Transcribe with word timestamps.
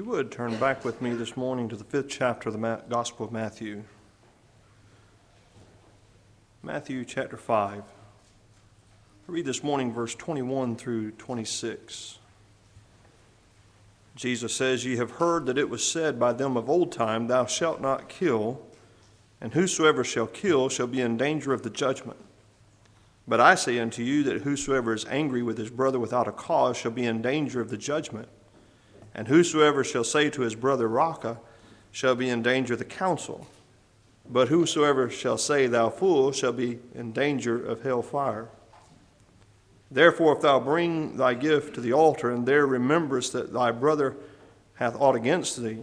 you 0.00 0.06
would, 0.06 0.32
turn 0.32 0.56
back 0.56 0.82
with 0.82 1.02
me 1.02 1.12
this 1.12 1.36
morning 1.36 1.68
to 1.68 1.76
the 1.76 1.84
fifth 1.84 2.08
chapter 2.08 2.48
of 2.48 2.58
the 2.58 2.82
Gospel 2.88 3.26
of 3.26 3.32
Matthew. 3.32 3.82
Matthew 6.62 7.04
chapter 7.04 7.36
5. 7.36 7.82
I 7.82 7.82
read 9.26 9.44
this 9.44 9.62
morning 9.62 9.92
verse 9.92 10.14
21 10.14 10.76
through 10.76 11.10
26. 11.10 12.16
Jesus 14.16 14.54
says, 14.54 14.86
Ye 14.86 14.96
have 14.96 15.10
heard 15.10 15.44
that 15.44 15.58
it 15.58 15.68
was 15.68 15.86
said 15.86 16.18
by 16.18 16.32
them 16.32 16.56
of 16.56 16.70
old 16.70 16.92
time, 16.92 17.26
Thou 17.26 17.44
shalt 17.44 17.82
not 17.82 18.08
kill, 18.08 18.62
and 19.38 19.52
whosoever 19.52 20.02
shall 20.02 20.26
kill 20.26 20.70
shall 20.70 20.86
be 20.86 21.02
in 21.02 21.18
danger 21.18 21.52
of 21.52 21.62
the 21.62 21.68
judgment. 21.68 22.16
But 23.28 23.40
I 23.40 23.54
say 23.54 23.78
unto 23.78 24.02
you 24.02 24.22
that 24.22 24.44
whosoever 24.44 24.94
is 24.94 25.04
angry 25.10 25.42
with 25.42 25.58
his 25.58 25.68
brother 25.68 25.98
without 25.98 26.26
a 26.26 26.32
cause 26.32 26.78
shall 26.78 26.90
be 26.90 27.04
in 27.04 27.20
danger 27.20 27.60
of 27.60 27.68
the 27.68 27.76
judgment. 27.76 28.30
And 29.14 29.28
whosoever 29.28 29.84
shall 29.84 30.04
say 30.04 30.30
to 30.30 30.42
his 30.42 30.54
brother, 30.54 30.88
Raca, 30.88 31.38
shall 31.90 32.14
be 32.14 32.28
in 32.28 32.42
danger 32.42 32.74
of 32.74 32.78
the 32.78 32.84
council. 32.84 33.46
But 34.28 34.48
whosoever 34.48 35.10
shall 35.10 35.38
say, 35.38 35.66
Thou 35.66 35.90
fool, 35.90 36.32
shall 36.32 36.52
be 36.52 36.78
in 36.94 37.12
danger 37.12 37.64
of 37.64 37.82
hell 37.82 38.02
fire. 38.02 38.48
Therefore, 39.90 40.36
if 40.36 40.42
thou 40.42 40.60
bring 40.60 41.16
thy 41.16 41.34
gift 41.34 41.74
to 41.74 41.80
the 41.80 41.92
altar, 41.92 42.30
and 42.30 42.46
there 42.46 42.64
rememberest 42.64 43.32
that 43.32 43.52
thy 43.52 43.72
brother 43.72 44.16
hath 44.74 44.94
aught 44.94 45.16
against 45.16 45.60
thee, 45.60 45.78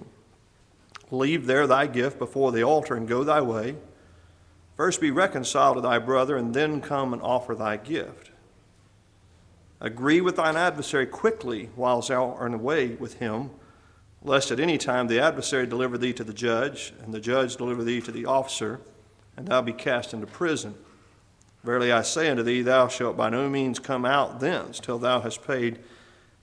leave 1.12 1.46
there 1.46 1.68
thy 1.68 1.88
gift 1.88 2.18
before 2.18 2.54
the 2.54 2.64
altar, 2.64 2.96
and 2.96 3.08
go 3.08 3.26
thy 3.26 3.42
way. 3.42 3.76
First 4.78 5.02
be 5.02 5.12
reconciled 5.12 5.76
to 5.76 5.82
thy 5.82 6.00
brother, 6.00 6.38
and 6.38 6.54
then 6.54 6.80
come 6.80 7.12
and 7.12 7.22
offer 7.22 7.54
thy 7.54 7.76
gift. 7.76 8.32
Agree 9.80 10.22
with 10.22 10.38
thine 10.38 10.56
adversary 10.56 11.06
quickly 11.06 11.70
whilst 11.76 12.10
thou 12.10 12.32
art 12.32 12.54
away 12.54 12.90
with 12.90 13.16
him, 13.16 13.52
lest 14.24 14.50
at 14.50 14.60
any 14.60 14.78
time 14.78 15.08
the 15.08 15.20
adversary 15.20 15.68
deliver 15.68 15.98
thee 15.98 16.14
to 16.14 16.24
the 16.24 16.34
judge, 16.34 16.94
and 17.04 17.14
the 17.14 17.20
judge 17.20 17.58
deliver 17.58 17.84
thee 17.84 18.02
to 18.02 18.12
the 18.12 18.26
officer, 18.26 18.82
and 19.36 19.48
thou 19.48 19.62
be 19.62 19.74
cast 19.74 20.14
into 20.14 20.26
prison. 20.26 20.74
Verily 21.64 21.92
I 21.92 22.02
say 22.02 22.30
unto 22.30 22.44
thee, 22.44 22.62
thou 22.62 22.88
shalt 22.88 23.18
by 23.18 23.30
no 23.30 23.50
means 23.50 23.78
come 23.78 24.06
out 24.06 24.40
thence 24.40 24.80
till 24.80 24.98
thou 24.98 25.22
hast 25.22 25.46
paid 25.46 25.80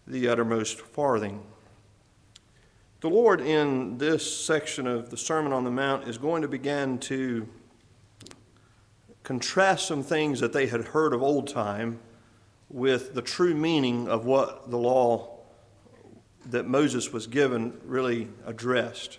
the 0.06 0.28
uttermost 0.28 0.80
farthing. 0.80 1.42
The 3.00 3.08
Lord, 3.10 3.40
in 3.40 3.98
this 3.98 4.44
section 4.44 4.86
of 4.86 5.10
the 5.10 5.16
Sermon 5.16 5.52
on 5.52 5.64
the 5.64 5.70
Mount, 5.70 6.08
is 6.08 6.18
going 6.18 6.42
to 6.42 6.48
begin 6.48 6.98
to 7.00 7.48
contrast 9.24 9.88
some 9.88 10.02
things 10.02 10.40
that 10.40 10.52
they 10.52 10.66
had 10.66 10.84
heard 10.88 11.12
of 11.12 11.22
old 11.22 11.48
time 11.48 11.98
with 12.68 13.14
the 13.14 13.22
true 13.22 13.54
meaning 13.54 14.08
of 14.08 14.24
what 14.24 14.70
the 14.70 14.78
law 14.78 15.38
that 16.46 16.66
Moses 16.66 17.12
was 17.12 17.26
given 17.26 17.78
really 17.84 18.28
addressed. 18.46 19.18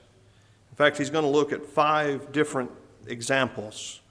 In 0.72 0.76
fact, 0.76 0.98
he's 0.98 1.10
going 1.10 1.24
to 1.24 1.30
look 1.30 1.52
at 1.52 1.66
five 1.66 2.32
different 2.32 2.70
examples 3.08 4.02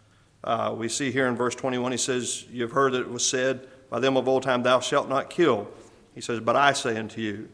uh, 0.45 0.75
we 0.77 0.91
see 0.91 1.11
here 1.11 1.27
in 1.27 1.37
verse 1.37 1.55
21, 1.55 1.93
he 1.93 1.99
says, 1.99 2.45
You've 2.51 2.73
heard 2.73 2.93
that 2.93 3.01
it 3.01 3.11
was 3.11 3.27
said 3.27 3.67
by 3.89 3.99
them 3.99 4.17
of 4.17 4.29
old 4.29 4.43
time, 4.43 4.63
Thou 4.63 4.79
shalt 4.79 5.09
not 5.09 5.31
kill. 5.31 5.69
He 6.15 6.21
says, 6.21 6.41
But 6.41 6.55
I 6.55 6.75
say 6.75 6.99
unto 6.99 7.23
you, 7.23 7.49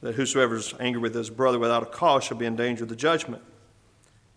that 0.00 0.16
whosoever 0.16 0.56
is 0.56 0.74
angry 0.80 1.00
with 1.00 1.14
his 1.14 1.30
brother 1.30 1.58
without 1.58 1.84
a 1.84 1.86
cause 1.86 2.24
shall 2.24 2.36
be 2.36 2.44
in 2.44 2.56
danger 2.56 2.82
of 2.82 2.88
the 2.88 2.96
judgment. 2.96 3.42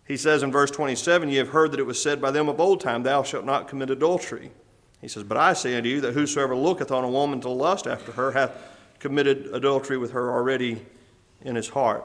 He 0.06 0.16
says 0.16 0.42
in 0.42 0.52
verse 0.52 0.70
27, 0.70 1.28
Ye 1.28 1.36
have 1.36 1.48
heard 1.48 1.72
that 1.72 1.80
it 1.80 1.86
was 1.86 2.00
said 2.00 2.20
by 2.20 2.30
them 2.30 2.48
of 2.48 2.60
old 2.60 2.80
time, 2.80 3.02
Thou 3.02 3.24
shalt 3.24 3.44
not 3.44 3.66
commit 3.66 3.90
adultery. 3.90 4.52
He 5.00 5.08
says, 5.08 5.22
But 5.22 5.38
I 5.38 5.52
say 5.54 5.76
unto 5.76 5.88
you, 5.88 6.00
that 6.02 6.14
whosoever 6.14 6.54
looketh 6.54 6.90
on 6.90 7.04
a 7.04 7.10
woman 7.10 7.40
to 7.42 7.48
lust 7.48 7.86
after 7.86 8.12
her 8.12 8.32
hath 8.32 8.52
committed 8.98 9.48
adultery 9.52 9.96
with 9.96 10.12
her 10.12 10.30
already 10.30 10.84
in 11.42 11.56
his 11.56 11.68
heart. 11.70 12.04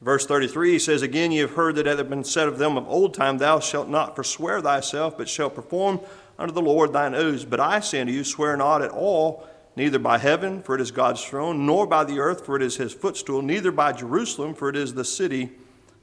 Verse 0.00 0.26
33 0.26 0.72
he 0.72 0.78
says, 0.78 1.02
Again, 1.02 1.32
ye 1.32 1.38
have 1.38 1.52
heard 1.52 1.76
that 1.76 1.86
it 1.86 1.98
hath 1.98 2.08
been 2.08 2.24
said 2.24 2.48
of 2.48 2.58
them 2.58 2.76
of 2.76 2.88
old 2.88 3.14
time, 3.14 3.38
Thou 3.38 3.60
shalt 3.60 3.88
not 3.88 4.14
forswear 4.14 4.60
thyself, 4.60 5.16
but 5.16 5.28
shalt 5.28 5.54
perform 5.54 6.00
unto 6.38 6.54
the 6.54 6.62
Lord 6.62 6.92
thine 6.92 7.14
oaths. 7.14 7.44
But 7.44 7.60
I 7.60 7.80
say 7.80 8.00
unto 8.00 8.12
you, 8.12 8.22
swear 8.22 8.56
not 8.56 8.82
at 8.82 8.90
all, 8.90 9.48
neither 9.74 9.98
by 9.98 10.18
heaven, 10.18 10.62
for 10.62 10.74
it 10.74 10.80
is 10.80 10.90
God's 10.90 11.24
throne, 11.24 11.66
nor 11.66 11.86
by 11.86 12.04
the 12.04 12.20
earth, 12.20 12.46
for 12.46 12.56
it 12.56 12.62
is 12.62 12.76
his 12.76 12.92
footstool, 12.92 13.42
neither 13.42 13.72
by 13.72 13.92
Jerusalem, 13.92 14.54
for 14.54 14.68
it 14.68 14.76
is 14.76 14.94
the 14.94 15.04
city 15.04 15.50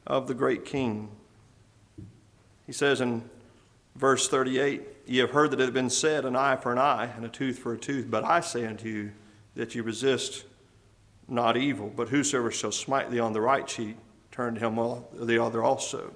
of 0.06 0.28
the 0.28 0.34
great 0.34 0.66
king. 0.66 1.10
He 2.66 2.74
says 2.74 3.00
in 3.00 3.30
verse 3.96 4.28
38, 4.28 4.82
Ye 5.06 5.20
have 5.20 5.32
heard 5.32 5.52
that 5.52 5.60
it 5.60 5.66
hath 5.66 5.74
been 5.74 5.90
said, 5.90 6.26
An 6.26 6.36
eye 6.36 6.56
for 6.56 6.72
an 6.72 6.78
eye, 6.78 7.12
and 7.16 7.26
a 7.26 7.30
tooth 7.30 7.60
for 7.60 7.74
a 7.74 7.78
tooth. 7.78 8.08
But 8.10 8.24
I 8.24 8.40
say 8.40 8.66
unto 8.66 8.90
you, 8.90 9.12
that 9.56 9.74
ye 9.74 9.82
resist 9.82 10.46
not 11.28 11.58
evil, 11.58 11.92
but 11.96 12.10
whosoever 12.10 12.52
shall 12.52 12.72
smite 12.72 13.10
thee 13.10 13.20
on 13.20 13.34
the 13.34 13.42
right 13.42 13.66
cheek, 13.66 13.98
turn 14.32 14.56
to 14.56 14.60
him 14.60 14.76
the 15.14 15.42
other 15.42 15.64
also. 15.64 16.14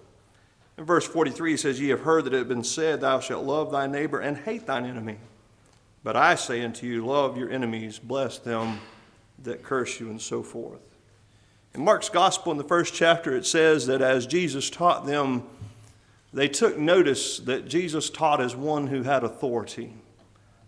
In 0.78 0.86
verse 0.86 1.06
43, 1.06 1.52
he 1.52 1.58
says, 1.58 1.80
Ye 1.80 1.90
have 1.90 2.02
heard 2.02 2.26
that 2.26 2.34
it 2.34 2.38
had 2.38 2.48
been 2.48 2.64
said, 2.64 3.02
Thou 3.02 3.20
shalt 3.20 3.46
love 3.46 3.72
thy 3.72 3.88
neighbor 3.88 4.20
and 4.20 4.38
hate 4.38 4.66
thine 4.66 4.86
enemy. 4.86 5.18
But 6.04 6.16
I 6.16 6.36
say 6.36 6.64
unto 6.64 6.88
you, 6.88 7.06
Love 7.06 7.38
your 7.38 7.50
enemies, 7.50 8.00
bless 8.00 8.38
them 8.38 8.80
that 9.44 9.64
curse 9.64 10.00
you, 10.00 10.10
and 10.10 10.22
so 10.22 10.44
forth. 10.44 10.80
In 11.74 11.84
Mark's 11.84 12.10
Gospel, 12.10 12.52
in 12.52 12.58
the 12.58 12.64
first 12.64 12.94
chapter, 12.94 13.36
it 13.36 13.46
says 13.46 13.88
that 13.88 14.02
as 14.02 14.26
Jesus 14.26 14.70
taught 14.70 15.06
them, 15.06 15.44
they 16.32 16.48
took 16.48 16.78
notice 16.78 17.40
that 17.40 17.68
Jesus 17.68 18.10
taught 18.10 18.42
as 18.42 18.56
one 18.56 18.88
who 18.88 19.04
had 19.04 19.24
authority 19.24 19.94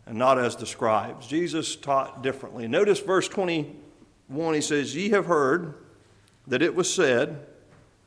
and 0.06 0.18
not 0.18 0.40
as 0.40 0.56
the 0.56 0.66
scribes. 0.66 1.28
Jesus 1.28 1.76
taught 1.76 2.24
differently. 2.24 2.68
Notice 2.68 3.00
verse 3.00 3.28
21, 3.28 4.54
he 4.54 4.62
says, 4.62 4.96
Ye 4.96 5.10
have 5.10 5.28
heard 5.28 5.76
that 6.48 6.62
it 6.62 6.76
was 6.76 6.92
said, 6.92 7.46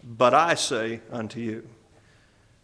but 0.02 0.34
I 0.34 0.54
say 0.54 1.00
unto 1.10 1.40
you. 1.40 1.68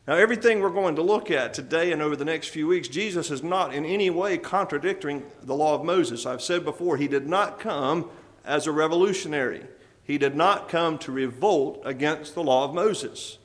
Now, 0.09 0.17
everything 0.17 0.61
we're 0.61 0.71
going 0.71 0.97
to 0.97 1.03
look 1.03 1.31
at 1.31 1.55
today 1.55 1.93
and 1.93 2.03
over 2.03 2.17
the 2.17 2.25
next 2.25 2.49
few 2.49 2.67
weeks, 2.67 2.89
Jesus 2.89 3.31
is 3.31 3.45
not 3.45 3.73
in 3.73 3.85
any 3.85 4.11
way 4.11 4.39
contradicting 4.39 5.23
the 5.43 5.55
law 5.55 5.75
of 5.75 5.85
Moses. 5.85 6.27
I've 6.27 6.43
said 6.43 6.65
before, 6.65 6.97
he 6.97 7.07
did 7.07 7.29
not 7.29 7.61
come 7.61 8.11
as 8.45 8.67
a 8.67 8.73
revolutionary, 8.73 9.67
he 10.03 10.19
did 10.19 10.35
not 10.35 10.69
come 10.69 10.99
to 10.99 11.13
revolt 11.13 11.81
against 11.85 12.35
the 12.35 12.43
law 12.43 12.65
of 12.65 12.75
Moses. 12.75 13.39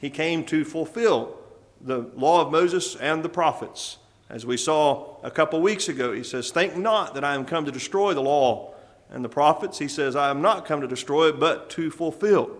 He 0.00 0.10
came 0.10 0.44
to 0.46 0.64
fulfill 0.64 1.36
the 1.80 2.10
law 2.16 2.44
of 2.44 2.50
Moses 2.50 2.96
and 2.96 3.22
the 3.22 3.28
prophets. 3.28 3.98
As 4.28 4.46
we 4.46 4.56
saw 4.56 5.16
a 5.22 5.30
couple 5.30 5.60
weeks 5.60 5.88
ago, 5.88 6.12
he 6.12 6.22
says, 6.22 6.50
Think 6.50 6.76
not 6.76 7.14
that 7.14 7.24
I 7.24 7.34
am 7.34 7.44
come 7.44 7.64
to 7.64 7.72
destroy 7.72 8.14
the 8.14 8.22
law 8.22 8.74
and 9.10 9.24
the 9.24 9.28
prophets. 9.28 9.78
He 9.78 9.88
says, 9.88 10.16
I 10.16 10.30
am 10.30 10.40
not 10.40 10.64
come 10.64 10.80
to 10.80 10.86
destroy 10.86 11.32
but 11.32 11.68
to 11.70 11.90
fulfill. 11.90 12.56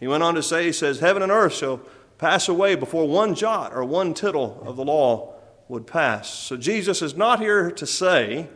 He 0.00 0.08
went 0.08 0.22
on 0.22 0.34
to 0.34 0.42
say, 0.42 0.66
He 0.66 0.72
says, 0.72 1.00
Heaven 1.00 1.22
and 1.22 1.30
earth 1.30 1.54
shall 1.54 1.80
pass 2.18 2.48
away 2.48 2.74
before 2.74 3.06
one 3.06 3.34
jot 3.34 3.72
or 3.74 3.84
one 3.84 4.14
tittle 4.14 4.62
of 4.66 4.76
the 4.76 4.84
law 4.84 5.34
would 5.68 5.86
pass. 5.86 6.28
So 6.28 6.56
Jesus 6.56 7.02
is 7.02 7.16
not 7.16 7.40
here 7.40 7.70
to 7.70 7.86
say 7.86 8.48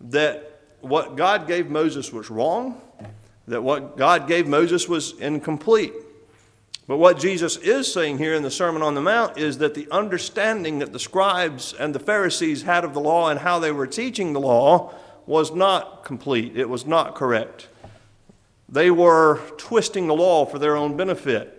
that 0.00 0.60
what 0.80 1.16
God 1.16 1.46
gave 1.46 1.68
Moses 1.68 2.12
was 2.12 2.30
wrong, 2.30 2.80
that 3.48 3.62
what 3.62 3.96
God 3.96 4.28
gave 4.28 4.46
Moses 4.46 4.88
was 4.88 5.18
incomplete. 5.18 5.92
But 6.86 6.98
what 6.98 7.18
Jesus 7.18 7.56
is 7.56 7.92
saying 7.92 8.18
here 8.18 8.34
in 8.34 8.42
the 8.42 8.50
Sermon 8.50 8.80
on 8.80 8.94
the 8.94 9.00
Mount 9.00 9.38
is 9.38 9.58
that 9.58 9.74
the 9.74 9.88
understanding 9.90 10.78
that 10.78 10.92
the 10.92 11.00
scribes 11.00 11.72
and 11.72 11.94
the 11.94 11.98
Pharisees 11.98 12.62
had 12.62 12.84
of 12.84 12.94
the 12.94 13.00
law 13.00 13.28
and 13.28 13.40
how 13.40 13.58
they 13.58 13.72
were 13.72 13.88
teaching 13.88 14.32
the 14.32 14.40
law 14.40 14.94
was 15.26 15.52
not 15.52 16.04
complete, 16.04 16.56
it 16.56 16.68
was 16.68 16.86
not 16.86 17.16
correct. 17.16 17.68
They 18.68 18.90
were 18.90 19.40
twisting 19.58 20.06
the 20.06 20.14
law 20.14 20.46
for 20.46 20.58
their 20.58 20.76
own 20.76 20.96
benefit. 20.96 21.52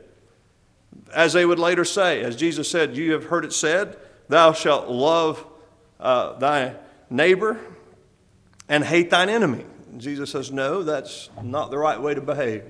As 1.14 1.34
they 1.34 1.46
would 1.46 1.60
later 1.60 1.84
say, 1.86 2.22
as 2.22 2.36
Jesus 2.36 2.70
said, 2.70 2.96
You 2.96 3.14
have 3.14 3.26
heard 3.26 3.44
it 3.44 3.54
said, 3.54 3.98
Thou 4.30 4.54
shalt 4.54 4.90
love 4.90 5.46
uh, 6.00 6.34
thy 6.34 6.76
neighbor 7.10 7.60
and 8.68 8.84
hate 8.84 9.10
thine 9.10 9.30
enemy. 9.30 9.66
Jesus 9.98 10.32
says, 10.32 10.52
No, 10.52 10.84
that's 10.84 11.30
not 11.42 11.72
the 11.72 11.78
right 11.78 12.02
way 12.02 12.14
to 12.14 12.22
behave. 12.22 12.64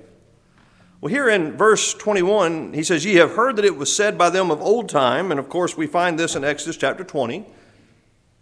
Well, 1.00 1.12
here 1.12 1.28
in 1.28 1.56
verse 1.56 1.94
21, 1.94 2.72
he 2.72 2.82
says, 2.82 3.04
Ye 3.04 3.14
have 3.16 3.36
heard 3.36 3.54
that 3.56 3.64
it 3.64 3.76
was 3.76 3.94
said 3.94 4.18
by 4.18 4.30
them 4.30 4.50
of 4.50 4.60
old 4.60 4.88
time, 4.88 5.30
and 5.30 5.38
of 5.38 5.48
course 5.48 5.76
we 5.76 5.86
find 5.86 6.18
this 6.18 6.34
in 6.34 6.42
Exodus 6.42 6.76
chapter 6.76 7.04
20. 7.04 7.46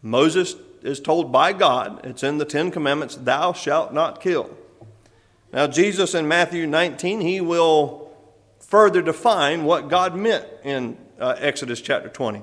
Moses 0.01 0.57
is 0.83 0.99
told 0.99 1.31
by 1.31 1.53
God, 1.53 2.01
it's 2.05 2.23
in 2.23 2.39
the 2.39 2.47
Ten 2.47 2.71
Commandments, 2.71 3.17
thou 3.17 3.53
shalt 3.53 3.93
not 3.93 4.23
kill. 4.23 4.57
Now, 5.53 5.67
Jesus 5.67 6.15
in 6.15 6.27
Matthew 6.29 6.67
19, 6.67 7.21
he 7.21 7.43
will 7.43 8.11
further 8.59 9.03
define 9.03 9.65
what 9.65 9.89
God 9.89 10.17
meant 10.17 10.47
in 10.65 10.97
uh, 11.21 11.35
Exodus 11.39 11.81
chapter 11.81 12.09
20. 12.09 12.43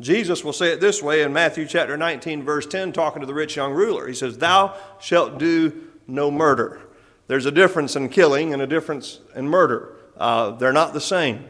Jesus 0.00 0.44
will 0.44 0.52
say 0.52 0.72
it 0.72 0.80
this 0.80 1.02
way 1.02 1.22
in 1.22 1.32
Matthew 1.32 1.66
chapter 1.66 1.96
19, 1.96 2.44
verse 2.44 2.66
10, 2.66 2.92
talking 2.92 3.20
to 3.20 3.26
the 3.26 3.34
rich 3.34 3.56
young 3.56 3.72
ruler. 3.72 4.06
He 4.06 4.14
says, 4.14 4.38
Thou 4.38 4.76
shalt 5.00 5.38
do 5.38 5.88
no 6.06 6.30
murder. 6.30 6.80
There's 7.30 7.46
a 7.46 7.52
difference 7.52 7.94
in 7.94 8.08
killing 8.08 8.52
and 8.52 8.60
a 8.60 8.66
difference 8.66 9.20
in 9.36 9.46
murder. 9.46 9.94
Uh, 10.16 10.50
they're 10.50 10.72
not 10.72 10.92
the 10.92 11.00
same. 11.00 11.44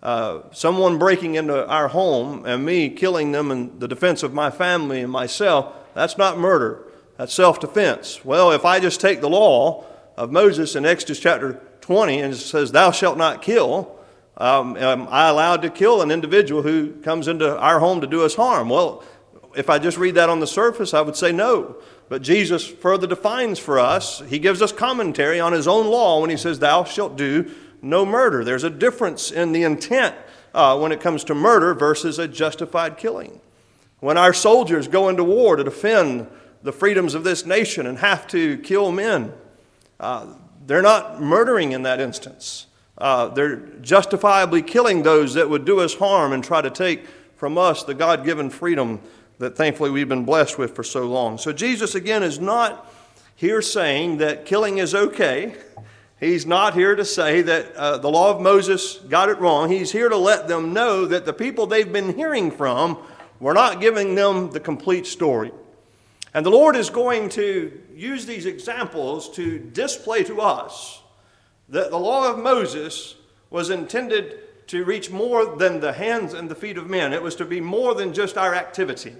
Uh, 0.00 0.42
someone 0.52 0.96
breaking 0.96 1.34
into 1.34 1.66
our 1.66 1.88
home 1.88 2.46
and 2.46 2.64
me 2.64 2.88
killing 2.88 3.32
them 3.32 3.50
in 3.50 3.80
the 3.80 3.88
defense 3.88 4.22
of 4.22 4.32
my 4.32 4.48
family 4.48 5.00
and 5.00 5.10
myself, 5.10 5.74
that's 5.92 6.16
not 6.16 6.38
murder. 6.38 6.84
That's 7.16 7.34
self 7.34 7.58
defense. 7.58 8.24
Well, 8.24 8.52
if 8.52 8.64
I 8.64 8.78
just 8.78 9.00
take 9.00 9.20
the 9.20 9.28
law 9.28 9.84
of 10.16 10.30
Moses 10.30 10.76
in 10.76 10.86
Exodus 10.86 11.18
chapter 11.18 11.60
20 11.80 12.20
and 12.20 12.32
it 12.32 12.36
says, 12.36 12.70
Thou 12.70 12.92
shalt 12.92 13.18
not 13.18 13.42
kill, 13.42 13.98
um, 14.36 14.76
am 14.76 15.08
I 15.10 15.30
allowed 15.30 15.62
to 15.62 15.68
kill 15.68 16.00
an 16.00 16.12
individual 16.12 16.62
who 16.62 16.92
comes 17.00 17.26
into 17.26 17.58
our 17.58 17.80
home 17.80 18.00
to 18.02 18.06
do 18.06 18.22
us 18.22 18.36
harm? 18.36 18.68
Well, 18.68 19.02
if 19.56 19.68
I 19.68 19.80
just 19.80 19.98
read 19.98 20.14
that 20.14 20.30
on 20.30 20.38
the 20.38 20.46
surface, 20.46 20.94
I 20.94 21.00
would 21.00 21.16
say 21.16 21.32
no. 21.32 21.74
But 22.08 22.22
Jesus 22.22 22.66
further 22.66 23.06
defines 23.06 23.58
for 23.58 23.78
us, 23.78 24.20
he 24.20 24.38
gives 24.38 24.60
us 24.60 24.72
commentary 24.72 25.40
on 25.40 25.52
his 25.52 25.66
own 25.66 25.86
law 25.86 26.20
when 26.20 26.30
he 26.30 26.36
says, 26.36 26.58
Thou 26.58 26.84
shalt 26.84 27.16
do 27.16 27.50
no 27.80 28.04
murder. 28.04 28.44
There's 28.44 28.64
a 28.64 28.70
difference 28.70 29.30
in 29.30 29.52
the 29.52 29.62
intent 29.62 30.14
uh, 30.54 30.78
when 30.78 30.92
it 30.92 31.00
comes 31.00 31.24
to 31.24 31.34
murder 31.34 31.74
versus 31.74 32.18
a 32.18 32.28
justified 32.28 32.96
killing. 32.96 33.40
When 34.00 34.18
our 34.18 34.34
soldiers 34.34 34.86
go 34.86 35.08
into 35.08 35.24
war 35.24 35.56
to 35.56 35.64
defend 35.64 36.28
the 36.62 36.72
freedoms 36.72 37.14
of 37.14 37.24
this 37.24 37.46
nation 37.46 37.86
and 37.86 37.98
have 37.98 38.26
to 38.28 38.58
kill 38.58 38.92
men, 38.92 39.32
uh, 39.98 40.26
they're 40.66 40.82
not 40.82 41.20
murdering 41.20 41.72
in 41.72 41.82
that 41.82 42.00
instance. 42.00 42.66
Uh, 42.96 43.28
they're 43.28 43.56
justifiably 43.80 44.62
killing 44.62 45.02
those 45.02 45.34
that 45.34 45.48
would 45.50 45.64
do 45.64 45.80
us 45.80 45.94
harm 45.94 46.32
and 46.32 46.44
try 46.44 46.60
to 46.60 46.70
take 46.70 47.06
from 47.36 47.58
us 47.58 47.82
the 47.82 47.94
God 47.94 48.24
given 48.24 48.50
freedom 48.50 49.00
that 49.38 49.56
thankfully 49.56 49.90
we've 49.90 50.08
been 50.08 50.24
blessed 50.24 50.58
with 50.58 50.74
for 50.74 50.82
so 50.82 51.06
long. 51.06 51.38
So, 51.38 51.52
Jesus 51.52 51.94
again 51.94 52.22
is 52.22 52.38
not 52.38 52.90
here 53.36 53.62
saying 53.62 54.18
that 54.18 54.46
killing 54.46 54.78
is 54.78 54.94
okay. 54.94 55.56
He's 56.20 56.46
not 56.46 56.74
here 56.74 56.94
to 56.94 57.04
say 57.04 57.42
that 57.42 57.74
uh, 57.74 57.98
the 57.98 58.10
law 58.10 58.30
of 58.34 58.40
Moses 58.40 58.98
got 59.08 59.28
it 59.28 59.38
wrong. 59.38 59.70
He's 59.70 59.92
here 59.92 60.08
to 60.08 60.16
let 60.16 60.48
them 60.48 60.72
know 60.72 61.04
that 61.06 61.26
the 61.26 61.32
people 61.32 61.66
they've 61.66 61.92
been 61.92 62.14
hearing 62.14 62.50
from 62.50 62.98
were 63.40 63.54
not 63.54 63.80
giving 63.80 64.14
them 64.14 64.50
the 64.50 64.60
complete 64.60 65.06
story. 65.06 65.52
And 66.32 66.46
the 66.46 66.50
Lord 66.50 66.76
is 66.76 66.90
going 66.90 67.28
to 67.30 67.80
use 67.94 68.26
these 68.26 68.46
examples 68.46 69.30
to 69.32 69.58
display 69.58 70.24
to 70.24 70.40
us 70.40 71.02
that 71.68 71.90
the 71.90 71.98
law 71.98 72.30
of 72.30 72.38
Moses 72.38 73.16
was 73.50 73.70
intended 73.70 74.40
to 74.68 74.84
reach 74.84 75.10
more 75.10 75.56
than 75.56 75.80
the 75.80 75.92
hands 75.92 76.32
and 76.32 76.48
the 76.48 76.54
feet 76.54 76.78
of 76.78 76.88
men. 76.88 77.12
It 77.12 77.22
was 77.22 77.36
to 77.36 77.44
be 77.44 77.60
more 77.60 77.94
than 77.94 78.14
just 78.14 78.38
our 78.38 78.54
activity. 78.54 79.14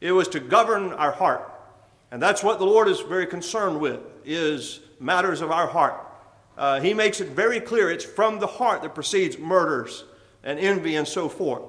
It 0.00 0.12
was 0.12 0.28
to 0.28 0.40
govern 0.40 0.92
our 0.92 1.12
heart. 1.12 1.48
And 2.10 2.22
that's 2.22 2.42
what 2.42 2.58
the 2.58 2.66
Lord 2.66 2.88
is 2.88 3.00
very 3.00 3.26
concerned 3.26 3.80
with, 3.80 4.00
is 4.24 4.80
matters 5.00 5.40
of 5.40 5.50
our 5.50 5.66
heart. 5.66 6.06
Uh, 6.58 6.80
he 6.80 6.92
makes 6.92 7.20
it 7.20 7.28
very 7.28 7.60
clear 7.60 7.90
it's 7.90 8.04
from 8.04 8.38
the 8.38 8.46
heart 8.46 8.82
that 8.82 8.94
proceeds 8.94 9.38
murders 9.38 10.04
and 10.42 10.58
envy 10.58 10.96
and 10.96 11.08
so 11.08 11.28
forth. 11.28 11.62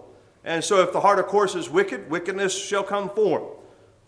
And 0.44 0.64
so 0.64 0.82
if 0.82 0.92
the 0.92 1.00
heart, 1.00 1.20
of 1.20 1.28
course, 1.28 1.56
is 1.56 1.70
wicked, 1.70 2.10
wickedness 2.10 2.58
shall 2.58 2.84
come 2.84 3.10
forth. 3.10 3.44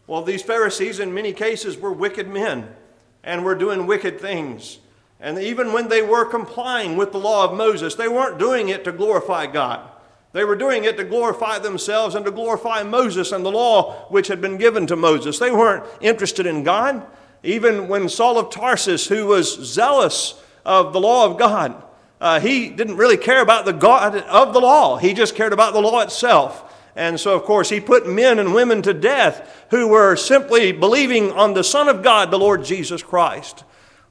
Well, 0.07 0.21
these 0.21 0.41
Pharisees, 0.41 0.99
in 0.99 1.13
many 1.13 1.33
cases, 1.33 1.77
were 1.77 1.93
wicked 1.93 2.27
men 2.27 2.75
and 3.23 3.43
were 3.43 3.55
doing 3.55 3.87
wicked 3.87 4.19
things. 4.19 4.79
And 5.25 5.39
even 5.39 5.73
when 5.73 5.87
they 5.87 6.03
were 6.03 6.23
complying 6.23 6.97
with 6.97 7.11
the 7.11 7.17
law 7.17 7.45
of 7.45 7.57
Moses, 7.57 7.95
they 7.95 8.07
weren't 8.07 8.37
doing 8.37 8.69
it 8.69 8.83
to 8.83 8.91
glorify 8.91 9.47
God. 9.47 9.89
They 10.33 10.43
were 10.43 10.55
doing 10.55 10.83
it 10.83 10.97
to 10.97 11.03
glorify 11.03 11.57
themselves 11.57 12.13
and 12.13 12.23
to 12.25 12.31
glorify 12.31 12.83
Moses 12.83 13.31
and 13.31 13.43
the 13.43 13.49
law 13.49 14.05
which 14.09 14.27
had 14.27 14.39
been 14.39 14.57
given 14.57 14.85
to 14.85 14.95
Moses. 14.95 15.39
They 15.39 15.49
weren't 15.49 15.83
interested 15.99 16.45
in 16.45 16.61
God. 16.61 17.07
Even 17.41 17.87
when 17.87 18.07
Saul 18.07 18.37
of 18.37 18.51
Tarsus, 18.51 19.07
who 19.07 19.25
was 19.25 19.51
zealous 19.65 20.39
of 20.63 20.93
the 20.93 20.99
law 20.99 21.25
of 21.25 21.39
God, 21.39 21.81
uh, 22.21 22.39
he 22.39 22.69
didn't 22.69 22.97
really 22.97 23.17
care 23.17 23.41
about 23.41 23.65
the 23.65 23.73
God 23.73 24.15
of 24.15 24.53
the 24.53 24.61
law. 24.61 24.97
He 24.97 25.15
just 25.15 25.35
cared 25.35 25.53
about 25.53 25.73
the 25.73 25.81
law 25.81 26.01
itself. 26.01 26.71
And 26.95 27.19
so, 27.19 27.35
of 27.35 27.45
course, 27.45 27.71
he 27.71 27.79
put 27.79 28.07
men 28.07 28.37
and 28.37 28.53
women 28.53 28.83
to 28.83 28.93
death 28.93 29.65
who 29.71 29.87
were 29.87 30.15
simply 30.15 30.71
believing 30.71 31.31
on 31.31 31.55
the 31.55 31.63
Son 31.63 31.89
of 31.89 32.03
God, 32.03 32.29
the 32.29 32.37
Lord 32.37 32.63
Jesus 32.63 33.01
Christ. 33.01 33.63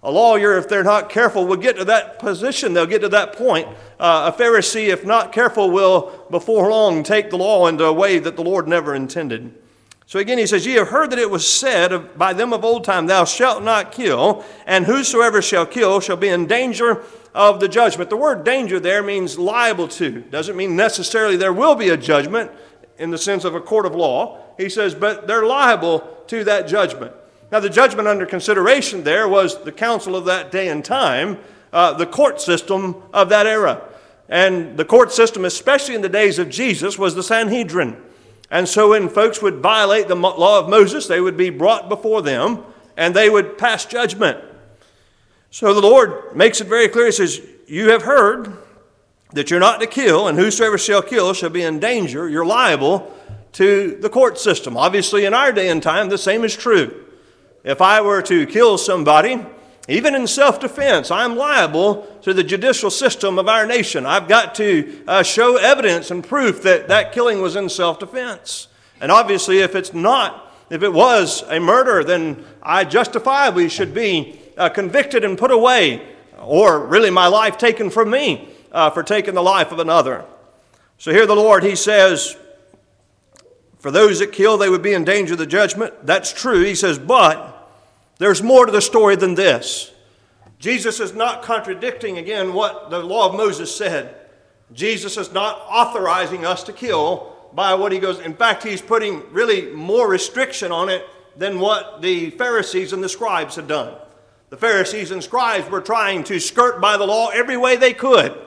A 0.04 0.10
lawyer, 0.10 0.58
if 0.58 0.68
they're 0.68 0.84
not 0.84 1.08
careful, 1.08 1.46
will 1.46 1.56
get 1.56 1.76
to 1.76 1.84
that 1.86 2.18
position. 2.18 2.74
They'll 2.74 2.84
get 2.84 3.00
to 3.00 3.08
that 3.08 3.32
point. 3.32 3.66
Uh, 3.98 4.30
a 4.32 4.38
Pharisee, 4.38 4.88
if 4.88 5.04
not 5.04 5.32
careful, 5.32 5.70
will 5.70 6.26
before 6.30 6.70
long 6.70 7.02
take 7.02 7.30
the 7.30 7.38
law 7.38 7.66
into 7.66 7.86
a 7.86 7.92
way 7.92 8.18
that 8.18 8.36
the 8.36 8.42
Lord 8.42 8.68
never 8.68 8.94
intended. 8.94 9.54
So 10.06 10.18
again, 10.18 10.36
he 10.36 10.46
says, 10.46 10.66
Ye 10.66 10.74
have 10.74 10.88
heard 10.88 11.10
that 11.10 11.18
it 11.18 11.30
was 11.30 11.48
said 11.48 12.18
by 12.18 12.34
them 12.34 12.52
of 12.52 12.64
old 12.64 12.84
time, 12.84 13.06
Thou 13.06 13.24
shalt 13.24 13.62
not 13.62 13.92
kill, 13.92 14.44
and 14.66 14.84
whosoever 14.84 15.40
shall 15.40 15.64
kill 15.64 16.00
shall 16.00 16.16
be 16.16 16.28
in 16.28 16.46
danger 16.46 17.02
of 17.34 17.58
the 17.60 17.68
judgment. 17.68 18.10
The 18.10 18.16
word 18.16 18.44
danger 18.44 18.78
there 18.78 19.02
means 19.02 19.38
liable 19.38 19.88
to. 19.88 20.20
Doesn't 20.20 20.56
mean 20.56 20.76
necessarily 20.76 21.38
there 21.38 21.52
will 21.52 21.74
be 21.74 21.88
a 21.88 21.96
judgment 21.96 22.50
in 22.98 23.10
the 23.10 23.18
sense 23.18 23.44
of 23.44 23.54
a 23.54 23.60
court 23.60 23.86
of 23.86 23.94
law. 23.94 24.44
He 24.58 24.68
says, 24.68 24.94
but 24.94 25.26
they're 25.26 25.46
liable 25.46 26.00
to 26.28 26.44
that 26.44 26.68
judgment. 26.68 27.12
Now, 27.54 27.60
the 27.60 27.70
judgment 27.70 28.08
under 28.08 28.26
consideration 28.26 29.04
there 29.04 29.28
was 29.28 29.62
the 29.62 29.70
council 29.70 30.16
of 30.16 30.24
that 30.24 30.50
day 30.50 30.70
and 30.70 30.84
time, 30.84 31.38
uh, 31.72 31.92
the 31.92 32.04
court 32.04 32.40
system 32.40 33.00
of 33.12 33.28
that 33.28 33.46
era. 33.46 33.80
And 34.28 34.76
the 34.76 34.84
court 34.84 35.12
system, 35.12 35.44
especially 35.44 35.94
in 35.94 36.00
the 36.00 36.08
days 36.08 36.40
of 36.40 36.50
Jesus, 36.50 36.98
was 36.98 37.14
the 37.14 37.22
Sanhedrin. 37.22 37.96
And 38.50 38.68
so 38.68 38.90
when 38.90 39.08
folks 39.08 39.40
would 39.40 39.58
violate 39.58 40.08
the 40.08 40.16
law 40.16 40.58
of 40.58 40.68
Moses, 40.68 41.06
they 41.06 41.20
would 41.20 41.36
be 41.36 41.48
brought 41.48 41.88
before 41.88 42.22
them 42.22 42.64
and 42.96 43.14
they 43.14 43.30
would 43.30 43.56
pass 43.56 43.84
judgment. 43.86 44.42
So 45.52 45.72
the 45.72 45.80
Lord 45.80 46.34
makes 46.34 46.60
it 46.60 46.66
very 46.66 46.88
clear. 46.88 47.06
He 47.06 47.12
says, 47.12 47.40
You 47.68 47.90
have 47.90 48.02
heard 48.02 48.52
that 49.32 49.52
you're 49.52 49.60
not 49.60 49.78
to 49.78 49.86
kill, 49.86 50.26
and 50.26 50.36
whosoever 50.36 50.76
shall 50.76 51.02
kill 51.02 51.32
shall 51.34 51.50
be 51.50 51.62
in 51.62 51.78
danger. 51.78 52.28
You're 52.28 52.44
liable 52.44 53.14
to 53.52 53.96
the 54.00 54.10
court 54.10 54.40
system. 54.40 54.76
Obviously, 54.76 55.24
in 55.24 55.34
our 55.34 55.52
day 55.52 55.68
and 55.68 55.80
time, 55.80 56.08
the 56.08 56.18
same 56.18 56.42
is 56.42 56.56
true. 56.56 57.02
If 57.64 57.80
I 57.80 58.02
were 58.02 58.20
to 58.22 58.46
kill 58.46 58.76
somebody, 58.76 59.44
even 59.88 60.14
in 60.14 60.26
self 60.26 60.60
defense, 60.60 61.10
I'm 61.10 61.36
liable 61.36 62.06
to 62.22 62.34
the 62.34 62.44
judicial 62.44 62.90
system 62.90 63.38
of 63.38 63.48
our 63.48 63.66
nation. 63.66 64.04
I've 64.04 64.28
got 64.28 64.54
to 64.56 65.02
uh, 65.08 65.22
show 65.22 65.56
evidence 65.56 66.10
and 66.10 66.22
proof 66.22 66.62
that 66.62 66.88
that 66.88 67.12
killing 67.12 67.40
was 67.40 67.56
in 67.56 67.70
self 67.70 67.98
defense. 67.98 68.68
And 69.00 69.10
obviously, 69.10 69.58
if 69.60 69.74
it's 69.74 69.94
not, 69.94 70.54
if 70.68 70.82
it 70.82 70.92
was 70.92 71.42
a 71.48 71.58
murder, 71.58 72.04
then 72.04 72.44
I 72.62 72.84
justifiably 72.84 73.70
should 73.70 73.94
be 73.94 74.40
uh, 74.58 74.68
convicted 74.68 75.24
and 75.24 75.38
put 75.38 75.50
away, 75.50 76.06
or 76.38 76.86
really 76.86 77.10
my 77.10 77.26
life 77.28 77.56
taken 77.56 77.88
from 77.88 78.10
me 78.10 78.48
uh, 78.72 78.90
for 78.90 79.02
taking 79.02 79.34
the 79.34 79.42
life 79.42 79.72
of 79.72 79.78
another. 79.78 80.24
So 80.98 81.12
here 81.12 81.26
the 81.26 81.34
Lord, 81.34 81.62
He 81.64 81.76
says, 81.76 82.36
for 83.78 83.90
those 83.90 84.20
that 84.20 84.32
kill, 84.32 84.56
they 84.56 84.70
would 84.70 84.82
be 84.82 84.94
in 84.94 85.04
danger 85.04 85.34
of 85.34 85.38
the 85.38 85.46
judgment. 85.46 86.06
That's 86.06 86.32
true. 86.32 86.62
He 86.64 86.74
says, 86.74 86.98
but 86.98 87.53
there's 88.18 88.42
more 88.42 88.66
to 88.66 88.72
the 88.72 88.80
story 88.80 89.16
than 89.16 89.34
this. 89.34 89.92
Jesus 90.58 91.00
is 91.00 91.14
not 91.14 91.42
contradicting 91.42 92.18
again 92.18 92.54
what 92.54 92.90
the 92.90 93.00
law 93.00 93.28
of 93.28 93.34
Moses 93.34 93.74
said. 93.74 94.14
Jesus 94.72 95.16
is 95.16 95.32
not 95.32 95.60
authorizing 95.68 96.46
us 96.46 96.62
to 96.64 96.72
kill 96.72 97.36
by 97.52 97.74
what 97.74 97.92
he 97.92 97.98
goes. 97.98 98.18
In 98.20 98.34
fact, 98.34 98.62
he's 98.62 98.80
putting 98.80 99.22
really 99.32 99.66
more 99.72 100.08
restriction 100.08 100.72
on 100.72 100.88
it 100.88 101.04
than 101.36 101.58
what 101.58 102.02
the 102.02 102.30
Pharisees 102.30 102.92
and 102.92 103.02
the 103.02 103.08
scribes 103.08 103.56
had 103.56 103.68
done. 103.68 103.94
The 104.50 104.56
Pharisees 104.56 105.10
and 105.10 105.22
scribes 105.22 105.68
were 105.68 105.80
trying 105.80 106.24
to 106.24 106.38
skirt 106.38 106.80
by 106.80 106.96
the 106.96 107.06
law 107.06 107.30
every 107.30 107.56
way 107.56 107.76
they 107.76 107.92
could. 107.92 108.40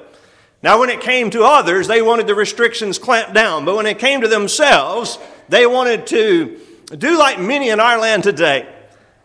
Now, 0.63 0.79
when 0.79 0.89
it 0.89 1.01
came 1.01 1.29
to 1.31 1.43
others, 1.43 1.87
they 1.87 2.01
wanted 2.01 2.27
the 2.27 2.35
restrictions 2.35 2.97
clamped 2.97 3.33
down. 3.33 3.65
But 3.65 3.75
when 3.75 3.85
it 3.85 3.99
came 3.99 4.21
to 4.21 4.27
themselves, 4.27 5.19
they 5.49 5.67
wanted 5.67 6.07
to 6.07 6.59
do 6.97 7.17
like 7.17 7.39
many 7.39 7.69
in 7.69 7.79
our 7.79 7.99
land 7.99 8.23
today. 8.23 8.73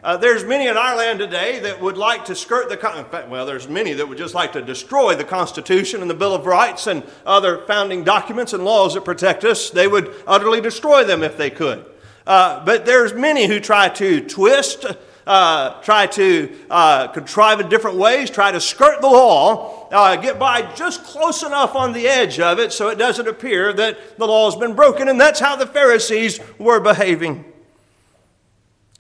Uh, 0.05 0.17
there's 0.17 0.43
many 0.43 0.67
in 0.67 0.77
our 0.77 0.97
land 0.97 1.21
today 1.21 1.61
that 1.61 1.81
would 1.81 1.97
like 1.97 2.25
to 2.25 2.35
skirt 2.35 2.69
the, 2.69 2.75
in 2.99 3.05
fact, 3.05 3.29
well, 3.29 3.47
there's 3.47 3.69
many 3.69 3.93
that 3.93 4.09
would 4.09 4.19
just 4.19 4.35
like 4.35 4.53
to 4.53 4.61
destroy 4.61 5.15
the 5.15 5.23
Constitution 5.23 6.01
and 6.01 6.11
the 6.11 6.15
Bill 6.15 6.35
of 6.35 6.45
Rights 6.45 6.89
and 6.89 7.05
other 7.25 7.59
founding 7.69 8.03
documents 8.03 8.53
and 8.53 8.65
laws 8.65 8.95
that 8.95 9.05
protect 9.05 9.45
us. 9.45 9.71
They 9.71 9.87
would 9.87 10.13
utterly 10.27 10.61
destroy 10.61 11.05
them 11.05 11.23
if 11.23 11.37
they 11.37 11.51
could. 11.51 11.87
Uh, 12.27 12.65
but 12.65 12.85
there's 12.85 13.15
many 13.15 13.47
who 13.47 13.61
try 13.61 13.89
to 13.91 14.21
twist, 14.27 14.87
uh, 15.25 15.81
try 15.83 16.09
to 16.09 16.53
uh, 16.69 17.07
contrive 17.07 17.61
in 17.61 17.69
different 17.69 17.97
ways, 17.97 18.29
try 18.29 18.51
to 18.51 18.61
skirt 18.61 19.01
the 19.03 19.07
law, 19.07 19.89
uh, 19.93 20.17
get 20.17 20.37
by 20.37 20.63
just 20.75 21.05
close 21.05 21.45
enough 21.45 21.77
on 21.77 21.93
the 21.93 22.09
edge 22.09 22.41
of 22.41 22.59
it 22.59 22.73
so 22.73 22.89
it 22.89 22.99
doesn't 22.99 23.29
appear 23.29 23.73
that 23.73 24.19
the 24.19 24.27
law 24.27 24.51
has 24.51 24.59
been 24.59 24.75
broken. 24.75 25.07
And 25.07 25.21
that's 25.21 25.39
how 25.39 25.55
the 25.55 25.67
Pharisees 25.67 26.41
were 26.59 26.81
behaving. 26.81 27.52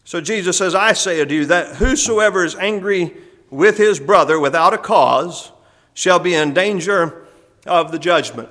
So 0.04 0.21
Jesus 0.21 0.59
says, 0.59 0.75
I 0.75 0.92
say 0.94 1.21
unto 1.21 1.35
you 1.35 1.47
that 1.47 1.76
whosoever 1.76 2.44
is 2.44 2.54
angry 2.56 3.14
with 3.50 3.76
his 3.76 4.00
brother 4.00 4.40
without 4.40 4.75
a 4.75 4.78
cause 4.78 5.52
shall 5.94 6.18
be 6.18 6.35
in 6.35 6.54
danger 6.54 7.26
of 7.66 7.92
the 7.92 7.99
judgment. 7.99 8.49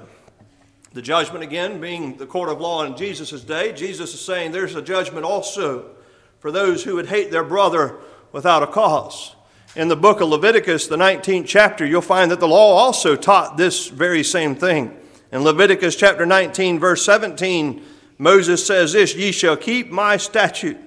The 0.93 1.01
judgment, 1.01 1.43
again, 1.43 1.79
being 1.79 2.17
the 2.17 2.25
court 2.25 2.49
of 2.49 2.59
law 2.59 2.83
in 2.83 2.97
Jesus' 2.97 3.41
day, 3.41 3.73
Jesus 3.73 4.13
is 4.13 4.21
saying 4.21 4.51
there's 4.51 4.75
a 4.75 4.81
judgment 4.81 5.25
also 5.25 5.91
for 6.39 6.51
those 6.51 6.83
who 6.83 6.95
would 6.95 7.07
hate 7.07 7.31
their 7.31 7.43
brother 7.43 7.97
without 8.31 8.63
a 8.63 8.67
cause. 8.67 9.35
In 9.75 9.87
the 9.87 9.95
book 9.95 10.19
of 10.19 10.27
Leviticus, 10.27 10.87
the 10.87 10.97
19th 10.97 11.45
chapter, 11.47 11.85
you'll 11.85 12.01
find 12.01 12.29
that 12.29 12.41
the 12.41 12.47
law 12.47 12.75
also 12.75 13.15
taught 13.15 13.55
this 13.55 13.87
very 13.87 14.23
same 14.23 14.53
thing. 14.53 14.97
In 15.31 15.43
Leviticus 15.43 15.95
chapter 15.95 16.25
19, 16.25 16.77
verse 16.77 17.05
17, 17.05 17.81
Moses 18.17 18.65
says 18.65 18.91
this 18.91 19.15
Ye 19.15 19.31
shall 19.31 19.55
keep 19.55 19.89
my 19.89 20.17
statute 20.17 20.77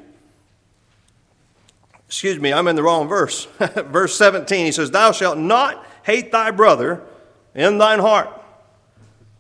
excuse 2.15 2.39
me, 2.39 2.53
I'm 2.53 2.69
in 2.69 2.77
the 2.77 2.83
wrong 2.85 3.09
verse. 3.09 3.47
verse 3.59 4.17
17, 4.17 4.67
he 4.67 4.71
says, 4.71 4.93
Thou 4.93 5.11
shalt 5.11 5.37
not 5.37 5.85
hate 6.05 6.31
thy 6.31 6.53
brother 6.53 7.03
in 7.57 7.79
thine 7.79 7.99
heart. 7.99 8.29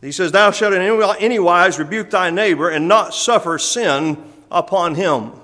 He 0.01 0.11
says, 0.11 0.33
Thou 0.33 0.51
shalt 0.51 0.75
in 0.75 0.83
any 0.83 1.39
wise 1.39 1.79
rebuke 1.79 2.11
thy 2.11 2.31
neighbor 2.31 2.69
and 2.69 2.89
not 2.89 3.15
suffer 3.15 3.61
sin 3.61 4.21
upon 4.51 4.97
him. 4.97 5.35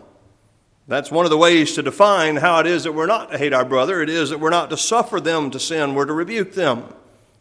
That's 0.88 1.12
one 1.12 1.24
of 1.24 1.30
the 1.30 1.38
ways 1.38 1.76
to 1.76 1.84
define 1.84 2.34
how 2.34 2.58
it 2.58 2.66
is 2.66 2.82
that 2.82 2.94
we're 2.94 3.06
not 3.06 3.30
to 3.30 3.38
hate 3.38 3.52
our 3.52 3.64
brother. 3.64 4.02
It 4.02 4.10
is 4.10 4.30
that 4.30 4.40
we're 4.40 4.50
not 4.50 4.68
to 4.70 4.76
suffer 4.76 5.20
them 5.20 5.52
to 5.52 5.60
sin, 5.60 5.94
we're 5.94 6.06
to 6.06 6.12
rebuke 6.12 6.54
them. 6.54 6.82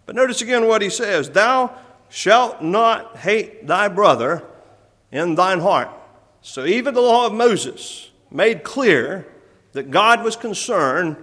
But 0.06 0.16
notice 0.16 0.44
again 0.44 0.68
what 0.68 0.84
he 0.84 0.92
says 0.92 1.32
Thou 1.32 1.76
shalt 2.10 2.62
not 2.62 3.18
hate 3.18 3.66
thy 3.66 3.88
brother 3.88 4.44
in 5.12 5.34
thine 5.34 5.62
heart. 5.62 5.90
So 6.44 6.66
even 6.66 6.94
the 6.94 7.02
law 7.02 7.26
of 7.26 7.34
Moses 7.34 8.12
made 8.30 8.64
clear 8.64 9.26
that 9.74 9.92
God 9.92 10.24
was 10.24 10.36
concerned 10.36 11.18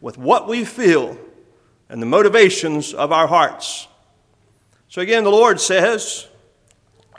with 0.00 0.18
what 0.18 0.48
we 0.48 0.64
feel 0.64 1.18
and 1.88 2.02
the 2.02 2.06
motivations 2.06 2.92
of 2.92 3.12
our 3.12 3.26
hearts. 3.26 3.88
So 4.88 5.02
again, 5.02 5.24
the 5.24 5.30
Lord 5.30 5.60
says, 5.60 6.26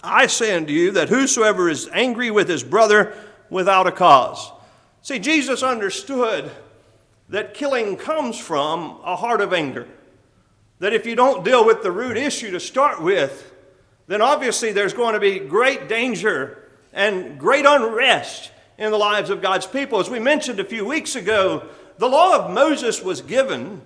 I 0.03 0.27
say 0.27 0.55
unto 0.55 0.71
you 0.71 0.91
that 0.91 1.09
whosoever 1.09 1.69
is 1.69 1.89
angry 1.91 2.31
with 2.31 2.47
his 2.47 2.63
brother 2.63 3.15
without 3.49 3.87
a 3.87 3.91
cause. 3.91 4.51
See, 5.01 5.19
Jesus 5.19 5.63
understood 5.63 6.51
that 7.29 7.53
killing 7.53 7.97
comes 7.97 8.37
from 8.37 8.99
a 9.03 9.15
heart 9.15 9.41
of 9.41 9.53
anger. 9.53 9.87
That 10.79 10.93
if 10.93 11.05
you 11.05 11.15
don't 11.15 11.43
deal 11.43 11.65
with 11.65 11.81
the 11.81 11.91
root 11.91 12.17
issue 12.17 12.51
to 12.51 12.59
start 12.59 13.01
with, 13.01 13.51
then 14.07 14.21
obviously 14.21 14.71
there's 14.71 14.93
going 14.93 15.13
to 15.13 15.19
be 15.19 15.39
great 15.39 15.89
danger 15.89 16.69
and 16.93 17.39
great 17.39 17.65
unrest 17.65 18.51
in 18.77 18.91
the 18.91 18.97
lives 18.97 19.29
of 19.29 19.41
God's 19.41 19.65
people. 19.65 19.99
As 19.99 20.09
we 20.09 20.19
mentioned 20.19 20.59
a 20.59 20.65
few 20.65 20.85
weeks 20.85 21.15
ago, 21.15 21.63
the 21.97 22.07
law 22.07 22.37
of 22.37 22.51
Moses 22.51 23.01
was 23.01 23.21
given 23.21 23.81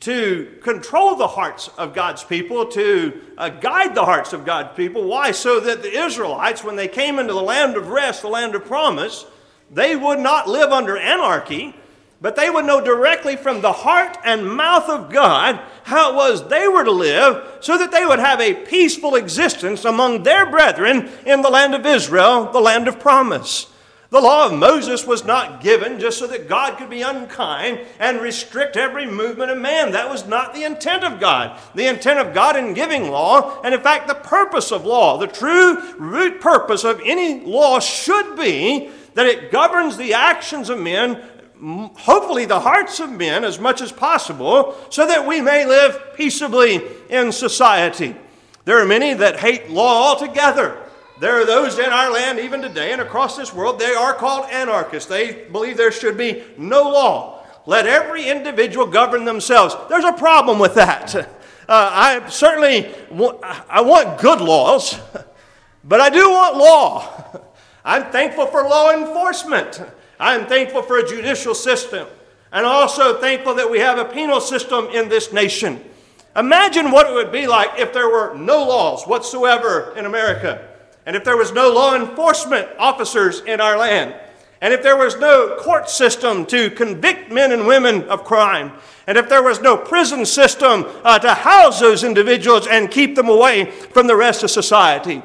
to 0.00 0.56
control 0.62 1.16
the 1.16 1.26
hearts 1.26 1.68
of 1.78 1.94
God's 1.94 2.22
people, 2.22 2.66
to 2.66 3.20
uh, 3.38 3.48
guide 3.48 3.94
the 3.94 4.04
hearts 4.04 4.32
of 4.32 4.44
God's 4.44 4.76
people. 4.76 5.04
Why? 5.04 5.30
So 5.30 5.58
that 5.60 5.82
the 5.82 6.04
Israelites, 6.04 6.62
when 6.62 6.76
they 6.76 6.88
came 6.88 7.18
into 7.18 7.32
the 7.32 7.42
land 7.42 7.76
of 7.76 7.88
rest, 7.88 8.22
the 8.22 8.28
land 8.28 8.54
of 8.54 8.64
promise, 8.66 9.24
they 9.70 9.96
would 9.96 10.20
not 10.20 10.48
live 10.48 10.70
under 10.70 10.96
anarchy, 10.96 11.74
but 12.20 12.36
they 12.36 12.50
would 12.50 12.66
know 12.66 12.80
directly 12.80 13.36
from 13.36 13.62
the 13.62 13.72
heart 13.72 14.16
and 14.24 14.46
mouth 14.48 14.88
of 14.88 15.10
God 15.10 15.60
how 15.84 16.12
it 16.12 16.14
was 16.14 16.48
they 16.48 16.68
were 16.68 16.84
to 16.84 16.92
live, 16.92 17.58
so 17.60 17.78
that 17.78 17.90
they 17.90 18.04
would 18.04 18.18
have 18.18 18.40
a 18.40 18.54
peaceful 18.54 19.16
existence 19.16 19.84
among 19.84 20.22
their 20.22 20.48
brethren 20.48 21.08
in 21.24 21.42
the 21.42 21.50
land 21.50 21.74
of 21.74 21.86
Israel, 21.86 22.52
the 22.52 22.60
land 22.60 22.86
of 22.86 23.00
promise. 23.00 23.66
The 24.10 24.20
law 24.20 24.46
of 24.46 24.52
Moses 24.52 25.04
was 25.04 25.24
not 25.24 25.60
given 25.60 25.98
just 25.98 26.18
so 26.18 26.28
that 26.28 26.48
God 26.48 26.78
could 26.78 26.88
be 26.88 27.02
unkind 27.02 27.80
and 27.98 28.20
restrict 28.20 28.76
every 28.76 29.04
movement 29.04 29.50
of 29.50 29.58
man. 29.58 29.90
That 29.92 30.08
was 30.08 30.28
not 30.28 30.54
the 30.54 30.62
intent 30.62 31.02
of 31.02 31.18
God. 31.18 31.58
The 31.74 31.88
intent 31.88 32.20
of 32.20 32.32
God 32.32 32.56
in 32.56 32.72
giving 32.72 33.10
law, 33.10 33.60
and 33.62 33.74
in 33.74 33.80
fact, 33.80 34.06
the 34.06 34.14
purpose 34.14 34.70
of 34.70 34.84
law, 34.84 35.18
the 35.18 35.26
true 35.26 35.94
root 35.94 36.40
purpose 36.40 36.84
of 36.84 37.00
any 37.04 37.40
law 37.40 37.80
should 37.80 38.36
be 38.36 38.90
that 39.14 39.26
it 39.26 39.50
governs 39.50 39.96
the 39.96 40.14
actions 40.14 40.70
of 40.70 40.78
men, 40.78 41.20
hopefully 41.96 42.44
the 42.44 42.60
hearts 42.60 43.00
of 43.00 43.10
men 43.10 43.42
as 43.42 43.58
much 43.58 43.80
as 43.80 43.90
possible, 43.90 44.76
so 44.88 45.04
that 45.06 45.26
we 45.26 45.40
may 45.40 45.66
live 45.66 45.98
peaceably 46.14 46.80
in 47.10 47.32
society. 47.32 48.14
There 48.66 48.80
are 48.80 48.86
many 48.86 49.14
that 49.14 49.40
hate 49.40 49.70
law 49.70 50.10
altogether. 50.10 50.80
There 51.18 51.40
are 51.40 51.46
those 51.46 51.78
in 51.78 51.90
our 51.90 52.12
land, 52.12 52.38
even 52.38 52.60
today, 52.60 52.92
and 52.92 53.00
across 53.00 53.36
this 53.36 53.52
world, 53.52 53.78
they 53.78 53.94
are 53.94 54.12
called 54.12 54.50
anarchists. 54.50 55.08
They 55.08 55.46
believe 55.50 55.76
there 55.76 55.92
should 55.92 56.18
be 56.18 56.44
no 56.58 56.82
law. 56.82 57.44
Let 57.64 57.86
every 57.86 58.28
individual 58.28 58.86
govern 58.86 59.24
themselves. 59.24 59.74
There's 59.88 60.04
a 60.04 60.12
problem 60.12 60.58
with 60.58 60.74
that. 60.74 61.32
Uh, 61.68 61.90
I 61.92 62.28
certainly 62.28 62.94
I 63.68 63.80
want 63.80 64.20
good 64.20 64.40
laws, 64.40 65.00
but 65.82 66.00
I 66.00 66.10
do 66.10 66.30
want 66.30 66.56
law. 66.56 67.42
I'm 67.84 68.04
thankful 68.12 68.46
for 68.46 68.62
law 68.62 68.92
enforcement. 68.92 69.82
I'm 70.20 70.46
thankful 70.46 70.82
for 70.82 70.98
a 70.98 71.08
judicial 71.08 71.56
system. 71.56 72.06
And 72.52 72.64
also 72.64 73.20
thankful 73.20 73.56
that 73.56 73.68
we 73.68 73.80
have 73.80 73.98
a 73.98 74.04
penal 74.04 74.40
system 74.40 74.86
in 74.92 75.08
this 75.08 75.32
nation. 75.32 75.84
Imagine 76.36 76.92
what 76.92 77.10
it 77.10 77.14
would 77.14 77.32
be 77.32 77.48
like 77.48 77.70
if 77.80 77.92
there 77.92 78.08
were 78.08 78.36
no 78.36 78.62
laws 78.62 79.02
whatsoever 79.02 79.92
in 79.96 80.06
America 80.06 80.65
and 81.06 81.14
if 81.14 81.22
there 81.22 81.36
was 81.36 81.52
no 81.52 81.72
law 81.72 81.94
enforcement 81.94 82.68
officers 82.78 83.40
in 83.40 83.60
our 83.60 83.78
land, 83.78 84.14
and 84.60 84.74
if 84.74 84.82
there 84.82 84.96
was 84.96 85.16
no 85.18 85.56
court 85.56 85.88
system 85.88 86.44
to 86.46 86.70
convict 86.70 87.30
men 87.30 87.52
and 87.52 87.66
women 87.66 88.02
of 88.08 88.24
crime, 88.24 88.72
and 89.06 89.16
if 89.16 89.28
there 89.28 89.42
was 89.42 89.60
no 89.60 89.76
prison 89.76 90.26
system 90.26 90.84
uh, 91.04 91.18
to 91.20 91.32
house 91.32 91.78
those 91.78 92.02
individuals 92.02 92.66
and 92.66 92.90
keep 92.90 93.14
them 93.14 93.28
away 93.28 93.70
from 93.70 94.08
the 94.08 94.16
rest 94.16 94.42
of 94.42 94.50
society, 94.50 95.22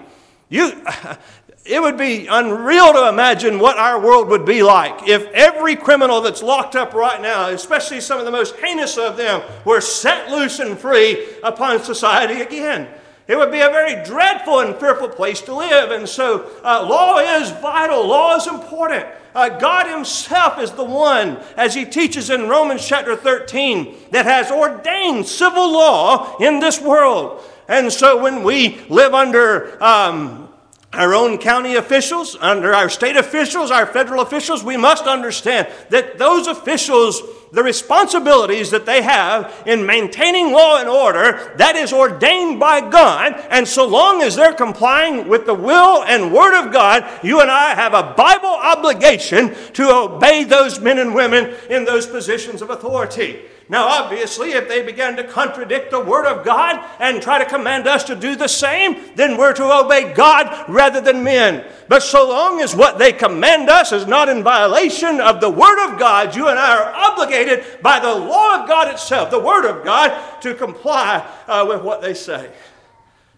you, 0.49 0.83
it 1.65 1.81
would 1.81 1.97
be 1.97 2.27
unreal 2.27 2.93
to 2.93 3.09
imagine 3.09 3.57
what 3.57 3.77
our 3.77 3.99
world 3.99 4.27
would 4.27 4.45
be 4.45 4.61
like 4.61 5.07
if 5.07 5.25
every 5.31 5.75
criminal 5.75 6.21
that's 6.21 6.43
locked 6.43 6.75
up 6.75 6.93
right 6.93 7.21
now, 7.21 7.49
especially 7.49 8.01
some 8.01 8.19
of 8.19 8.25
the 8.25 8.31
most 8.31 8.55
heinous 8.57 8.97
of 8.97 9.17
them, 9.17 9.41
were 9.65 9.81
set 9.81 10.29
loose 10.29 10.59
and 10.59 10.77
free 10.77 11.27
upon 11.41 11.81
society 11.81 12.41
again. 12.41 12.87
It 13.31 13.37
would 13.37 13.49
be 13.49 13.61
a 13.61 13.69
very 13.69 14.03
dreadful 14.03 14.59
and 14.59 14.75
fearful 14.75 15.07
place 15.07 15.39
to 15.43 15.55
live. 15.55 15.91
And 15.91 16.09
so, 16.09 16.51
uh, 16.65 16.85
law 16.85 17.17
is 17.19 17.49
vital, 17.49 18.05
law 18.05 18.35
is 18.35 18.45
important. 18.45 19.05
Uh, 19.33 19.47
God 19.47 19.87
Himself 19.87 20.59
is 20.59 20.71
the 20.71 20.83
one, 20.83 21.41
as 21.55 21.73
He 21.73 21.85
teaches 21.85 22.29
in 22.29 22.49
Romans 22.49 22.85
chapter 22.85 23.15
13, 23.15 23.95
that 24.11 24.25
has 24.25 24.51
ordained 24.51 25.25
civil 25.27 25.71
law 25.71 26.35
in 26.39 26.59
this 26.59 26.81
world. 26.81 27.41
And 27.69 27.89
so, 27.89 28.21
when 28.21 28.43
we 28.43 28.81
live 28.89 29.13
under 29.13 29.81
um, 29.81 30.49
our 30.91 31.13
own 31.15 31.37
county 31.37 31.75
officials, 31.75 32.35
under 32.41 32.73
our 32.73 32.89
state 32.89 33.15
officials, 33.15 33.71
our 33.71 33.85
federal 33.85 34.19
officials, 34.19 34.61
we 34.61 34.75
must 34.75 35.05
understand 35.05 35.69
that 35.87 36.17
those 36.17 36.47
officials 36.47 37.21
the 37.51 37.63
responsibilities 37.63 38.71
that 38.71 38.85
they 38.85 39.01
have 39.01 39.63
in 39.65 39.85
maintaining 39.85 40.51
law 40.51 40.79
and 40.79 40.87
order 40.87 41.53
that 41.57 41.75
is 41.75 41.91
ordained 41.91 42.59
by 42.59 42.81
God. 42.89 43.33
And 43.49 43.67
so 43.67 43.85
long 43.85 44.21
as 44.21 44.35
they're 44.35 44.53
complying 44.53 45.27
with 45.27 45.45
the 45.45 45.53
will 45.53 46.03
and 46.03 46.33
word 46.33 46.57
of 46.57 46.71
God, 46.71 47.05
you 47.23 47.41
and 47.41 47.51
I 47.51 47.75
have 47.75 47.93
a 47.93 48.13
Bible 48.13 48.47
obligation 48.47 49.53
to 49.73 49.89
obey 49.89 50.45
those 50.45 50.79
men 50.79 50.97
and 50.97 51.13
women 51.13 51.53
in 51.69 51.83
those 51.83 52.07
positions 52.07 52.61
of 52.61 52.69
authority. 52.69 53.41
Now, 53.71 53.87
obviously, 53.87 54.51
if 54.51 54.67
they 54.67 54.81
begin 54.81 55.15
to 55.15 55.23
contradict 55.23 55.91
the 55.91 56.03
Word 56.03 56.25
of 56.25 56.43
God 56.43 56.85
and 56.99 57.21
try 57.21 57.39
to 57.39 57.49
command 57.49 57.87
us 57.87 58.03
to 58.03 58.17
do 58.17 58.35
the 58.35 58.49
same, 58.49 58.97
then 59.15 59.37
we're 59.37 59.53
to 59.53 59.63
obey 59.63 60.13
God 60.13 60.67
rather 60.67 60.99
than 60.99 61.23
men. 61.23 61.65
But 61.87 62.03
so 62.03 62.27
long 62.27 62.59
as 62.59 62.75
what 62.75 62.99
they 62.99 63.13
command 63.13 63.69
us 63.69 63.93
is 63.93 64.05
not 64.05 64.27
in 64.27 64.43
violation 64.43 65.21
of 65.21 65.39
the 65.39 65.49
Word 65.49 65.89
of 65.89 65.97
God, 65.97 66.35
you 66.35 66.49
and 66.49 66.59
I 66.59 66.79
are 66.79 66.93
obligated 66.93 67.63
by 67.81 68.01
the 68.01 68.13
law 68.13 68.61
of 68.61 68.67
God 68.67 68.89
itself, 68.89 69.31
the 69.31 69.39
Word 69.39 69.63
of 69.63 69.85
God, 69.85 70.41
to 70.41 70.53
comply 70.53 71.25
uh, 71.47 71.65
with 71.65 71.81
what 71.81 72.01
they 72.01 72.13
say. 72.13 72.51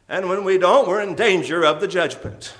And 0.09 0.29
when 0.29 0.43
we 0.43 0.57
don't, 0.57 0.87
we're 0.87 1.01
in 1.01 1.13
danger 1.13 1.63
of 1.63 1.79
the 1.79 1.87
judgment. 1.87 2.55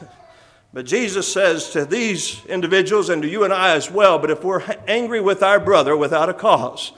But 0.74 0.86
Jesus 0.86 1.34
says 1.34 1.72
to 1.72 1.86
these 1.86 2.46
individuals 2.46 3.10
and 3.10 3.24
to 3.24 3.28
you 3.28 3.46
and 3.46 3.54
I 3.54 3.72
as 3.72 3.90
well, 3.90 4.20
but 4.20 4.30
if 4.30 4.44
we're 4.44 4.62
angry 4.88 5.22
with 5.22 5.42
our 5.42 5.60
brother 5.60 5.98
without 5.98 6.30
a 6.30 6.36
cause, 6.36 6.92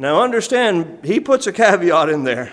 now, 0.00 0.22
understand, 0.22 1.00
he 1.04 1.20
puts 1.20 1.46
a 1.46 1.52
caveat 1.52 2.08
in 2.08 2.24
there. 2.24 2.50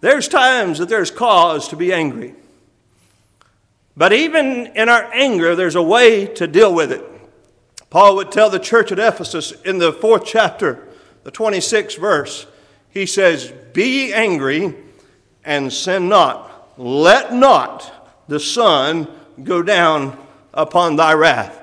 There's 0.00 0.26
times 0.26 0.80
that 0.80 0.88
there's 0.88 1.12
cause 1.12 1.68
to 1.68 1.76
be 1.76 1.92
angry. 1.92 2.34
But 3.96 4.12
even 4.12 4.66
in 4.74 4.88
our 4.88 5.08
anger, 5.14 5.54
there's 5.54 5.76
a 5.76 5.82
way 5.82 6.26
to 6.26 6.48
deal 6.48 6.74
with 6.74 6.90
it. 6.90 7.04
Paul 7.88 8.16
would 8.16 8.32
tell 8.32 8.50
the 8.50 8.58
church 8.58 8.90
at 8.90 8.98
Ephesus 8.98 9.52
in 9.64 9.78
the 9.78 9.92
fourth 9.92 10.24
chapter, 10.26 10.88
the 11.22 11.30
26th 11.30 11.96
verse, 12.00 12.48
he 12.88 13.06
says, 13.06 13.52
Be 13.72 14.12
angry 14.12 14.74
and 15.44 15.72
sin 15.72 16.08
not. 16.08 16.76
Let 16.76 17.32
not 17.32 18.26
the 18.26 18.40
sun 18.40 19.06
go 19.44 19.62
down 19.62 20.18
upon 20.52 20.96
thy 20.96 21.12
wrath. 21.12 21.62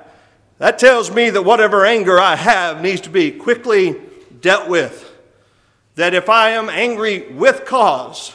That 0.59 0.79
tells 0.79 1.11
me 1.11 1.29
that 1.29 1.43
whatever 1.43 1.85
anger 1.85 2.17
I 2.17 2.37
have 2.37 2.81
needs 2.81 3.01
to 3.01 3.09
be 3.09 3.31
quickly 3.31 4.06
dealt 4.47 4.69
with. 4.69 5.13
That 5.95 6.13
if 6.13 6.29
I 6.29 6.51
am 6.51 6.69
angry 6.69 7.33
with 7.33 7.65
cause, 7.65 8.33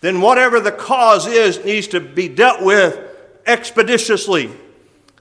then 0.00 0.20
whatever 0.20 0.58
the 0.58 0.72
cause 0.72 1.28
is 1.28 1.64
needs 1.64 1.86
to 1.88 2.00
be 2.00 2.28
dealt 2.28 2.60
with 2.60 2.98
expeditiously. 3.46 4.50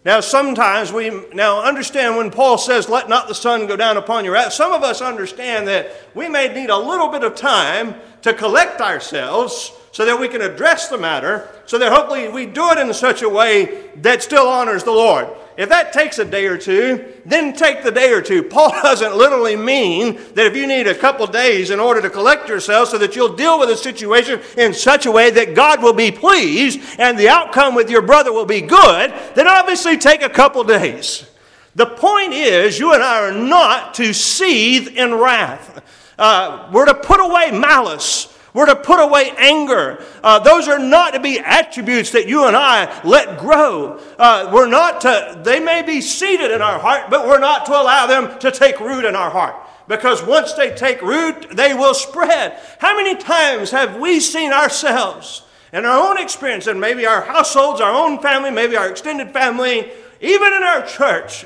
Now, 0.04 0.22
sometimes 0.22 0.92
we 0.92 1.12
now 1.36 1.62
understand 1.62 2.18
when 2.18 2.32
Paul 2.32 2.58
says, 2.58 2.90
Let 2.90 3.10
not 3.10 3.28
the 3.28 3.36
sun 3.36 3.68
go 3.68 3.76
down 3.76 3.96
upon 3.96 4.26
your 4.26 4.34
wrath. 4.34 4.54
Some 4.54 4.74
of 4.74 4.82
us 4.82 5.02
understand 5.02 5.68
that 5.68 5.92
we 6.16 6.28
may 6.28 6.52
need 6.52 6.72
a 6.72 6.78
little 6.78 7.10
bit 7.10 7.24
of 7.24 7.36
time 7.36 7.94
to 8.24 8.34
collect 8.34 8.82
ourselves 8.82 9.72
so 9.98 10.06
that 10.06 10.20
we 10.20 10.28
can 10.28 10.44
address 10.44 10.90
the 10.90 10.98
matter, 11.00 11.50
so 11.66 11.80
that 11.80 11.92
hopefully 11.92 12.30
we 12.30 12.46
do 12.46 12.70
it 12.70 12.78
in 12.78 12.94
such 12.94 13.24
a 13.24 13.28
way 13.28 13.90
that 13.96 14.22
still 14.22 14.48
honors 14.48 14.84
the 14.84 14.92
Lord. 14.92 15.28
if 15.58 15.70
that 15.70 15.92
takes 15.92 16.20
a 16.20 16.26
day 16.26 16.46
or 16.46 16.56
two, 16.56 17.14
then 17.26 17.52
take 17.52 17.82
the 17.82 17.90
day 17.90 18.12
or 18.12 18.22
two. 18.22 18.44
Paul 18.44 18.70
doesn't 18.84 19.18
literally 19.18 19.56
mean 19.56 20.20
that 20.36 20.46
if 20.46 20.56
you 20.56 20.68
need 20.68 20.86
a 20.86 20.94
couple 20.94 21.26
days 21.26 21.72
in 21.72 21.80
order 21.80 22.00
to 22.00 22.12
collect 22.12 22.48
yourself 22.48 22.90
so 22.90 23.00
that 23.00 23.16
you'll 23.16 23.36
deal 23.36 23.58
with 23.58 23.70
the 23.70 23.76
situation 23.76 24.40
in 24.56 24.72
such 24.72 25.08
a 25.08 25.12
way 25.12 25.32
that 25.32 25.56
God 25.56 25.82
will 25.82 25.94
be 25.94 26.12
pleased 26.12 26.80
and 27.00 27.18
the 27.18 27.30
outcome 27.30 27.74
with 27.74 27.90
your 27.90 28.04
brother 28.04 28.32
will 28.32 28.46
be 28.46 28.62
good, 28.62 29.12
then 29.34 29.48
obviously 29.48 29.98
take 29.98 30.22
a 30.22 30.30
couple 30.30 30.64
days. 30.64 31.28
The 31.74 31.88
point 31.88 32.34
is, 32.34 32.78
you 32.78 32.94
and 32.94 33.02
I 33.02 33.22
are 33.22 33.32
not 33.32 33.96
to 33.96 34.14
seethe 34.14 34.90
in 34.90 35.16
wrath. 35.16 36.14
Uh, 36.20 36.70
we're 36.72 36.86
to 36.86 36.94
put 36.94 37.20
away 37.20 37.50
malice. 37.50 38.32
We're 38.58 38.66
to 38.66 38.76
put 38.76 39.00
away 39.00 39.34
anger. 39.38 40.04
Uh, 40.24 40.40
those 40.40 40.68
are 40.68 40.80
not 40.80 41.14
to 41.14 41.20
be 41.20 41.38
attributes 41.38 42.10
that 42.14 42.28
you 42.28 42.48
and 42.48 42.58
I 42.58 43.04
let 43.04 43.38
grow. 43.38 44.02
Uh, 44.18 44.50
we're 44.52 44.66
not 44.66 45.02
to, 45.02 45.40
they 45.44 45.60
may 45.60 45.84
be 45.84 46.02
seated 46.02 46.50
in 46.50 46.60
our 46.60 46.80
heart, 46.80 47.12
but 47.12 47.28
we're 47.28 47.38
not 47.38 47.68
to 47.68 47.74
allow 47.74 48.08
them 48.08 48.40
to 48.40 48.50
take 48.50 48.80
root 48.80 49.06
in 49.06 49.16
our 49.16 49.30
heart. 49.30 49.54
Because 49.88 50.24
once 50.24 50.54
they 50.54 50.74
take 50.74 51.04
root, 51.04 51.56
they 51.56 51.76
will 51.76 51.94
spread. 51.94 52.60
How 52.80 52.98
many 52.98 53.16
times 53.16 53.70
have 53.70 53.98
we 53.98 54.20
seen 54.20 54.52
ourselves 54.52 55.44
in 55.72 55.86
our 55.86 56.10
own 56.10 56.18
experience, 56.20 56.66
and 56.66 56.82
maybe 56.82 57.06
our 57.06 57.22
households, 57.22 57.80
our 57.80 57.94
own 57.94 58.20
family, 58.24 58.50
maybe 58.50 58.76
our 58.76 58.90
extended 58.90 59.34
family, 59.34 59.92
even 60.20 60.54
in 60.54 60.64
our 60.64 60.84
church, 60.84 61.46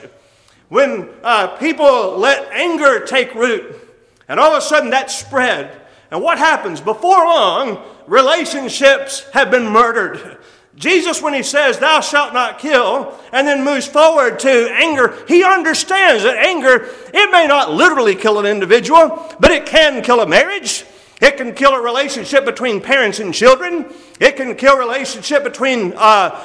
when 0.70 1.10
uh, 1.24 1.58
people 1.58 2.18
let 2.18 2.50
anger 2.54 3.02
take 3.02 3.36
root, 3.36 3.76
and 4.30 4.40
all 4.40 4.54
of 4.54 4.58
a 4.60 4.62
sudden 4.62 4.92
that 4.92 5.12
spread. 5.12 5.81
And 6.12 6.22
what 6.22 6.38
happens? 6.38 6.82
Before 6.82 7.26
long, 7.26 7.82
relationships 8.06 9.28
have 9.32 9.50
been 9.50 9.68
murdered. 9.68 10.38
Jesus, 10.76 11.22
when 11.22 11.34
he 11.34 11.44
says, 11.44 11.80
Thou 11.80 12.02
shalt 12.02 12.34
not 12.34 12.60
kill, 12.60 13.18
and 13.32 13.48
then 13.48 13.64
moves 13.64 13.88
forward 13.88 14.40
to 14.40 14.70
anger, 14.74 15.18
he 15.28 15.44
understands 15.44 16.24
that 16.24 16.38
anger, 16.38 16.90
it 17.14 17.32
may 17.32 17.48
not 17.48 17.72
literally 17.72 18.16
kill 18.16 18.40
an 18.40 18.46
individual, 18.46 19.34
but 19.40 19.52
it 19.52 19.66
can 19.66 20.02
kill 20.02 20.22
a 20.22 20.28
marriage. 20.28 20.86
It 21.22 21.38
can 21.38 21.54
kill 21.54 21.74
a 21.74 21.82
relationship 21.82 22.46
between 22.46 22.82
parents 22.82 23.20
and 23.20 23.34
children. 23.34 23.86
It 24.20 24.38
can 24.38 24.56
kill 24.56 24.74
a 24.74 24.80
relationship 24.80 25.44
between 25.44 25.94
uh, 25.94 25.98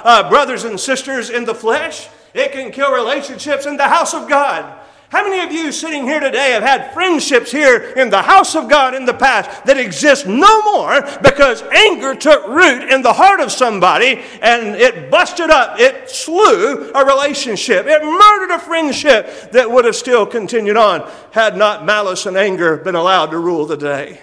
uh, 0.04 0.28
brothers 0.28 0.64
and 0.64 0.78
sisters 0.78 1.30
in 1.30 1.44
the 1.44 1.54
flesh. 1.54 2.08
It 2.35 2.52
can 2.52 2.70
kill 2.70 2.92
relationships 2.92 3.64
in 3.64 3.78
the 3.78 3.88
house 3.88 4.12
of 4.12 4.28
God. 4.28 4.78
How 5.08 5.22
many 5.22 5.46
of 5.46 5.52
you 5.52 5.70
sitting 5.70 6.02
here 6.02 6.18
today 6.18 6.50
have 6.50 6.64
had 6.64 6.92
friendships 6.92 7.52
here 7.52 7.92
in 7.96 8.10
the 8.10 8.22
house 8.22 8.56
of 8.56 8.68
God 8.68 8.92
in 8.92 9.04
the 9.04 9.14
past 9.14 9.64
that 9.64 9.78
exist 9.78 10.26
no 10.26 10.62
more 10.62 11.00
because 11.22 11.62
anger 11.62 12.16
took 12.16 12.44
root 12.48 12.92
in 12.92 13.02
the 13.02 13.12
heart 13.12 13.38
of 13.38 13.52
somebody 13.52 14.20
and 14.42 14.75
it 14.75 15.08
busted 15.08 15.48
up, 15.48 15.78
it 15.78 16.10
slew 16.10 16.90
a 16.90 17.04
relationship, 17.04 17.86
it 17.86 18.02
murdered 18.02 18.52
a 18.52 18.58
friendship 18.58 19.52
that 19.52 19.70
would 19.70 19.84
have 19.84 19.94
still 19.94 20.26
continued 20.26 20.76
on 20.76 21.08
had 21.30 21.56
not 21.56 21.84
malice 21.84 22.26
and 22.26 22.36
anger 22.36 22.76
been 22.76 22.96
allowed 22.96 23.26
to 23.26 23.38
rule 23.38 23.64
the 23.64 23.76
day? 23.76 24.20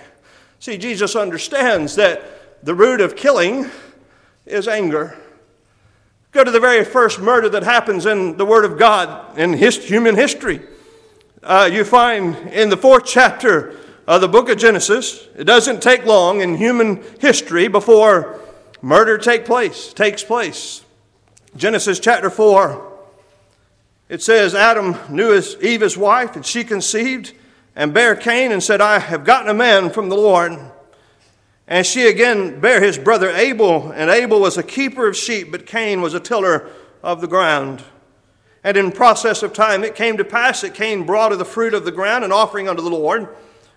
See, 0.59 0.77
Jesus 0.77 1.15
understands 1.15 1.95
that 1.95 2.65
the 2.65 2.75
root 2.75 2.99
of 2.99 3.15
killing 3.15 3.69
is 4.45 4.67
anger. 4.67 5.17
Go 6.33 6.43
to 6.43 6.51
the 6.51 6.59
very 6.59 6.83
first 6.83 7.19
murder 7.21 7.47
that 7.49 7.63
happens 7.63 8.05
in 8.05 8.35
the 8.35 8.45
Word 8.45 8.65
of 8.65 8.77
God 8.77 9.37
in 9.37 9.53
his, 9.53 9.77
human 9.77 10.15
history 10.15 10.59
uh, 11.43 11.69
you 11.71 11.83
find 11.83 12.35
in 12.49 12.69
the 12.69 12.77
fourth 12.77 13.05
chapter 13.05 13.75
of 14.07 14.21
the 14.21 14.27
book 14.27 14.49
of 14.49 14.57
Genesis. 14.57 15.27
It 15.35 15.43
doesn't 15.43 15.81
take 15.81 16.05
long 16.05 16.41
in 16.41 16.55
human 16.55 17.03
history 17.19 17.67
before 17.67 18.39
murder 18.81 19.17
take 19.17 19.45
place, 19.45 19.93
takes 19.93 20.23
place. 20.23 20.83
Genesis 21.55 21.99
chapter 21.99 22.29
4, 22.29 22.91
it 24.09 24.21
says, 24.21 24.55
Adam 24.55 24.97
knew 25.09 25.31
his, 25.31 25.55
Eve 25.61 25.81
his 25.81 25.97
wife, 25.97 26.35
and 26.35 26.45
she 26.45 26.63
conceived 26.63 27.33
and 27.75 27.93
bare 27.93 28.15
Cain 28.15 28.51
and 28.51 28.61
said, 28.61 28.81
I 28.81 28.99
have 28.99 29.25
gotten 29.25 29.49
a 29.49 29.53
man 29.53 29.89
from 29.89 30.09
the 30.09 30.15
Lord. 30.15 30.57
And 31.67 31.85
she 31.85 32.07
again 32.07 32.59
bare 32.59 32.81
his 32.81 32.97
brother 32.97 33.29
Abel, 33.29 33.91
and 33.91 34.09
Abel 34.09 34.39
was 34.39 34.57
a 34.57 34.63
keeper 34.63 35.07
of 35.07 35.15
sheep, 35.15 35.51
but 35.51 35.65
Cain 35.65 36.01
was 36.01 36.13
a 36.13 36.19
tiller 36.19 36.69
of 37.01 37.21
the 37.21 37.27
ground. 37.27 37.83
And 38.63 38.77
in 38.77 38.91
process 38.91 39.43
of 39.43 39.53
time 39.53 39.83
it 39.83 39.95
came 39.95 40.17
to 40.17 40.25
pass 40.25 40.61
that 40.61 40.73
Cain 40.73 41.05
brought 41.05 41.31
of 41.31 41.39
the 41.39 41.45
fruit 41.45 41.73
of 41.73 41.85
the 41.85 41.91
ground 41.91 42.23
an 42.23 42.31
offering 42.31 42.69
unto 42.69 42.81
the 42.81 42.89
Lord. 42.89 43.27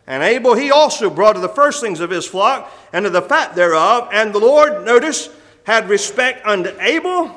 And 0.06 0.22
Abel 0.22 0.54
he 0.54 0.70
also 0.70 1.10
brought 1.10 1.36
of 1.36 1.42
the 1.42 1.48
firstlings 1.48 2.00
of 2.00 2.10
his 2.10 2.26
flock 2.26 2.72
and 2.92 3.06
of 3.06 3.12
the 3.12 3.22
fat 3.22 3.56
thereof. 3.56 4.08
And 4.12 4.32
the 4.32 4.38
Lord, 4.38 4.84
notice, 4.84 5.28
had 5.64 5.88
respect 5.88 6.46
unto 6.46 6.70
Abel 6.80 7.34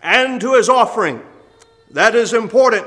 and 0.00 0.40
to 0.40 0.54
his 0.54 0.68
offering. 0.68 1.20
That 1.90 2.14
is 2.14 2.32
important. 2.32 2.86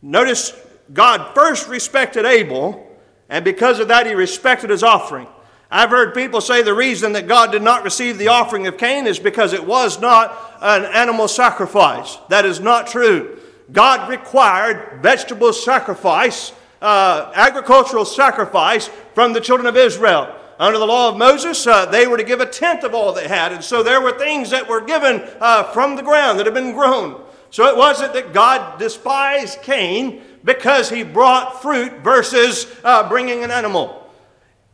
Notice 0.00 0.52
God 0.92 1.34
first 1.34 1.68
respected 1.68 2.24
Abel, 2.24 2.86
and 3.28 3.44
because 3.44 3.78
of 3.78 3.88
that, 3.88 4.06
he 4.06 4.14
respected 4.14 4.70
his 4.70 4.82
offering. 4.82 5.26
I've 5.70 5.90
heard 5.90 6.14
people 6.14 6.40
say 6.40 6.62
the 6.62 6.72
reason 6.72 7.12
that 7.12 7.28
God 7.28 7.52
did 7.52 7.62
not 7.62 7.84
receive 7.84 8.16
the 8.16 8.28
offering 8.28 8.66
of 8.66 8.78
Cain 8.78 9.06
is 9.06 9.18
because 9.18 9.52
it 9.52 9.66
was 9.66 10.00
not 10.00 10.34
an 10.62 10.86
animal 10.86 11.28
sacrifice. 11.28 12.16
That 12.30 12.46
is 12.46 12.58
not 12.58 12.86
true. 12.86 13.38
God 13.70 14.08
required 14.08 15.02
vegetable 15.02 15.52
sacrifice, 15.52 16.52
uh, 16.80 17.32
agricultural 17.34 18.06
sacrifice 18.06 18.88
from 19.14 19.34
the 19.34 19.42
children 19.42 19.66
of 19.66 19.76
Israel. 19.76 20.34
Under 20.58 20.78
the 20.78 20.86
law 20.86 21.10
of 21.10 21.18
Moses, 21.18 21.66
uh, 21.66 21.84
they 21.86 22.06
were 22.06 22.16
to 22.16 22.24
give 22.24 22.40
a 22.40 22.46
tenth 22.46 22.82
of 22.82 22.94
all 22.94 23.12
they 23.12 23.28
had. 23.28 23.52
And 23.52 23.62
so 23.62 23.82
there 23.82 24.00
were 24.00 24.18
things 24.18 24.48
that 24.50 24.68
were 24.68 24.80
given 24.80 25.22
uh, 25.38 25.64
from 25.64 25.96
the 25.96 26.02
ground 26.02 26.38
that 26.38 26.46
had 26.46 26.54
been 26.54 26.72
grown. 26.72 27.20
So 27.50 27.66
it 27.66 27.76
wasn't 27.76 28.14
that 28.14 28.32
God 28.32 28.78
despised 28.78 29.60
Cain 29.62 30.22
because 30.44 30.88
he 30.88 31.02
brought 31.02 31.60
fruit 31.60 31.92
versus 31.98 32.66
uh, 32.82 33.06
bringing 33.08 33.44
an 33.44 33.50
animal. 33.50 34.07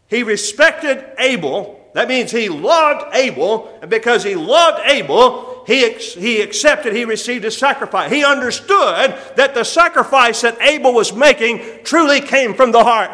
He 0.08 0.22
respected 0.22 1.04
Abel. 1.18 1.80
That 1.94 2.08
means 2.08 2.30
he 2.30 2.48
loved 2.48 3.14
Abel, 3.14 3.78
and 3.80 3.90
because 3.90 4.24
he 4.24 4.34
loved 4.34 4.80
Abel, 4.84 5.62
he, 5.66 5.92
he 5.92 6.40
accepted, 6.40 6.94
he 6.94 7.04
received 7.04 7.44
a 7.44 7.50
sacrifice. 7.50 8.10
He 8.10 8.24
understood 8.24 9.14
that 9.36 9.54
the 9.54 9.64
sacrifice 9.64 10.40
that 10.40 10.60
Abel 10.60 10.92
was 10.92 11.12
making 11.12 11.84
truly 11.84 12.20
came 12.20 12.54
from 12.54 12.72
the 12.72 12.82
heart. 12.82 13.10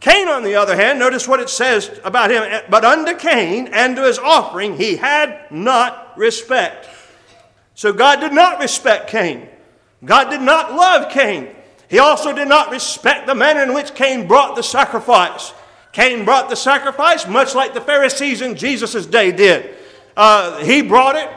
Cain, 0.00 0.28
on 0.28 0.44
the 0.44 0.54
other 0.54 0.76
hand, 0.76 0.98
notice 0.98 1.26
what 1.26 1.40
it 1.40 1.48
says 1.48 2.00
about 2.04 2.30
him. 2.30 2.62
But 2.70 2.84
unto 2.84 3.14
Cain 3.16 3.68
and 3.72 3.96
to 3.96 4.04
his 4.04 4.18
offering 4.18 4.76
he 4.76 4.96
had 4.96 5.50
not 5.50 6.16
respect. 6.16 6.88
So 7.74 7.92
God 7.92 8.20
did 8.20 8.32
not 8.32 8.60
respect 8.60 9.08
Cain. 9.10 9.48
God 10.04 10.30
did 10.30 10.42
not 10.42 10.74
love 10.74 11.10
Cain. 11.10 11.48
He 11.88 11.98
also 11.98 12.32
did 12.32 12.48
not 12.48 12.70
respect 12.70 13.26
the 13.26 13.34
manner 13.34 13.62
in 13.62 13.74
which 13.74 13.94
Cain 13.94 14.26
brought 14.26 14.54
the 14.54 14.62
sacrifice. 14.62 15.52
Cain 15.96 16.26
brought 16.26 16.50
the 16.50 16.56
sacrifice 16.56 17.26
much 17.26 17.54
like 17.54 17.72
the 17.72 17.80
Pharisees 17.80 18.42
in 18.42 18.54
Jesus' 18.54 19.06
day 19.06 19.32
did. 19.32 19.74
Uh, 20.14 20.62
he 20.62 20.82
brought 20.82 21.16
it 21.16 21.30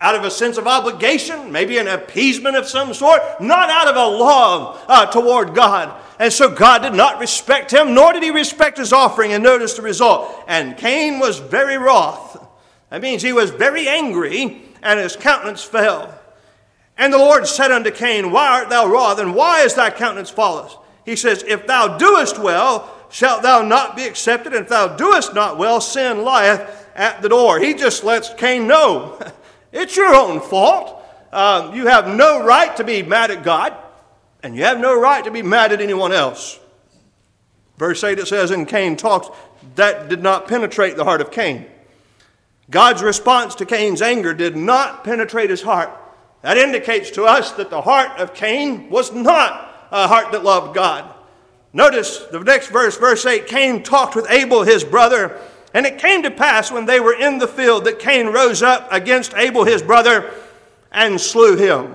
out 0.00 0.14
of 0.14 0.24
a 0.24 0.30
sense 0.30 0.56
of 0.56 0.66
obligation, 0.66 1.52
maybe 1.52 1.76
an 1.76 1.86
appeasement 1.86 2.56
of 2.56 2.66
some 2.66 2.94
sort, 2.94 3.20
not 3.42 3.68
out 3.68 3.86
of 3.86 3.94
a 3.94 4.06
love 4.06 4.82
uh, 4.88 5.04
toward 5.04 5.54
God. 5.54 5.94
And 6.18 6.32
so 6.32 6.50
God 6.50 6.78
did 6.78 6.94
not 6.94 7.20
respect 7.20 7.70
him, 7.70 7.92
nor 7.92 8.14
did 8.14 8.22
he 8.22 8.30
respect 8.30 8.78
his 8.78 8.90
offering. 8.90 9.34
And 9.34 9.44
notice 9.44 9.74
the 9.74 9.82
result. 9.82 10.44
And 10.48 10.74
Cain 10.78 11.18
was 11.18 11.38
very 11.38 11.76
wroth. 11.76 12.42
That 12.88 13.02
means 13.02 13.20
he 13.20 13.34
was 13.34 13.50
very 13.50 13.86
angry, 13.86 14.62
and 14.82 14.98
his 14.98 15.14
countenance 15.14 15.62
fell. 15.62 16.18
And 16.96 17.12
the 17.12 17.18
Lord 17.18 17.46
said 17.46 17.70
unto 17.70 17.90
Cain, 17.90 18.32
Why 18.32 18.48
art 18.48 18.70
thou 18.70 18.86
wroth, 18.86 19.18
and 19.18 19.34
why 19.34 19.60
is 19.60 19.74
thy 19.74 19.90
countenance 19.90 20.30
fallen? 20.30 20.70
He 21.04 21.16
says, 21.16 21.44
If 21.46 21.66
thou 21.66 21.98
doest 21.98 22.38
well, 22.38 22.94
shalt 23.10 23.42
thou 23.42 23.62
not 23.62 23.96
be 23.96 24.04
accepted, 24.04 24.52
and 24.52 24.62
if 24.62 24.68
thou 24.68 24.96
doest 24.96 25.34
not 25.34 25.58
well, 25.58 25.80
sin 25.80 26.24
lieth 26.24 26.88
at 26.94 27.22
the 27.22 27.28
door. 27.28 27.58
He 27.58 27.74
just 27.74 28.04
lets 28.04 28.32
Cain 28.34 28.66
know 28.66 29.18
it's 29.72 29.96
your 29.96 30.14
own 30.14 30.40
fault. 30.40 31.02
Um, 31.32 31.74
you 31.74 31.86
have 31.86 32.08
no 32.08 32.42
right 32.44 32.74
to 32.76 32.84
be 32.84 33.02
mad 33.02 33.30
at 33.30 33.42
God, 33.42 33.74
and 34.42 34.56
you 34.56 34.64
have 34.64 34.80
no 34.80 34.98
right 34.98 35.24
to 35.24 35.30
be 35.30 35.42
mad 35.42 35.72
at 35.72 35.80
anyone 35.80 36.12
else. 36.12 36.58
Verse 37.76 38.02
8 38.02 38.18
it 38.18 38.26
says, 38.26 38.50
And 38.50 38.66
Cain 38.66 38.96
talks, 38.96 39.28
that 39.76 40.08
did 40.08 40.22
not 40.22 40.48
penetrate 40.48 40.96
the 40.96 41.04
heart 41.04 41.20
of 41.20 41.30
Cain. 41.30 41.66
God's 42.70 43.02
response 43.02 43.54
to 43.56 43.66
Cain's 43.66 44.02
anger 44.02 44.34
did 44.34 44.56
not 44.56 45.04
penetrate 45.04 45.50
his 45.50 45.62
heart. 45.62 45.90
That 46.42 46.58
indicates 46.58 47.10
to 47.12 47.24
us 47.24 47.52
that 47.52 47.70
the 47.70 47.80
heart 47.80 48.20
of 48.20 48.34
Cain 48.34 48.90
was 48.90 49.12
not 49.12 49.88
a 49.90 50.06
heart 50.06 50.32
that 50.32 50.44
loved 50.44 50.74
God. 50.74 51.14
Notice 51.72 52.24
the 52.26 52.40
next 52.40 52.68
verse, 52.68 52.96
verse 52.96 53.26
8 53.26 53.46
Cain 53.46 53.82
talked 53.82 54.16
with 54.16 54.30
Abel, 54.30 54.62
his 54.62 54.84
brother. 54.84 55.38
And 55.74 55.84
it 55.84 55.98
came 55.98 56.22
to 56.22 56.30
pass 56.30 56.72
when 56.72 56.86
they 56.86 56.98
were 56.98 57.14
in 57.14 57.38
the 57.38 57.48
field 57.48 57.84
that 57.84 57.98
Cain 57.98 58.28
rose 58.28 58.62
up 58.62 58.88
against 58.90 59.34
Abel, 59.34 59.64
his 59.64 59.82
brother, 59.82 60.32
and 60.90 61.20
slew 61.20 61.56
him. 61.56 61.94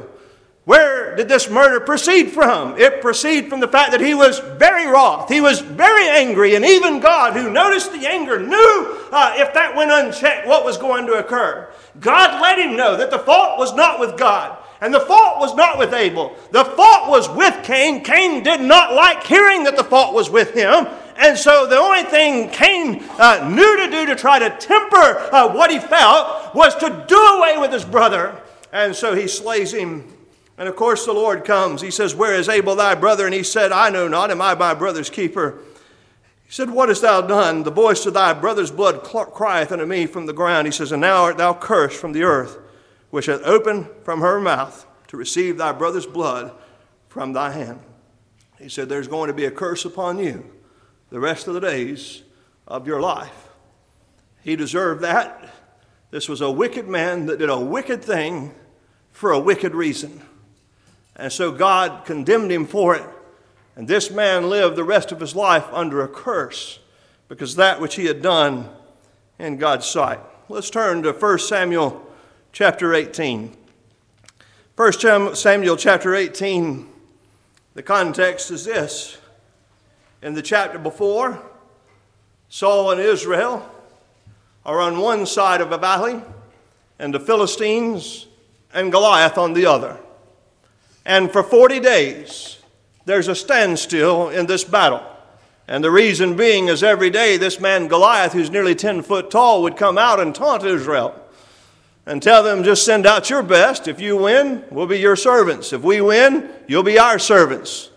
Where 0.65 1.15
did 1.15 1.27
this 1.27 1.49
murder 1.49 1.81
proceed 1.81 2.29
from? 2.29 2.77
It 2.77 3.01
proceeded 3.01 3.49
from 3.49 3.59
the 3.59 3.67
fact 3.67 3.91
that 3.91 3.99
he 3.99 4.13
was 4.13 4.39
very 4.39 4.85
wroth. 4.87 5.27
He 5.27 5.41
was 5.41 5.59
very 5.59 6.07
angry. 6.07 6.55
And 6.55 6.63
even 6.63 7.01
God, 7.01 7.33
who 7.33 7.51
noticed 7.51 7.91
the 7.91 8.07
anger, 8.07 8.39
knew 8.39 8.97
uh, 9.11 9.33
if 9.37 9.53
that 9.55 9.75
went 9.75 9.91
unchecked 9.91 10.47
what 10.47 10.63
was 10.63 10.77
going 10.77 11.05
to 11.07 11.13
occur. 11.13 11.69
God 11.99 12.41
let 12.41 12.59
him 12.59 12.77
know 12.77 12.95
that 12.95 13.11
the 13.11 13.19
fault 13.19 13.59
was 13.59 13.73
not 13.73 13.99
with 13.99 14.17
God. 14.17 14.57
And 14.83 14.93
the 14.93 14.99
fault 14.99 15.39
was 15.39 15.55
not 15.55 15.77
with 15.77 15.93
Abel. 15.93 16.35
The 16.51 16.65
fault 16.65 17.09
was 17.09 17.29
with 17.29 17.63
Cain. 17.63 18.03
Cain 18.03 18.43
did 18.43 18.59
not 18.59 18.93
like 18.93 19.23
hearing 19.23 19.63
that 19.63 19.77
the 19.77 19.83
fault 19.83 20.13
was 20.13 20.29
with 20.29 20.53
him. 20.53 20.87
And 21.15 21.37
so 21.37 21.65
the 21.65 21.77
only 21.77 22.03
thing 22.03 22.49
Cain 22.49 23.01
uh, 23.17 23.49
knew 23.49 23.77
to 23.77 23.89
do 23.89 24.05
to 24.07 24.15
try 24.17 24.39
to 24.39 24.49
temper 24.49 25.29
uh, 25.31 25.53
what 25.53 25.71
he 25.71 25.79
felt 25.79 26.53
was 26.53 26.75
to 26.75 27.05
do 27.07 27.15
away 27.15 27.57
with 27.57 27.71
his 27.71 27.85
brother. 27.85 28.37
And 28.73 28.93
so 28.93 29.15
he 29.15 29.29
slays 29.29 29.73
him. 29.73 30.03
And 30.57 30.67
of 30.67 30.75
course, 30.75 31.05
the 31.05 31.13
Lord 31.13 31.45
comes. 31.45 31.81
He 31.81 31.89
says, 31.89 32.13
Where 32.13 32.33
is 32.33 32.49
Abel 32.49 32.75
thy 32.75 32.93
brother? 32.93 33.25
And 33.25 33.33
he 33.33 33.43
said, 33.43 33.71
I 33.71 33.89
know 33.89 34.09
not. 34.09 34.31
Am 34.31 34.41
I 34.41 34.53
my 34.53 34.73
brother's 34.73 35.09
keeper? 35.09 35.59
He 36.45 36.51
said, 36.51 36.69
What 36.69 36.89
hast 36.89 37.03
thou 37.03 37.21
done? 37.21 37.63
The 37.63 37.71
voice 37.71 38.05
of 38.05 38.15
thy 38.15 38.33
brother's 38.33 38.69
blood 38.69 39.01
crieth 39.01 39.71
unto 39.71 39.85
me 39.85 40.07
from 40.07 40.25
the 40.25 40.33
ground. 40.33 40.67
He 40.67 40.73
says, 40.73 40.91
And 40.91 40.99
now 40.99 41.23
art 41.23 41.37
thou 41.37 41.53
cursed 41.53 41.95
from 41.95 42.11
the 42.11 42.23
earth, 42.23 42.57
which 43.13 43.27
hath 43.27 43.43
opened 43.43 43.87
from 44.01 44.21
her 44.21 44.39
mouth 44.39 44.87
to 45.05 45.15
receive 45.15 45.55
thy 45.55 45.71
brother's 45.71 46.07
blood 46.07 46.51
from 47.09 47.31
thy 47.31 47.51
hand. 47.51 47.79
He 48.57 48.67
said, 48.67 48.89
There's 48.89 49.07
going 49.07 49.27
to 49.27 49.35
be 49.35 49.45
a 49.45 49.51
curse 49.51 49.85
upon 49.85 50.17
you 50.17 50.43
the 51.11 51.19
rest 51.19 51.47
of 51.47 51.53
the 51.53 51.59
days 51.59 52.23
of 52.67 52.87
your 52.87 52.99
life. 52.99 53.49
He 54.41 54.55
deserved 54.55 55.03
that. 55.03 55.47
This 56.09 56.27
was 56.27 56.41
a 56.41 56.49
wicked 56.49 56.87
man 56.87 57.27
that 57.27 57.37
did 57.37 57.51
a 57.51 57.59
wicked 57.59 58.03
thing 58.03 58.51
for 59.11 59.31
a 59.31 59.39
wicked 59.39 59.75
reason. 59.75 60.23
And 61.15 61.31
so 61.31 61.51
God 61.51 62.05
condemned 62.05 62.51
him 62.51 62.65
for 62.65 62.95
it. 62.95 63.05
And 63.75 63.87
this 63.87 64.09
man 64.09 64.49
lived 64.49 64.75
the 64.75 64.83
rest 64.83 65.11
of 65.11 65.19
his 65.19 65.35
life 65.35 65.67
under 65.71 66.01
a 66.01 66.07
curse 66.07 66.79
because 67.27 67.57
that 67.57 67.79
which 67.79 67.93
he 67.93 68.07
had 68.07 68.23
done 68.23 68.69
in 69.37 69.57
God's 69.57 69.85
sight. 69.85 70.19
Let's 70.49 70.71
turn 70.71 71.03
to 71.03 71.11
1 71.11 71.37
Samuel 71.37 72.09
chapter 72.53 72.93
18. 72.93 73.51
1 74.75 75.35
Samuel 75.35 75.75
chapter 75.75 76.13
18, 76.13 76.87
the 77.73 77.81
context 77.81 78.51
is 78.51 78.65
this 78.65 79.17
in 80.21 80.35
the 80.35 80.41
chapter 80.43 80.77
before, 80.77 81.41
Saul 82.49 82.91
and 82.91 83.01
Israel 83.01 83.67
are 84.63 84.79
on 84.79 84.99
one 84.99 85.25
side 85.25 85.61
of 85.61 85.71
a 85.71 85.79
valley, 85.79 86.21
and 86.99 87.11
the 87.11 87.19
Philistines 87.19 88.27
and 88.71 88.91
Goliath 88.91 89.39
on 89.39 89.53
the 89.53 89.65
other. 89.65 89.97
And 91.05 91.31
for 91.31 91.41
40 91.41 91.79
days, 91.79 92.59
there's 93.05 93.27
a 93.27 93.35
standstill 93.35 94.29
in 94.29 94.45
this 94.45 94.63
battle. 94.63 95.03
And 95.67 95.83
the 95.83 95.89
reason 95.89 96.37
being 96.37 96.67
is 96.67 96.83
every 96.83 97.09
day 97.09 97.35
this 97.35 97.59
man 97.59 97.87
Goliath, 97.87 98.33
who's 98.33 98.51
nearly 98.51 98.75
10 98.75 99.01
foot 99.01 99.31
tall, 99.31 99.63
would 99.63 99.75
come 99.75 99.97
out 99.97 100.19
and 100.19 100.35
taunt 100.35 100.63
Israel 100.63 101.19
and 102.05 102.21
tell 102.21 102.43
them, 102.43 102.63
just 102.63 102.85
send 102.85 103.05
out 103.05 103.29
your 103.29 103.43
best. 103.43 103.87
If 103.87 104.01
you 104.01 104.17
win, 104.17 104.63
we'll 104.69 104.87
be 104.87 104.99
your 104.99 105.15
servants. 105.15 105.71
If 105.71 105.81
we 105.81 106.01
win, 106.01 106.49
you'll 106.67 106.83
be 106.83 106.99
our 106.99 107.17
servants. 107.19 107.89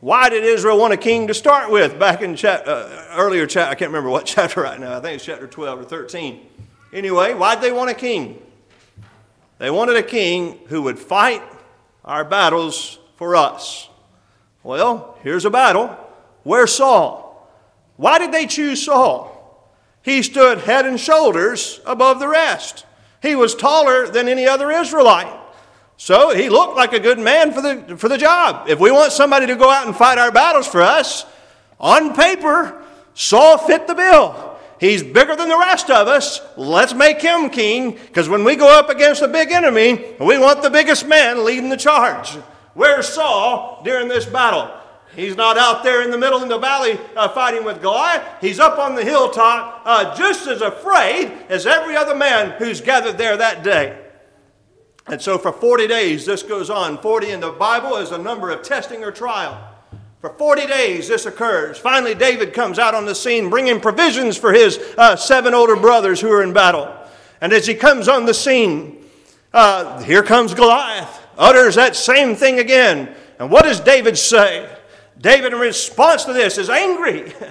Why 0.00 0.28
did 0.28 0.44
Israel 0.44 0.78
want 0.78 0.92
a 0.92 0.96
king 0.96 1.26
to 1.26 1.34
start 1.34 1.70
with? 1.70 1.98
Back 1.98 2.22
in 2.22 2.36
uh, 2.44 3.08
earlier 3.12 3.46
chapter, 3.46 3.70
I 3.70 3.74
can't 3.74 3.90
remember 3.90 4.10
what 4.10 4.26
chapter 4.26 4.62
right 4.62 4.78
now. 4.78 4.96
I 4.96 5.00
think 5.00 5.16
it's 5.16 5.24
chapter 5.24 5.46
12 5.46 5.80
or 5.80 5.84
13. 5.84 6.46
Anyway, 6.92 7.34
why'd 7.34 7.60
they 7.60 7.72
want 7.72 7.90
a 7.90 7.94
king? 7.94 8.40
They 9.58 9.70
wanted 9.70 9.96
a 9.96 10.02
king 10.02 10.58
who 10.68 10.82
would 10.82 10.98
fight 10.98 11.42
our 12.04 12.24
battles 12.24 12.98
for 13.16 13.36
us. 13.36 13.88
Well, 14.62 15.18
here's 15.22 15.44
a 15.44 15.50
battle. 15.50 15.88
Where's 16.42 16.74
Saul? 16.74 17.50
Why 17.96 18.18
did 18.18 18.32
they 18.32 18.46
choose 18.46 18.84
Saul? 18.84 19.32
He 20.02 20.22
stood 20.22 20.58
head 20.58 20.86
and 20.86 21.00
shoulders 21.00 21.80
above 21.84 22.20
the 22.20 22.28
rest. 22.28 22.84
He 23.26 23.34
was 23.34 23.54
taller 23.54 24.06
than 24.06 24.28
any 24.28 24.46
other 24.46 24.70
Israelite. 24.70 25.32
So 25.96 26.34
he 26.34 26.48
looked 26.48 26.76
like 26.76 26.92
a 26.92 27.00
good 27.00 27.18
man 27.18 27.52
for 27.52 27.60
the, 27.60 27.96
for 27.96 28.08
the 28.08 28.18
job. 28.18 28.68
If 28.68 28.78
we 28.78 28.90
want 28.90 29.12
somebody 29.12 29.46
to 29.46 29.56
go 29.56 29.70
out 29.70 29.86
and 29.86 29.96
fight 29.96 30.18
our 30.18 30.30
battles 30.30 30.68
for 30.68 30.82
us, 30.82 31.26
on 31.80 32.14
paper, 32.14 32.82
Saul 33.14 33.58
fit 33.58 33.86
the 33.86 33.94
bill. 33.94 34.58
He's 34.78 35.02
bigger 35.02 35.34
than 35.34 35.48
the 35.48 35.58
rest 35.58 35.90
of 35.90 36.06
us. 36.06 36.40
Let's 36.56 36.92
make 36.92 37.22
him 37.22 37.48
king, 37.48 37.92
because 37.92 38.28
when 38.28 38.44
we 38.44 38.56
go 38.56 38.68
up 38.68 38.90
against 38.90 39.22
a 39.22 39.28
big 39.28 39.50
enemy, 39.50 40.14
we 40.20 40.38
want 40.38 40.62
the 40.62 40.70
biggest 40.70 41.08
man 41.08 41.44
leading 41.44 41.70
the 41.70 41.78
charge. 41.78 42.30
Where's 42.74 43.08
Saul 43.08 43.80
during 43.84 44.08
this 44.08 44.26
battle? 44.26 44.70
He's 45.16 45.34
not 45.34 45.56
out 45.56 45.82
there 45.82 46.02
in 46.02 46.10
the 46.10 46.18
middle 46.18 46.42
in 46.42 46.48
the 46.48 46.58
valley 46.58 47.00
uh, 47.16 47.28
fighting 47.28 47.64
with 47.64 47.80
Goliath. 47.80 48.22
He's 48.40 48.60
up 48.60 48.78
on 48.78 48.94
the 48.94 49.02
hilltop, 49.02 49.80
uh, 49.86 50.14
just 50.14 50.46
as 50.46 50.60
afraid 50.60 51.32
as 51.48 51.66
every 51.66 51.96
other 51.96 52.14
man 52.14 52.50
who's 52.58 52.82
gathered 52.82 53.16
there 53.16 53.36
that 53.38 53.64
day. 53.64 53.98
And 55.06 55.22
so 55.22 55.38
for 55.38 55.52
40 55.52 55.86
days, 55.86 56.26
this 56.26 56.42
goes 56.42 56.68
on. 56.68 56.98
40 56.98 57.30
in 57.30 57.40
the 57.40 57.50
Bible 57.50 57.96
is 57.96 58.10
a 58.10 58.18
number 58.18 58.50
of 58.50 58.62
testing 58.62 59.02
or 59.02 59.10
trial. 59.10 59.58
For 60.20 60.30
40 60.30 60.66
days, 60.66 61.08
this 61.08 61.24
occurs. 61.24 61.78
Finally, 61.78 62.14
David 62.16 62.52
comes 62.52 62.78
out 62.78 62.94
on 62.94 63.06
the 63.06 63.14
scene 63.14 63.48
bringing 63.48 63.80
provisions 63.80 64.36
for 64.36 64.52
his 64.52 64.78
uh, 64.98 65.16
seven 65.16 65.54
older 65.54 65.76
brothers 65.76 66.20
who 66.20 66.30
are 66.30 66.42
in 66.42 66.52
battle. 66.52 66.94
And 67.40 67.54
as 67.54 67.66
he 67.66 67.74
comes 67.74 68.08
on 68.08 68.26
the 68.26 68.34
scene, 68.34 69.04
uh, 69.54 70.02
here 70.02 70.22
comes 70.22 70.52
Goliath, 70.52 71.22
utters 71.38 71.76
that 71.76 71.96
same 71.96 72.34
thing 72.34 72.58
again. 72.58 73.14
And 73.38 73.50
what 73.50 73.64
does 73.64 73.80
David 73.80 74.18
say? 74.18 74.75
David, 75.20 75.52
in 75.52 75.58
response 75.58 76.24
to 76.24 76.32
this, 76.32 76.58
is 76.58 76.70
angry. 76.70 77.32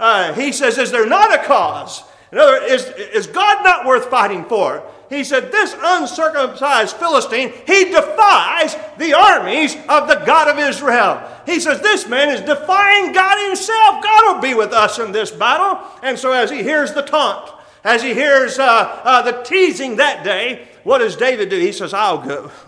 Uh, 0.00 0.32
he 0.34 0.52
says, 0.52 0.78
Is 0.78 0.92
there 0.92 1.08
not 1.08 1.34
a 1.34 1.44
cause? 1.44 2.04
In 2.30 2.38
other 2.38 2.52
words, 2.52 2.72
is, 2.72 2.86
is 3.12 3.26
God 3.26 3.64
not 3.64 3.84
worth 3.84 4.08
fighting 4.08 4.44
for? 4.44 4.80
he 5.08 5.24
said, 5.24 5.50
This 5.50 5.74
uncircumcised 5.80 6.96
Philistine, 6.96 7.52
he 7.66 7.86
defies 7.86 8.76
the 8.98 9.14
armies 9.14 9.74
of 9.88 10.08
the 10.08 10.22
God 10.26 10.48
of 10.48 10.58
Israel. 10.58 11.22
He 11.46 11.60
says, 11.60 11.80
This 11.80 12.06
man 12.06 12.28
is 12.28 12.40
defying 12.42 13.12
God 13.12 13.48
himself. 13.48 14.02
God 14.02 14.34
will 14.34 14.42
be 14.42 14.54
with 14.54 14.72
us 14.72 14.98
in 14.98 15.12
this 15.12 15.30
battle. 15.30 15.80
And 16.02 16.18
so, 16.18 16.32
as 16.32 16.50
he 16.50 16.62
hears 16.62 16.92
the 16.92 17.02
taunt, 17.02 17.50
as 17.84 18.02
he 18.02 18.12
hears 18.12 18.58
uh, 18.58 19.00
uh, 19.04 19.22
the 19.22 19.42
teasing 19.42 19.96
that 19.96 20.24
day, 20.24 20.68
what 20.84 20.98
does 20.98 21.16
David 21.16 21.48
do? 21.48 21.58
He 21.58 21.72
says, 21.72 21.94
I'll 21.94 22.18
go. 22.18 22.50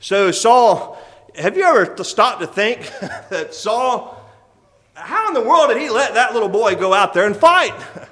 So, 0.00 0.32
Saul, 0.32 0.98
have 1.36 1.56
you 1.56 1.64
ever 1.64 2.02
stopped 2.04 2.40
to 2.40 2.46
think 2.46 2.80
that 3.30 3.54
Saul, 3.54 4.20
how 4.94 5.28
in 5.28 5.34
the 5.34 5.40
world 5.40 5.68
did 5.68 5.78
he 5.78 5.90
let 5.90 6.14
that 6.14 6.32
little 6.32 6.48
boy 6.48 6.74
go 6.74 6.92
out 6.92 7.14
there 7.14 7.26
and 7.26 7.36
fight? 7.36 7.74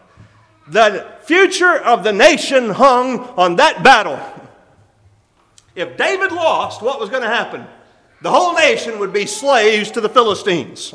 The 0.68 1.06
future 1.24 1.76
of 1.76 2.04
the 2.04 2.12
nation 2.12 2.70
hung 2.70 3.18
on 3.18 3.56
that 3.56 3.82
battle. 3.82 4.18
If 5.74 5.96
David 5.96 6.30
lost, 6.30 6.82
what 6.82 7.00
was 7.00 7.10
going 7.10 7.22
to 7.22 7.28
happen? 7.28 7.66
The 8.22 8.30
whole 8.30 8.54
nation 8.54 8.98
would 9.00 9.12
be 9.12 9.26
slaves 9.26 9.90
to 9.90 10.00
the 10.00 10.08
Philistines. 10.08 10.94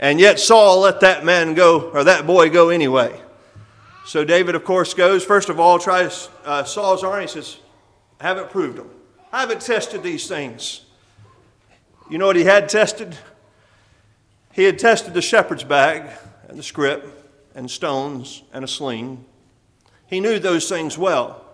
And 0.00 0.18
yet 0.18 0.40
Saul 0.40 0.80
let 0.80 1.00
that 1.00 1.24
man 1.24 1.54
go, 1.54 1.90
or 1.90 2.04
that 2.04 2.26
boy 2.26 2.50
go 2.50 2.70
anyway. 2.70 3.18
So 4.06 4.24
David, 4.24 4.54
of 4.54 4.64
course, 4.64 4.92
goes, 4.92 5.24
first 5.24 5.48
of 5.48 5.60
all, 5.60 5.78
tries 5.78 6.28
uh, 6.44 6.64
Saul's 6.64 7.04
army. 7.04 7.28
Says, 7.28 7.58
I 8.18 8.24
haven't 8.24 8.50
proved 8.50 8.76
them. 8.76 8.90
I 9.32 9.40
haven't 9.40 9.60
tested 9.60 10.02
these 10.02 10.26
things. 10.26 10.80
You 12.10 12.18
know 12.18 12.26
what 12.26 12.34
he 12.34 12.42
had 12.42 12.68
tested? 12.68 13.16
He 14.52 14.64
had 14.64 14.80
tested 14.80 15.14
the 15.14 15.22
shepherd's 15.22 15.62
bag 15.62 16.10
and 16.48 16.58
the 16.58 16.62
scrip 16.64 17.06
and 17.54 17.70
stones 17.70 18.42
and 18.52 18.64
a 18.64 18.68
sling. 18.68 19.24
He 20.08 20.18
knew 20.18 20.40
those 20.40 20.68
things 20.68 20.98
well. 20.98 21.44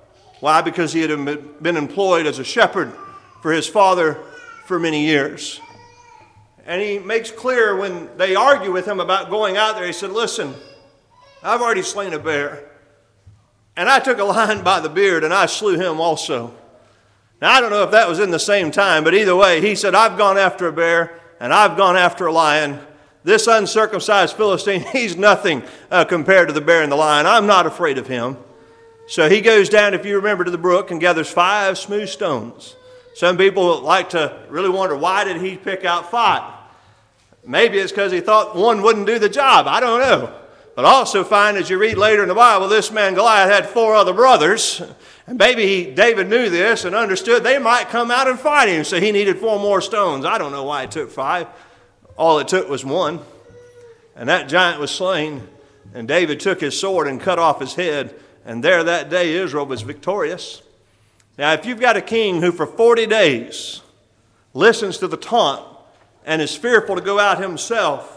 Why? 0.40 0.62
Because 0.62 0.94
he 0.94 1.02
had 1.02 1.62
been 1.62 1.76
employed 1.76 2.24
as 2.24 2.38
a 2.38 2.44
shepherd 2.44 2.90
for 3.42 3.52
his 3.52 3.66
father 3.66 4.14
for 4.64 4.78
many 4.78 5.04
years. 5.04 5.60
And 6.64 6.80
he 6.80 6.98
makes 6.98 7.30
clear 7.30 7.76
when 7.76 8.08
they 8.16 8.34
argue 8.34 8.72
with 8.72 8.88
him 8.88 8.98
about 8.98 9.28
going 9.28 9.58
out 9.58 9.76
there, 9.76 9.86
he 9.86 9.92
said, 9.92 10.10
Listen, 10.10 10.54
I've 11.42 11.60
already 11.60 11.82
slain 11.82 12.14
a 12.14 12.18
bear. 12.18 12.64
And 13.76 13.90
I 13.90 13.98
took 13.98 14.18
a 14.18 14.24
lion 14.24 14.64
by 14.64 14.80
the 14.80 14.88
beard 14.88 15.22
and 15.22 15.34
I 15.34 15.44
slew 15.44 15.78
him 15.78 16.00
also. 16.00 16.54
Now, 17.40 17.52
I 17.52 17.60
don't 17.60 17.70
know 17.70 17.82
if 17.82 17.90
that 17.90 18.08
was 18.08 18.18
in 18.18 18.30
the 18.30 18.38
same 18.38 18.70
time, 18.70 19.04
but 19.04 19.14
either 19.14 19.36
way, 19.36 19.60
he 19.60 19.74
said, 19.74 19.94
I've 19.94 20.16
gone 20.16 20.38
after 20.38 20.66
a 20.68 20.72
bear 20.72 21.20
and 21.38 21.52
I've 21.52 21.76
gone 21.76 21.96
after 21.96 22.26
a 22.26 22.32
lion 22.32 22.80
this 23.26 23.48
uncircumcised 23.48 24.36
Philistine, 24.36 24.82
he's 24.92 25.16
nothing 25.16 25.64
uh, 25.90 26.04
compared 26.04 26.46
to 26.46 26.54
the 26.54 26.60
bear 26.60 26.82
and 26.82 26.92
the 26.92 26.96
lion. 26.96 27.26
I'm 27.26 27.48
not 27.48 27.66
afraid 27.66 27.98
of 27.98 28.06
him. 28.06 28.36
So 29.08 29.28
he 29.28 29.40
goes 29.40 29.68
down, 29.68 29.94
if 29.94 30.06
you 30.06 30.14
remember, 30.16 30.44
to 30.44 30.50
the 30.50 30.58
brook 30.58 30.92
and 30.92 31.00
gathers 31.00 31.28
five 31.28 31.76
smooth 31.76 32.08
stones. 32.08 32.76
Some 33.16 33.36
people 33.36 33.80
like 33.80 34.10
to 34.10 34.44
really 34.48 34.68
wonder 34.68 34.94
why 34.96 35.24
did 35.24 35.40
he 35.40 35.56
pick 35.56 35.84
out 35.84 36.08
five? 36.08 36.52
Maybe 37.44 37.78
it's 37.78 37.90
because 37.90 38.12
he 38.12 38.20
thought 38.20 38.54
one 38.54 38.82
wouldn't 38.82 39.06
do 39.06 39.18
the 39.18 39.28
job. 39.28 39.66
I 39.66 39.80
don't 39.80 40.00
know. 40.00 40.32
But 40.76 40.84
also 40.84 41.24
find 41.24 41.56
as 41.56 41.70
you 41.70 41.78
read 41.78 41.96
later 41.96 42.22
in 42.22 42.28
the 42.28 42.34
Bible, 42.34 42.68
this 42.68 42.92
man 42.92 43.14
Goliath 43.14 43.50
had 43.50 43.66
four 43.66 43.94
other 43.94 44.12
brothers. 44.12 44.82
And 45.26 45.38
maybe 45.38 45.90
David 45.90 46.28
knew 46.28 46.50
this 46.50 46.84
and 46.84 46.94
understood 46.94 47.42
they 47.42 47.58
might 47.58 47.88
come 47.88 48.10
out 48.10 48.28
and 48.28 48.38
fight 48.38 48.68
him, 48.68 48.84
so 48.84 49.00
he 49.00 49.10
needed 49.10 49.38
four 49.38 49.58
more 49.58 49.80
stones. 49.80 50.26
I 50.26 50.36
don't 50.36 50.52
know 50.52 50.64
why 50.64 50.82
he 50.82 50.88
took 50.88 51.10
five. 51.10 51.48
All 52.18 52.38
it 52.40 52.48
took 52.48 52.68
was 52.68 52.84
one. 52.84 53.20
And 54.14 54.28
that 54.28 54.50
giant 54.50 54.78
was 54.78 54.90
slain. 54.90 55.48
And 55.94 56.06
David 56.06 56.40
took 56.40 56.60
his 56.60 56.78
sword 56.78 57.08
and 57.08 57.22
cut 57.22 57.38
off 57.38 57.58
his 57.58 57.74
head. 57.74 58.14
And 58.44 58.62
there 58.62 58.84
that 58.84 59.08
day 59.08 59.32
Israel 59.32 59.64
was 59.64 59.80
victorious. 59.80 60.60
Now, 61.38 61.54
if 61.54 61.64
you've 61.64 61.80
got 61.80 61.96
a 61.96 62.02
king 62.02 62.42
who 62.42 62.52
for 62.52 62.66
40 62.66 63.06
days 63.06 63.80
listens 64.52 64.98
to 64.98 65.08
the 65.08 65.16
taunt 65.16 65.66
and 66.26 66.42
is 66.42 66.54
fearful 66.54 66.96
to 66.96 67.02
go 67.02 67.18
out 67.18 67.40
himself 67.40 68.15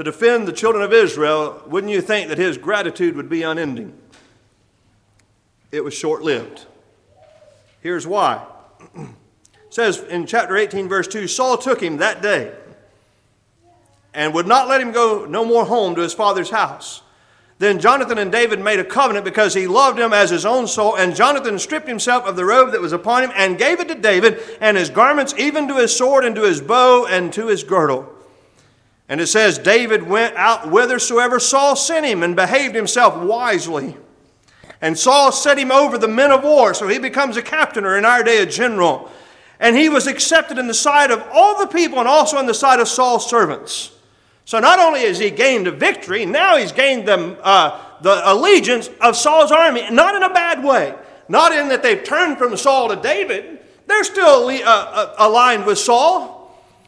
to 0.00 0.04
defend 0.04 0.48
the 0.48 0.52
children 0.52 0.82
of 0.82 0.94
Israel, 0.94 1.62
wouldn't 1.66 1.92
you 1.92 2.00
think 2.00 2.30
that 2.30 2.38
his 2.38 2.56
gratitude 2.56 3.14
would 3.16 3.28
be 3.28 3.42
unending? 3.42 3.92
It 5.70 5.84
was 5.84 5.92
short 5.92 6.22
lived. 6.22 6.64
Here's 7.82 8.06
why. 8.06 8.42
it 8.94 9.08
says 9.68 9.98
in 9.98 10.24
chapter 10.24 10.56
18, 10.56 10.88
verse 10.88 11.06
2 11.06 11.28
Saul 11.28 11.58
took 11.58 11.82
him 11.82 11.98
that 11.98 12.22
day 12.22 12.50
and 14.14 14.32
would 14.32 14.46
not 14.46 14.68
let 14.68 14.80
him 14.80 14.90
go 14.90 15.26
no 15.26 15.44
more 15.44 15.66
home 15.66 15.94
to 15.96 16.00
his 16.00 16.14
father's 16.14 16.48
house. 16.48 17.02
Then 17.58 17.78
Jonathan 17.78 18.16
and 18.16 18.32
David 18.32 18.58
made 18.58 18.80
a 18.80 18.84
covenant 18.84 19.26
because 19.26 19.52
he 19.52 19.66
loved 19.66 19.98
him 19.98 20.14
as 20.14 20.30
his 20.30 20.46
own 20.46 20.66
soul. 20.66 20.96
And 20.96 21.14
Jonathan 21.14 21.58
stripped 21.58 21.86
himself 21.86 22.24
of 22.24 22.36
the 22.36 22.46
robe 22.46 22.72
that 22.72 22.80
was 22.80 22.94
upon 22.94 23.24
him 23.24 23.32
and 23.36 23.58
gave 23.58 23.80
it 23.80 23.88
to 23.88 23.94
David, 23.94 24.40
and 24.62 24.78
his 24.78 24.88
garments, 24.88 25.34
even 25.36 25.68
to 25.68 25.76
his 25.76 25.94
sword, 25.94 26.24
and 26.24 26.34
to 26.36 26.44
his 26.44 26.62
bow, 26.62 27.04
and 27.04 27.30
to 27.34 27.48
his 27.48 27.62
girdle. 27.64 28.10
And 29.10 29.20
it 29.20 29.26
says, 29.26 29.58
David 29.58 30.04
went 30.04 30.36
out 30.36 30.68
whithersoever 30.68 31.40
Saul 31.40 31.74
sent 31.74 32.06
him 32.06 32.22
and 32.22 32.36
behaved 32.36 32.76
himself 32.76 33.20
wisely. 33.20 33.96
And 34.80 34.96
Saul 34.96 35.32
set 35.32 35.58
him 35.58 35.72
over 35.72 35.98
the 35.98 36.06
men 36.08 36.30
of 36.30 36.44
war, 36.44 36.72
so 36.74 36.86
he 36.86 37.00
becomes 37.00 37.36
a 37.36 37.42
captain, 37.42 37.84
or 37.84 37.98
in 37.98 38.04
our 38.04 38.22
day, 38.22 38.40
a 38.40 38.46
general. 38.46 39.10
And 39.58 39.76
he 39.76 39.88
was 39.88 40.06
accepted 40.06 40.58
in 40.58 40.68
the 40.68 40.74
sight 40.74 41.10
of 41.10 41.22
all 41.32 41.58
the 41.58 41.66
people 41.66 41.98
and 41.98 42.06
also 42.06 42.38
in 42.38 42.46
the 42.46 42.54
sight 42.54 42.78
of 42.78 42.86
Saul's 42.86 43.28
servants. 43.28 43.90
So 44.44 44.60
not 44.60 44.78
only 44.78 45.00
has 45.00 45.18
he 45.18 45.30
gained 45.30 45.66
a 45.66 45.72
victory, 45.72 46.24
now 46.24 46.56
he's 46.56 46.72
gained 46.72 47.06
the, 47.06 47.36
uh, 47.44 47.80
the 48.00 48.32
allegiance 48.32 48.88
of 49.00 49.16
Saul's 49.16 49.50
army, 49.50 49.90
not 49.90 50.14
in 50.14 50.22
a 50.22 50.32
bad 50.32 50.62
way. 50.64 50.94
Not 51.28 51.52
in 51.52 51.68
that 51.68 51.82
they've 51.82 52.02
turned 52.02 52.38
from 52.38 52.56
Saul 52.56 52.88
to 52.88 52.96
David. 52.96 53.60
They're 53.86 54.04
still 54.04 54.48
uh, 54.48 54.62
uh, 54.64 55.14
aligned 55.18 55.66
with 55.66 55.78
Saul. 55.78 56.39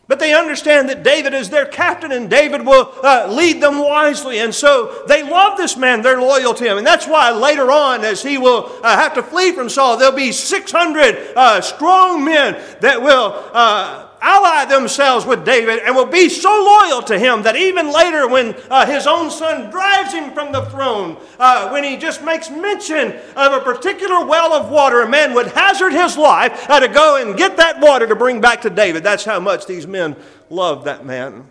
But 0.08 0.18
they 0.18 0.34
understand 0.34 0.88
that 0.88 1.04
David 1.04 1.32
is 1.32 1.48
their 1.48 1.64
captain 1.64 2.12
and 2.12 2.28
David 2.28 2.66
will 2.66 2.92
uh, 3.02 3.28
lead 3.30 3.62
them 3.62 3.78
wisely. 3.78 4.40
And 4.40 4.54
so 4.54 5.04
they 5.06 5.22
love 5.22 5.56
this 5.56 5.76
man. 5.76 6.02
They're 6.02 6.20
loyal 6.20 6.54
to 6.54 6.64
him. 6.64 6.76
And 6.76 6.86
that's 6.86 7.06
why 7.06 7.30
later 7.30 7.70
on, 7.70 8.04
as 8.04 8.22
he 8.22 8.36
will 8.36 8.70
uh, 8.82 8.96
have 8.96 9.14
to 9.14 9.22
flee 9.22 9.52
from 9.52 9.68
Saul, 9.68 9.96
there'll 9.96 10.14
be 10.14 10.32
600 10.32 11.34
uh, 11.36 11.60
strong 11.60 12.24
men 12.24 12.60
that 12.80 13.00
will 13.00 13.32
uh, 13.52 14.08
ally 14.22 14.64
themselves 14.64 15.26
with 15.26 15.44
David 15.44 15.80
and 15.80 15.94
will 15.94 16.06
be 16.06 16.28
so 16.28 16.48
loyal 16.48 17.02
to 17.02 17.18
him 17.18 17.42
that 17.42 17.56
even 17.56 17.92
later, 17.92 18.28
when 18.28 18.54
uh, 18.70 18.86
his 18.86 19.06
own 19.06 19.30
son 19.30 19.70
drives 19.70 20.14
him 20.14 20.32
from 20.32 20.52
the 20.52 20.64
throne, 20.66 21.18
uh, 21.38 21.68
when 21.70 21.84
he 21.84 21.96
just 21.96 22.22
makes 22.22 22.48
mention 22.48 23.12
of 23.36 23.52
a 23.52 23.60
particular 23.60 24.24
well 24.24 24.52
of 24.52 24.70
water, 24.70 25.02
a 25.02 25.08
man 25.08 25.34
would 25.34 25.48
hazard 25.48 25.92
his 25.92 26.16
life 26.16 26.70
uh, 26.70 26.80
to 26.80 26.88
go 26.88 27.20
and 27.20 27.36
get 27.36 27.56
that 27.56 27.80
water 27.80 28.06
to 28.06 28.16
bring 28.16 28.40
back 28.40 28.62
to 28.62 28.70
David. 28.70 29.02
That's 29.02 29.24
how 29.24 29.40
much 29.40 29.66
these 29.66 29.86
men 29.86 30.16
loved 30.48 30.86
that 30.86 31.04
man. 31.04 31.50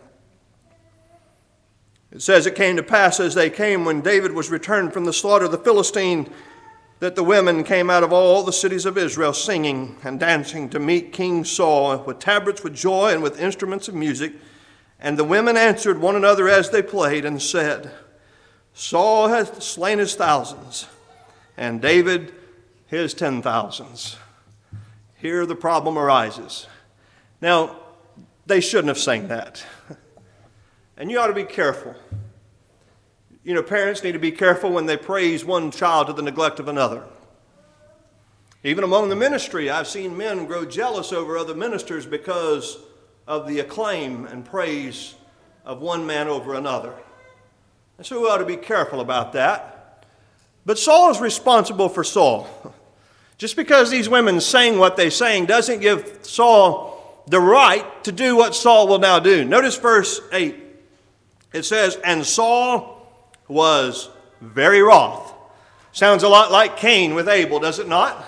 It 2.12 2.22
says 2.22 2.46
it 2.46 2.56
came 2.56 2.76
to 2.76 2.84
pass 2.84 3.20
as 3.20 3.36
they 3.36 3.50
came 3.50 3.86
when 3.86 4.02
David 4.02 4.34
was 4.34 4.50
returned 4.50 4.92
from 4.92 5.06
the 5.06 5.14
slaughter 5.14 5.46
of 5.46 5.52
the 5.52 5.58
Philistine 5.58 6.30
that 7.02 7.16
the 7.16 7.24
women 7.24 7.64
came 7.64 7.90
out 7.90 8.04
of 8.04 8.14
all 8.14 8.44
the 8.44 8.54
cities 8.54 8.86
of 8.86 8.96
Israel 8.96 9.34
singing 9.34 9.98
and 10.04 10.20
dancing 10.20 10.70
to 10.70 10.80
meet 10.80 11.12
King 11.12 11.44
Saul 11.44 11.98
with 12.04 12.20
tabrets 12.20 12.64
with 12.64 12.76
joy 12.76 13.12
and 13.12 13.24
with 13.24 13.40
instruments 13.42 13.88
of 13.88 13.96
music. 13.96 14.34
And 15.00 15.18
the 15.18 15.24
women 15.24 15.58
answered 15.58 16.00
one 16.00 16.16
another 16.16 16.48
as 16.48 16.70
they 16.70 16.84
played 16.84 17.26
and 17.26 17.42
said, 17.42 17.90
Saul 18.76 19.30
hath 19.30 19.64
slain 19.64 19.98
his 19.98 20.14
thousands, 20.14 20.86
and 21.58 21.82
David 21.82 22.34
his 22.86 23.16
ten 23.16 23.42
thousands. 23.42 24.18
Here 25.18 25.48
the 25.48 25.56
problem 25.56 25.98
arises. 25.98 26.68
Now, 27.42 27.78
they 28.46 28.62
shouldn't 28.62 28.90
have 28.90 29.00
sang 29.00 29.28
that. 29.30 29.66
And 30.98 31.10
you 31.10 31.20
ought 31.20 31.28
to 31.28 31.34
be 31.34 31.46
careful 31.46 31.96
you 33.44 33.54
know, 33.54 33.64
parents 33.64 34.04
need 34.04 34.12
to 34.12 34.20
be 34.20 34.32
careful 34.32 34.72
when 34.72 34.86
they 34.86 34.98
praise 34.98 35.44
one 35.44 35.72
child 35.72 36.08
to 36.08 36.14
the 36.14 36.22
neglect 36.22 36.60
of 36.60 36.68
another. 36.68 37.04
Even 38.64 38.84
among 38.84 39.10
the 39.10 39.16
ministry, 39.16 39.70
I've 39.70 39.88
seen 39.88 40.16
men 40.16 40.46
grow 40.46 40.66
jealous 40.66 41.12
over 41.12 41.38
other 41.38 41.56
ministers 41.56 42.06
because 42.06 42.78
of 43.28 43.48
the 43.48 43.60
acclaim 43.60 44.26
and 44.26 44.46
praise 44.46 45.16
of 45.66 45.82
one 45.82 46.06
man 46.06 46.28
over 46.28 46.54
another. 46.54 46.94
And 47.98 48.06
so 48.06 48.22
we 48.22 48.28
ought 48.28 48.38
to 48.38 48.46
be 48.46 48.58
careful 48.58 49.00
about 49.00 49.34
that. 49.34 50.06
But 50.66 50.78
Saul 50.78 51.10
is 51.10 51.20
responsible 51.20 51.90
for 51.90 52.04
Saul. 52.04 52.48
Just 53.40 53.56
because 53.56 53.90
these 53.90 54.08
women 54.08 54.40
sang 54.40 54.78
what 54.78 54.98
they 54.98 55.10
sang 55.10 55.48
doesn't 55.48 55.80
give 55.80 56.20
Saul 56.22 57.24
the 57.28 57.40
right 57.40 58.04
to 58.04 58.12
do 58.12 58.36
what 58.36 58.54
Saul 58.54 58.88
will 58.88 59.00
now 59.00 59.18
do. 59.18 59.44
Notice 59.44 59.78
verse 59.78 60.22
8. 60.32 60.56
It 61.54 61.64
says, 61.64 61.98
And 62.04 62.24
Saul 62.24 62.91
was 63.52 64.10
very 64.40 64.82
wroth. 64.82 65.34
Sounds 65.92 66.24
a 66.24 66.30
lot 66.30 66.52
like 66.52 66.78
Cain 66.78 67.14
with 67.14 67.28
Abel, 67.28 67.60
does 67.60 67.80
it 67.80 67.88
not? 67.88 68.26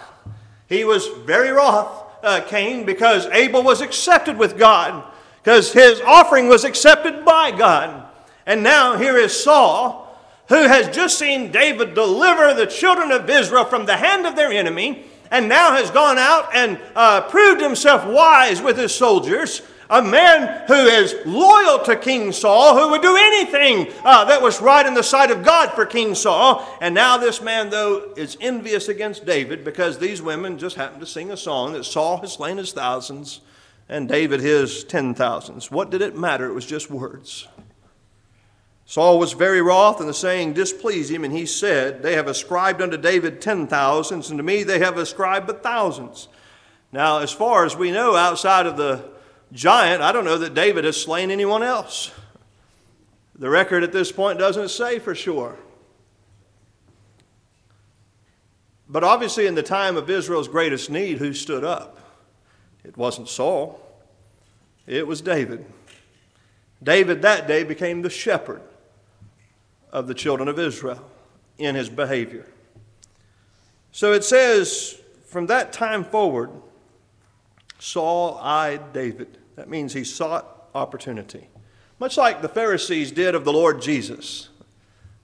He 0.67 0.83
was 0.83 1.07
very 1.25 1.49
wroth, 1.49 2.03
uh, 2.21 2.41
Cain, 2.47 2.85
because 2.85 3.25
Abel 3.27 3.63
was 3.63 3.81
accepted 3.81 4.37
with 4.37 4.57
God, 4.57 5.03
because 5.41 5.71
his 5.71 6.01
offering 6.01 6.49
was 6.49 6.65
accepted 6.65 7.23
by 7.23 7.51
God. 7.51 8.05
And 8.45 8.63
now 8.63 8.97
here 8.97 9.17
is 9.17 9.43
Saul, 9.43 10.17
who 10.49 10.67
has 10.67 10.93
just 10.93 11.17
seen 11.17 11.51
David 11.51 11.93
deliver 11.93 12.53
the 12.53 12.67
children 12.67 13.11
of 13.11 13.29
Israel 13.29 13.65
from 13.65 13.85
the 13.85 13.97
hand 13.97 14.25
of 14.25 14.35
their 14.35 14.51
enemy, 14.51 15.05
and 15.31 15.47
now 15.47 15.71
has 15.71 15.89
gone 15.89 16.17
out 16.17 16.53
and 16.53 16.77
uh, 16.95 17.21
proved 17.21 17.61
himself 17.61 18.05
wise 18.05 18.61
with 18.61 18.77
his 18.77 18.93
soldiers 18.93 19.61
a 19.93 20.01
man 20.01 20.65
who 20.67 20.73
is 20.73 21.15
loyal 21.23 21.83
to 21.83 21.95
King 21.95 22.31
Saul, 22.31 22.75
who 22.75 22.89
would 22.89 23.03
do 23.03 23.15
anything 23.15 23.93
uh, 24.03 24.25
that 24.25 24.41
was 24.41 24.59
right 24.59 24.85
in 24.85 24.95
the 24.95 25.03
sight 25.03 25.29
of 25.29 25.43
God 25.43 25.71
for 25.73 25.85
King 25.85 26.15
Saul. 26.15 26.67
And 26.81 26.95
now 26.95 27.17
this 27.17 27.41
man, 27.41 27.69
though, 27.69 28.11
is 28.17 28.35
envious 28.41 28.87
against 28.87 29.25
David 29.25 29.63
because 29.63 29.99
these 29.99 30.19
women 30.19 30.57
just 30.57 30.77
happened 30.77 31.01
to 31.01 31.05
sing 31.05 31.31
a 31.31 31.37
song 31.37 31.73
that 31.73 31.83
Saul 31.83 32.17
has 32.17 32.33
slain 32.33 32.57
his 32.57 32.73
thousands 32.73 33.41
and 33.87 34.09
David 34.09 34.39
his 34.39 34.83
ten 34.83 35.13
thousands. 35.13 35.69
What 35.69 35.91
did 35.91 36.01
it 36.01 36.17
matter? 36.17 36.47
It 36.47 36.53
was 36.53 36.65
just 36.65 36.89
words. 36.89 37.47
Saul 38.85 39.19
was 39.19 39.33
very 39.33 39.61
wroth, 39.61 39.99
and 39.99 40.09
the 40.09 40.13
saying 40.13 40.53
displeased 40.53 41.11
him, 41.11 41.23
and 41.23 41.33
he 41.33 41.45
said, 41.45 42.01
They 42.01 42.15
have 42.15 42.27
ascribed 42.27 42.81
unto 42.81 42.97
David 42.97 43.41
ten 43.41 43.67
thousands, 43.67 44.29
and 44.29 44.39
to 44.39 44.43
me 44.43 44.63
they 44.63 44.79
have 44.79 44.97
ascribed 44.97 45.45
but 45.45 45.61
thousands. 45.61 46.27
Now, 46.91 47.19
as 47.19 47.31
far 47.31 47.65
as 47.65 47.75
we 47.75 47.91
know, 47.91 48.15
outside 48.15 48.65
of 48.65 48.75
the 48.77 49.12
giant, 49.53 50.01
I 50.01 50.11
don't 50.11 50.25
know 50.25 50.39
that 50.39 50.53
David 50.53 50.83
has 50.83 51.01
slain 51.01 51.31
anyone 51.31 51.63
else. 51.63 52.11
The 53.35 53.49
record 53.49 53.83
at 53.83 53.93
this 53.93 54.11
point 54.11 54.39
doesn't 54.39 54.69
say 54.69 54.99
for 54.99 55.15
sure. 55.15 55.57
But 58.89 59.03
obviously, 59.03 59.47
in 59.47 59.55
the 59.55 59.63
time 59.63 59.97
of 59.97 60.09
Israel's 60.09 60.47
greatest 60.47 60.89
need, 60.89 61.17
who 61.17 61.33
stood 61.33 61.63
up? 61.63 61.99
It 62.83 62.97
wasn't 62.97 63.29
Saul, 63.29 63.79
it 64.85 65.07
was 65.07 65.21
David. 65.21 65.65
David 66.81 67.21
that 67.21 67.47
day 67.47 67.63
became 67.63 68.01
the 68.01 68.09
shepherd 68.09 68.61
of 69.91 70.07
the 70.07 70.13
children 70.13 70.49
of 70.49 70.59
Israel 70.59 71.03
in 71.57 71.75
his 71.75 71.89
behavior. 71.89 72.45
So 73.91 74.11
it 74.11 74.23
says, 74.23 74.99
from 75.25 75.47
that 75.47 75.71
time 75.71 76.03
forward, 76.03 76.49
Saul 77.79 78.37
eyed 78.41 78.91
David. 78.91 79.37
That 79.55 79.69
means 79.69 79.93
he 79.93 80.03
sought 80.03 80.69
opportunity. 80.73 81.49
Much 81.99 82.17
like 82.17 82.41
the 82.41 82.49
Pharisees 82.49 83.11
did 83.11 83.35
of 83.35 83.45
the 83.45 83.53
Lord 83.53 83.81
Jesus. 83.81 84.49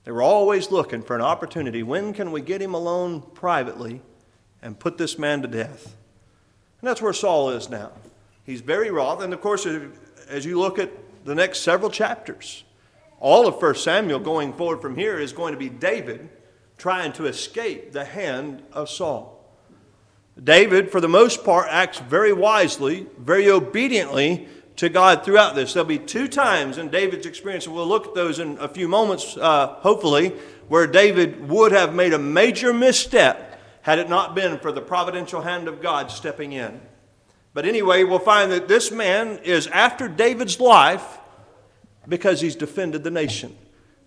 They 0.03 0.11
were 0.11 0.21
always 0.21 0.71
looking 0.71 1.01
for 1.01 1.15
an 1.15 1.21
opportunity. 1.21 1.83
When 1.83 2.13
can 2.13 2.31
we 2.31 2.41
get 2.41 2.61
him 2.61 2.73
alone 2.73 3.21
privately 3.33 4.01
and 4.61 4.79
put 4.79 4.97
this 4.97 5.19
man 5.19 5.41
to 5.41 5.47
death? 5.47 5.95
And 6.81 6.87
that's 6.87 7.01
where 7.01 7.13
Saul 7.13 7.49
is 7.49 7.69
now. 7.69 7.91
He's 8.45 8.61
very 8.61 8.89
wroth. 8.89 9.21
And 9.21 9.33
of 9.33 9.41
course, 9.41 9.67
as 10.27 10.45
you 10.45 10.59
look 10.59 10.79
at 10.79 10.91
the 11.25 11.35
next 11.35 11.61
several 11.61 11.91
chapters, 11.91 12.63
all 13.19 13.47
of 13.47 13.61
1 13.61 13.75
Samuel 13.75 14.19
going 14.19 14.53
forward 14.53 14.81
from 14.81 14.95
here 14.95 15.19
is 15.19 15.33
going 15.33 15.53
to 15.53 15.59
be 15.59 15.69
David 15.69 16.29
trying 16.77 17.11
to 17.13 17.25
escape 17.25 17.91
the 17.91 18.05
hand 18.05 18.63
of 18.71 18.89
Saul. 18.89 19.38
David, 20.43 20.91
for 20.91 21.01
the 21.01 21.09
most 21.09 21.43
part, 21.43 21.67
acts 21.69 21.99
very 21.99 22.33
wisely, 22.33 23.07
very 23.17 23.49
obediently 23.49 24.47
to 24.77 24.87
God 24.87 25.25
throughout 25.25 25.55
this. 25.55 25.73
There'll 25.73 25.87
be 25.87 25.99
two 25.99 26.27
times 26.27 26.77
in 26.77 26.89
David's 26.89 27.25
experience, 27.25 27.65
and 27.65 27.75
we'll 27.75 27.87
look 27.87 28.07
at 28.07 28.13
those 28.13 28.39
in 28.39 28.57
a 28.59 28.67
few 28.67 28.87
moments, 28.87 29.35
uh, 29.35 29.67
hopefully, 29.79 30.29
where 30.69 30.87
David 30.87 31.49
would 31.49 31.71
have 31.71 31.93
made 31.93 32.13
a 32.13 32.19
major 32.19 32.73
misstep 32.73 33.59
had 33.81 33.99
it 33.99 34.09
not 34.09 34.35
been 34.35 34.59
for 34.59 34.71
the 34.71 34.81
providential 34.81 35.41
hand 35.41 35.67
of 35.67 35.81
God 35.81 36.11
stepping 36.11 36.53
in. 36.53 36.79
But 37.53 37.65
anyway, 37.65 38.03
we'll 38.03 38.19
find 38.19 38.51
that 38.51 38.67
this 38.67 38.91
man 38.91 39.39
is 39.43 39.67
after 39.67 40.07
David's 40.07 40.59
life 40.59 41.17
because 42.07 42.41
he's 42.41 42.55
defended 42.55 43.03
the 43.03 43.11
nation 43.11 43.57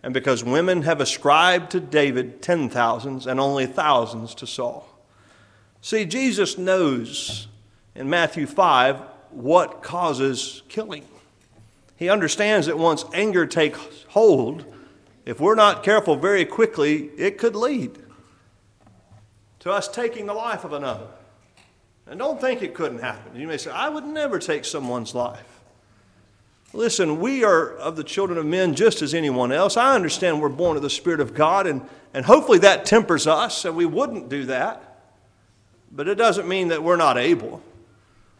and 0.02 0.14
because 0.14 0.44
women 0.44 0.82
have 0.82 1.00
ascribed 1.00 1.72
to 1.72 1.80
David 1.80 2.42
ten 2.42 2.68
thousands 2.68 3.26
and 3.26 3.38
only 3.40 3.66
thousands 3.66 4.34
to 4.36 4.46
Saul. 4.46 4.88
See, 5.82 6.04
Jesus 6.04 6.56
knows 6.56 7.48
in 7.96 8.08
Matthew 8.08 8.46
5 8.46 9.02
what 9.30 9.82
causes 9.82 10.62
killing. 10.68 11.04
He 11.96 12.08
understands 12.08 12.68
that 12.68 12.78
once 12.78 13.04
anger 13.12 13.46
takes 13.46 13.80
hold, 14.08 14.64
if 15.26 15.40
we're 15.40 15.56
not 15.56 15.82
careful 15.82 16.14
very 16.14 16.44
quickly, 16.44 17.10
it 17.18 17.36
could 17.36 17.56
lead 17.56 17.98
to 19.58 19.72
us 19.72 19.88
taking 19.88 20.26
the 20.26 20.34
life 20.34 20.64
of 20.64 20.72
another. 20.72 21.08
And 22.06 22.18
don't 22.18 22.40
think 22.40 22.62
it 22.62 22.74
couldn't 22.74 23.00
happen. 23.00 23.38
You 23.38 23.48
may 23.48 23.56
say, 23.56 23.70
I 23.72 23.88
would 23.88 24.04
never 24.04 24.38
take 24.38 24.64
someone's 24.64 25.16
life. 25.16 25.60
Listen, 26.72 27.18
we 27.20 27.42
are 27.42 27.74
of 27.76 27.96
the 27.96 28.04
children 28.04 28.38
of 28.38 28.46
men 28.46 28.74
just 28.74 29.02
as 29.02 29.14
anyone 29.14 29.50
else. 29.50 29.76
I 29.76 29.94
understand 29.94 30.40
we're 30.40 30.48
born 30.48 30.76
of 30.76 30.82
the 30.82 30.90
Spirit 30.90 31.20
of 31.20 31.34
God, 31.34 31.66
and, 31.66 31.82
and 32.14 32.24
hopefully 32.24 32.58
that 32.60 32.84
tempers 32.84 33.26
us, 33.26 33.64
and 33.64 33.76
we 33.76 33.84
wouldn't 33.84 34.28
do 34.28 34.44
that. 34.46 34.91
But 35.94 36.08
it 36.08 36.14
doesn't 36.14 36.48
mean 36.48 36.68
that 36.68 36.82
we're 36.82 36.96
not 36.96 37.18
able. 37.18 37.62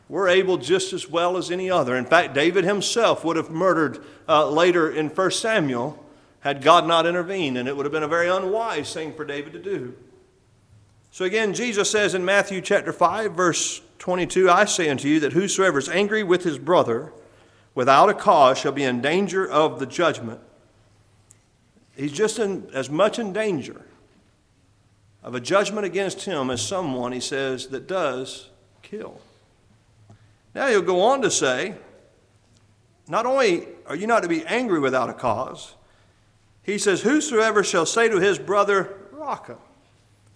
We're 0.09 0.29
able 0.29 0.57
just 0.57 0.93
as 0.93 1.09
well 1.09 1.37
as 1.37 1.51
any 1.51 1.71
other. 1.71 1.97
In 1.97 2.07
fact, 2.07 2.35
David 2.35 2.65
himself 2.65 3.25
would 3.25 3.37
have 3.37 3.51
murdered 3.51 4.03
uh, 4.29 4.49
later 4.49 4.91
in 4.91 5.09
1 5.09 5.31
Samuel 5.31 6.03
had 6.41 6.63
God 6.63 6.87
not 6.87 7.07
intervened, 7.07 7.57
and 7.57 7.69
it 7.69 7.77
would 7.77 7.87
have 7.87 7.93
been 7.93 8.03
a 8.03 8.09
very 8.09 8.29
unwise 8.29 8.93
thing 8.93 9.15
for 9.15 9.25
David 9.25 9.53
to 9.53 9.59
do. 9.59 9.95
So 11.13 11.25
again, 11.25 11.55
Jesus 11.55 11.91
says 11.91 12.15
in 12.15 12.25
Matthew 12.25 12.61
chapter 12.61 12.93
5, 12.93 13.33
verse 13.33 13.81
22, 13.99 14.51
I 14.51 14.65
say 14.65 14.89
unto 14.89 15.07
you 15.07 15.21
that 15.21 15.35
whosoever 15.35 15.79
is 15.79 15.89
angry 15.89 16.23
with 16.23 16.43
his 16.43 16.59
brother 16.59 17.13
without 17.75 18.09
a 18.09 18.15
cause 18.15 18.59
shall 18.59 18.73
be 18.73 18.83
in 18.83 19.01
danger 19.01 19.49
of 19.49 19.79
the 19.79 19.87
judgment. 19.87 20.41
He's 21.95 22.13
just 22.13 22.39
in, 22.39 22.69
as 22.75 22.91
much 22.91 23.19
in 23.19 23.33
danger 23.33 23.83
of 25.23 25.35
a 25.35 25.41
judgment 25.41 25.87
against 25.87 26.25
him 26.25 26.51
as 26.51 26.61
someone, 26.61 27.13
he 27.13 27.21
says, 27.21 27.69
that 27.69 27.87
does 27.87 28.49
kill. 28.83 29.21
Now 30.55 30.69
he'll 30.69 30.83
go 30.83 31.01
on 31.03 31.23
to 31.23 31.31
say, 31.31 31.75
not 33.09 33.27
only 33.27 33.69
are 33.87 33.97
you 33.97 34.07
not 34.07 34.23
to 34.23 34.29
be 34.29 34.45
angry 34.47 34.81
without 34.81 35.09
a 35.09 35.15
cause, 35.15 35.75
he 36.63 36.79
says, 36.79 37.03
Whosoever 37.03 37.65
shall 37.65 37.87
say 37.87 38.09
to 38.09 38.21
his 38.21 38.39
brother, 38.39 38.97
Raca. 39.11 39.57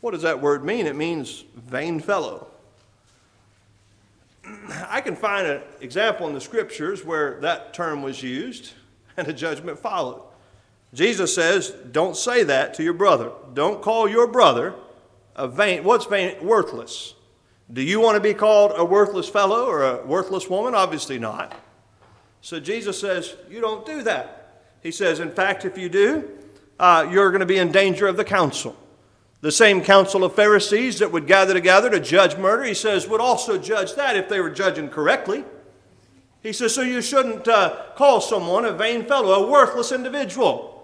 What 0.01 0.13
does 0.13 0.23
that 0.23 0.41
word 0.41 0.65
mean? 0.65 0.87
It 0.87 0.97
means 0.97 1.45
vain 1.55 2.01
fellow. 2.01 2.49
I 4.89 5.01
can 5.01 5.17
find 5.17 5.47
an 5.47 5.63
example 5.81 6.29
in 6.29 6.35
the 6.35 6.41
scriptures 6.41 7.05
where 7.05 7.41
that 7.41 7.75
term 7.75 8.03
was 8.03 8.23
used 8.23 8.73
and 9.17 9.27
a 9.27 9.33
judgment 9.33 9.79
followed. 9.79 10.23
Jesus 10.95 11.35
says, 11.35 11.71
Don't 11.91 12.17
say 12.17 12.43
that 12.45 12.75
to 12.75 12.83
your 12.83 12.95
brother. 12.95 13.33
Don't 13.55 13.83
call 13.83 14.09
your 14.09 14.27
brother 14.27 14.75
a 15.35 15.49
vain. 15.49 15.85
What's 15.85 16.07
vain? 16.07 16.45
Worthless. 16.45 17.15
Do 17.73 17.83
you 17.83 18.01
want 18.01 18.17
to 18.17 18.21
be 18.21 18.35
called 18.35 18.73
a 18.77 18.85
worthless 18.85 19.29
fellow 19.29 19.67
or 19.67 19.83
a 19.83 20.07
worthless 20.07 20.49
woman? 20.49 20.75
Obviously 20.75 21.19
not. 21.19 21.59
So 22.41 22.61
Jesus 22.61 23.01
says, 23.01 23.35
You 23.51 23.61
don't 23.61 23.85
do 23.85 24.03
that. 24.03 24.63
He 24.83 24.91
says, 24.91 25.21
In 25.21 25.31
fact, 25.31 25.65
if 25.65 25.77
you 25.77 25.89
do, 25.89 26.31
uh, 26.79 27.09
you're 27.11 27.31
going 27.31 27.41
to 27.41 27.47
be 27.47 27.59
in 27.59 27.73
danger 27.73 28.07
of 28.07 28.17
the 28.17 28.25
council. 28.25 28.77
The 29.41 29.53
same 29.53 29.83
council 29.83 30.25
of 30.25 30.35
Pharisees 30.35 30.99
that 30.99 31.13
would 31.13 31.27
gather 31.27 31.55
together 31.55 31.91
to 31.91 32.01
judge 32.01 32.37
murder, 32.37 32.65
he 32.65 32.75
says, 32.75 33.07
would 33.07 33.21
also 33.21 33.59
judge 33.59 33.95
that 33.95 34.17
if 34.17 34.29
they 34.29 34.41
were 34.41 34.51
judging 34.51 34.89
correctly. 34.89 35.45
He 36.43 36.53
says, 36.53 36.75
so 36.75 36.83
you 36.83 37.03
shouldn't 37.03 37.47
uh, 37.47 37.87
call 37.97 38.21
someone 38.21 38.65
a 38.65 38.73
vain 38.73 39.05
fellow, 39.05 39.45
a 39.45 39.51
worthless 39.51 39.93
individual. 39.93 40.76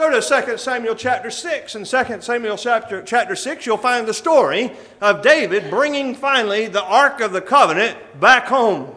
Go 0.00 0.08
to 0.18 0.46
2 0.46 0.56
Samuel 0.56 0.94
chapter 0.94 1.30
6. 1.30 1.74
In 1.74 1.84
2 1.84 2.22
Samuel 2.22 2.56
chapter, 2.56 3.02
chapter 3.02 3.36
6, 3.36 3.66
you'll 3.66 3.76
find 3.76 4.08
the 4.08 4.14
story 4.14 4.72
of 4.98 5.20
David 5.20 5.68
bringing 5.68 6.14
finally 6.14 6.68
the 6.68 6.82
Ark 6.82 7.20
of 7.20 7.32
the 7.32 7.42
Covenant 7.42 7.98
back 8.18 8.46
home. 8.46 8.94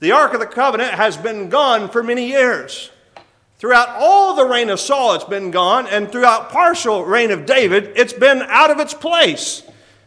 The 0.00 0.10
Ark 0.10 0.34
of 0.34 0.40
the 0.40 0.46
Covenant 0.46 0.94
has 0.94 1.16
been 1.16 1.48
gone 1.48 1.88
for 1.88 2.02
many 2.02 2.26
years. 2.26 2.90
Throughout 3.58 3.88
all 3.90 4.34
the 4.34 4.46
reign 4.46 4.68
of 4.68 4.80
Saul, 4.80 5.14
it's 5.14 5.22
been 5.22 5.52
gone, 5.52 5.86
and 5.86 6.10
throughout 6.10 6.50
partial 6.50 7.04
reign 7.04 7.30
of 7.30 7.46
David, 7.46 7.92
it's 7.94 8.12
been 8.12 8.42
out 8.48 8.72
of 8.72 8.80
its 8.80 8.94
place. 8.94 9.62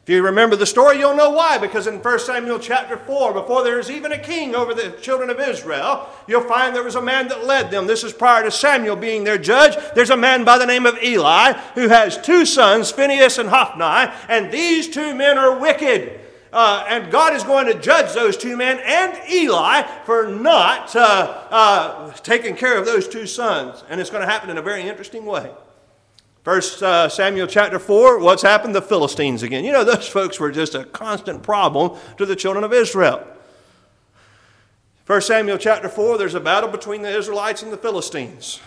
If 0.10 0.14
you 0.14 0.24
remember 0.24 0.56
the 0.56 0.66
story, 0.66 0.98
you'll 0.98 1.16
know 1.16 1.30
why. 1.30 1.60
Because 1.60 1.86
in 1.86 2.02
1 2.02 2.20
Samuel 2.22 2.58
chapter 2.58 2.98
4, 2.98 3.32
before 3.32 3.64
there 3.64 3.80
is 3.80 3.92
even 3.92 4.12
a 4.12 4.18
king 4.18 4.56
over 4.56 4.74
the 4.74 4.90
children 5.00 5.30
of 5.30 5.40
Israel, 5.40 6.10
you'll 6.26 6.48
find 6.48 6.76
there 6.76 6.82
was 6.82 6.96
a 6.96 7.02
man 7.02 7.28
that 7.28 7.46
led 7.46 7.70
them. 7.70 7.86
This 7.86 8.04
is 8.04 8.12
prior 8.12 8.44
to 8.44 8.50
Samuel 8.50 8.96
being 8.96 9.24
their 9.24 9.38
judge. 9.38 9.78
There's 9.94 10.10
a 10.10 10.18
man 10.18 10.46
by 10.46 10.58
the 10.58 10.66
name 10.66 10.88
of 10.88 10.98
Eli 11.04 11.54
who 11.76 11.90
has 11.90 12.20
two 12.20 12.44
sons, 12.48 12.90
Phinehas 12.90 13.38
and 13.38 13.50
Hophni, 13.50 14.12
and 14.28 14.52
these 14.52 14.90
two 14.90 15.14
men 15.14 15.38
are 15.38 15.60
wicked. 15.60 16.20
Uh, 16.52 16.84
and 16.90 17.12
God 17.12 17.36
is 17.36 17.44
going 17.44 17.68
to 17.68 17.80
judge 17.80 18.12
those 18.16 18.36
two 18.36 18.58
men 18.58 18.80
and 18.84 19.16
Eli 19.32 19.84
for 20.06 20.28
not 20.28 20.96
uh, 20.96 21.44
uh, 21.52 22.12
taking 22.14 22.56
care 22.56 22.80
of 22.80 22.88
those 22.88 23.08
two 23.08 23.28
sons. 23.28 23.84
And 23.88 24.02
it's 24.02 24.10
going 24.10 24.26
to 24.26 24.28
happen 24.28 24.50
in 24.50 24.58
a 24.58 24.64
very 24.64 24.82
interesting 24.82 25.24
way. 25.24 25.52
First 26.44 26.82
uh, 26.82 27.10
Samuel 27.10 27.48
chapter 27.48 27.80
4, 27.80 28.20
what's 28.20 28.42
happened? 28.42 28.74
The 28.74 28.82
Philistines 28.82 29.44
again. 29.44 29.66
You 29.66 29.74
know, 29.74 29.84
those 29.84 30.08
folks 30.08 30.40
were 30.40 30.52
just 30.52 30.74
a 30.74 30.86
constant 30.86 31.44
problem 31.44 32.00
to 32.18 32.26
the 32.26 32.36
children 32.36 32.64
of 32.64 32.72
Israel. 32.72 33.28
First 35.04 35.28
Samuel 35.28 35.58
chapter 35.58 35.90
4, 35.90 36.18
there's 36.18 36.36
a 36.36 36.40
battle 36.40 36.70
between 36.70 37.02
the 37.02 37.16
Israelites 37.16 37.62
and 37.62 37.74
the 37.74 37.78
Philistines. 37.78 38.62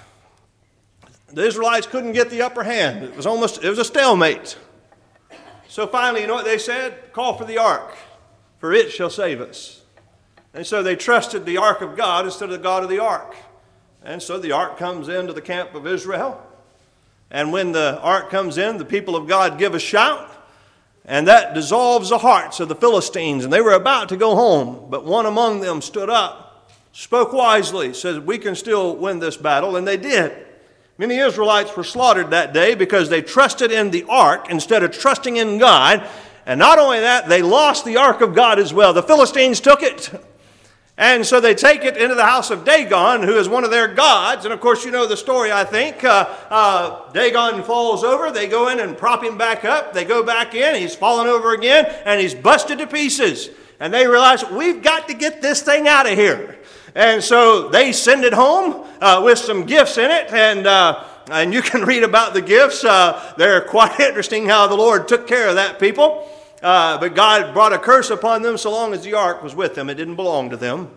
The 1.29 1.47
Israelites 1.47 1.87
couldn't 1.87 2.13
get 2.13 2.29
the 2.29 2.43
upper 2.43 2.63
hand. 2.63 3.05
It 3.05 3.17
was 3.17 3.27
almost, 3.27 3.65
it 3.65 3.71
was 3.71 3.79
a 3.79 3.85
stalemate. 3.85 4.59
So 5.69 5.87
finally, 5.87 6.21
you 6.21 6.27
know 6.27 6.35
what 6.35 6.45
they 6.45 6.59
said? 6.59 7.13
Call 7.15 7.39
for 7.39 7.47
the 7.47 7.57
ark, 7.57 7.97
for 8.59 8.75
it 8.75 8.93
shall 8.93 9.09
save 9.09 9.41
us. 9.41 9.83
And 10.53 10.67
so 10.67 10.83
they 10.83 10.95
trusted 10.95 11.47
the 11.47 11.57
ark 11.57 11.81
of 11.81 11.97
God 11.97 12.27
instead 12.27 12.51
of 12.51 12.51
the 12.51 12.59
God 12.59 12.83
of 12.83 12.91
the 12.91 12.99
ark. 12.99 13.35
And 14.05 14.21
so 14.21 14.39
the 14.39 14.53
ark 14.53 14.77
comes 14.77 15.09
into 15.09 15.33
the 15.33 15.41
camp 15.41 15.75
of 15.75 15.87
Israel. 15.87 16.47
And 17.33 17.51
when 17.51 17.73
the 17.73 17.99
ark 18.01 18.29
comes 18.31 18.59
in, 18.59 18.77
the 18.77 18.85
people 18.85 19.17
of 19.17 19.27
God 19.27 19.59
give 19.59 19.75
a 19.75 19.81
shout. 19.81 20.31
And 21.05 21.27
that 21.27 21.55
dissolves 21.55 22.11
the 22.11 22.19
hearts 22.19 22.61
of 22.61 22.69
the 22.69 22.77
Philistines. 22.77 23.43
And 23.43 23.53
they 23.53 23.63
were 23.63 23.73
about 23.73 24.11
to 24.11 24.19
go 24.19 24.37
home. 24.37 24.89
But 24.91 25.07
one 25.07 25.25
among 25.25 25.61
them 25.61 25.81
stood 25.81 26.11
up, 26.11 26.71
spoke 26.93 27.33
wisely, 27.33 27.95
said, 27.95 28.27
We 28.27 28.37
can 28.37 28.55
still 28.55 28.95
win 28.95 29.19
this 29.19 29.39
battle. 29.39 29.77
And 29.77 29.89
they 29.89 29.97
did. 29.97 30.47
Many 30.99 31.17
Israelites 31.17 31.75
were 31.75 31.85
slaughtered 31.85 32.31
that 32.31 32.53
day 32.53 32.75
because 32.75 33.09
they 33.09 33.23
trusted 33.23 33.73
in 33.73 33.91
the 33.91 34.05
ark 34.09 34.51
instead 34.51 34.83
of 34.83 34.93
trusting 34.93 35.39
in 35.39 35.57
God. 35.57 36.07
And 36.45 36.59
not 36.59 36.79
only 36.79 37.01
that, 37.01 37.31
they 37.31 37.41
lost 37.41 37.87
the 37.87 37.97
ark 37.97 38.21
of 38.21 38.35
God 38.35 38.59
as 38.59 38.75
well. 38.75 38.93
The 38.93 39.03
Philistines 39.03 39.59
took 39.59 39.83
it. 39.83 40.13
And 40.99 41.25
so 41.25 41.41
they 41.41 41.55
take 41.55 41.85
it 41.85 41.97
into 41.97 42.15
the 42.15 42.25
house 42.25 42.51
of 42.51 42.65
Dagon, 42.65 43.23
who 43.23 43.37
is 43.39 43.49
one 43.49 43.65
of 43.65 43.71
their 43.71 43.89
gods. 43.89 44.45
And 44.45 44.53
of 44.53 44.61
course, 44.61 44.85
you 44.85 44.91
know 44.91 45.07
the 45.07 45.17
story, 45.17 45.51
I 45.51 45.65
think. 45.65 46.05
Uh, 46.05 46.29
uh, 46.51 47.11
Dagon 47.13 47.63
falls 47.63 48.05
over. 48.05 48.31
They 48.31 48.47
go 48.47 48.69
in 48.69 48.79
and 48.79 48.97
prop 48.97 49.25
him 49.25 49.39
back 49.39 49.65
up. 49.65 49.95
They 49.95 50.05
go 50.05 50.23
back 50.23 50.55
in. 50.55 50.75
He's 50.75 50.95
fallen 50.95 51.29
over 51.29 51.55
again, 51.55 51.87
and 52.05 52.21
he's 52.21 52.35
busted 52.35 52.79
to 52.79 52.87
pieces. 52.87 53.49
And 53.81 53.93
they 53.93 54.07
realize, 54.07 54.45
we've 54.51 54.83
got 54.83 55.09
to 55.09 55.15
get 55.15 55.41
this 55.41 55.63
thing 55.63 55.89
out 55.89 56.07
of 56.07 56.17
here. 56.17 56.59
And 56.95 57.25
so 57.25 57.69
they 57.69 57.93
send 57.93 58.23
it 58.25 58.35
home 58.35 58.87
uh, 59.01 59.23
with 59.25 59.39
some 59.39 59.65
gifts 59.65 59.97
in 59.97 60.11
it. 60.11 60.31
And, 60.31 60.67
uh, 60.67 61.05
and 61.31 61.55
you 61.55 61.63
can 61.63 61.83
read 61.87 62.03
about 62.03 62.35
the 62.35 62.43
gifts. 62.43 62.85
Uh, 62.85 63.33
they're 63.39 63.63
quite 63.63 63.99
interesting 64.01 64.47
how 64.47 64.67
the 64.67 64.77
Lord 64.77 65.09
took 65.09 65.27
care 65.27 65.49
of 65.49 65.55
that 65.55 65.81
people. 65.81 66.29
Uh, 66.63 66.97
but 66.99 67.15
God 67.15 67.53
brought 67.53 67.73
a 67.73 67.79
curse 67.79 68.11
upon 68.11 68.43
them 68.43 68.57
so 68.57 68.71
long 68.71 68.95
as 68.95 69.03
the 69.03 69.15
ark 69.15 69.43
was 69.43 69.55
with 69.55 69.75
them. 69.75 69.91
It 69.91 69.95
didn't 69.95 70.17
belong 70.17 70.51
to 70.51 70.57
them. 70.57 70.97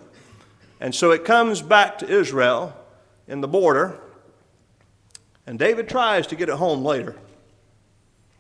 And 0.80 0.94
so 0.94 1.12
it 1.12 1.26
comes 1.26 1.62
back 1.62 1.98
to 2.00 2.08
Israel 2.08 2.76
in 3.28 3.42
the 3.42 3.48
border. 3.48 4.00
And 5.48 5.58
David 5.58 5.90
tries 5.90 6.28
to 6.28 6.36
get 6.36 6.50
it 6.50 6.56
home 6.56 6.84
later. 6.84 7.16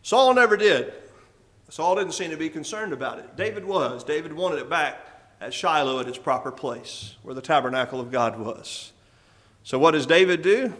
Saul 0.04 0.36
never 0.36 0.56
did. 0.56 0.94
Saul 1.70 1.96
didn't 1.96 2.14
seem 2.14 2.30
to 2.30 2.38
be 2.38 2.50
concerned 2.50 2.94
about 2.94 3.18
it. 3.18 3.36
David 3.36 3.66
was. 3.66 4.04
David 4.04 4.32
wanted 4.32 4.60
it 4.60 4.70
back 4.70 4.99
at 5.41 5.54
Shiloh 5.54 5.99
at 5.99 6.08
its 6.08 6.18
proper 6.18 6.52
place, 6.52 7.16
where 7.24 7.34
the 7.34 7.41
tabernacle 7.41 7.99
of 7.99 8.12
God 8.12 8.39
was. 8.39 8.93
So, 9.64 9.80
what 9.80 9.91
does 9.91 10.06
David 10.06 10.43
do? 10.43 10.76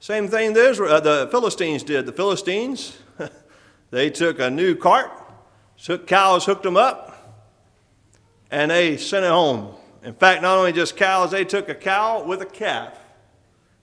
Same 0.00 0.28
thing 0.28 0.52
the, 0.52 0.68
Israel, 0.68 0.92
uh, 0.92 1.00
the 1.00 1.28
Philistines 1.30 1.82
did. 1.82 2.04
The 2.04 2.12
Philistines, 2.12 2.98
they 3.90 4.10
took 4.10 4.38
a 4.38 4.50
new 4.50 4.74
cart, 4.74 5.10
took 5.84 6.06
cows, 6.06 6.46
hooked 6.46 6.62
them 6.62 6.78
up, 6.78 7.44
and 8.50 8.70
they 8.70 8.96
sent 8.96 9.22
it 9.22 9.30
home. 9.30 9.74
In 10.02 10.14
fact, 10.14 10.40
not 10.40 10.56
only 10.56 10.72
just 10.72 10.96
cows, 10.96 11.30
they 11.30 11.44
took 11.44 11.68
a 11.68 11.74
cow 11.74 12.24
with 12.24 12.40
a 12.40 12.46
calf. 12.46 12.98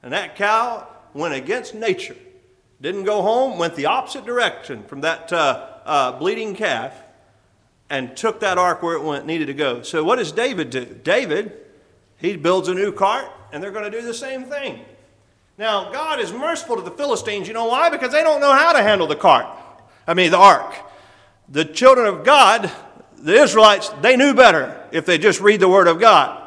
And 0.01 0.11
that 0.11 0.35
cow 0.35 0.87
went 1.13 1.35
against 1.35 1.75
nature. 1.75 2.15
Didn't 2.81 3.03
go 3.03 3.21
home, 3.21 3.59
went 3.59 3.75
the 3.75 3.85
opposite 3.85 4.25
direction 4.25 4.83
from 4.85 5.01
that 5.01 5.31
uh, 5.31 5.67
uh, 5.85 6.11
bleeding 6.13 6.55
calf 6.55 6.91
and 7.91 8.17
took 8.17 8.39
that 8.39 8.57
ark 8.57 8.81
where 8.81 8.95
it 8.95 9.03
went, 9.03 9.27
needed 9.27 9.45
to 9.45 9.53
go. 9.53 9.83
So 9.83 10.03
what 10.03 10.15
does 10.15 10.31
David 10.31 10.71
do? 10.71 10.85
David, 10.85 11.55
he 12.17 12.35
builds 12.35 12.67
a 12.67 12.73
new 12.73 12.91
cart, 12.91 13.27
and 13.53 13.61
they're 13.61 13.71
going 13.71 13.89
to 13.89 13.91
do 13.91 14.01
the 14.03 14.13
same 14.13 14.45
thing. 14.45 14.79
Now, 15.55 15.91
God 15.91 16.19
is 16.19 16.33
merciful 16.33 16.77
to 16.77 16.81
the 16.81 16.89
Philistines. 16.89 17.47
You 17.47 17.53
know 17.53 17.65
why? 17.65 17.91
Because 17.91 18.11
they 18.11 18.23
don't 18.23 18.41
know 18.41 18.53
how 18.53 18.73
to 18.73 18.81
handle 18.81 19.05
the 19.05 19.15
cart. 19.15 19.45
I 20.07 20.15
mean, 20.15 20.31
the 20.31 20.39
ark. 20.39 20.73
The 21.51 21.65
children 21.65 22.07
of 22.07 22.23
God, 22.23 22.71
the 23.17 23.33
Israelites, 23.33 23.89
they 24.01 24.15
knew 24.15 24.33
better 24.33 24.87
if 24.91 25.05
they 25.05 25.17
just 25.17 25.41
read 25.41 25.59
the 25.59 25.69
Word 25.69 25.87
of 25.87 25.99
God. 25.99 26.37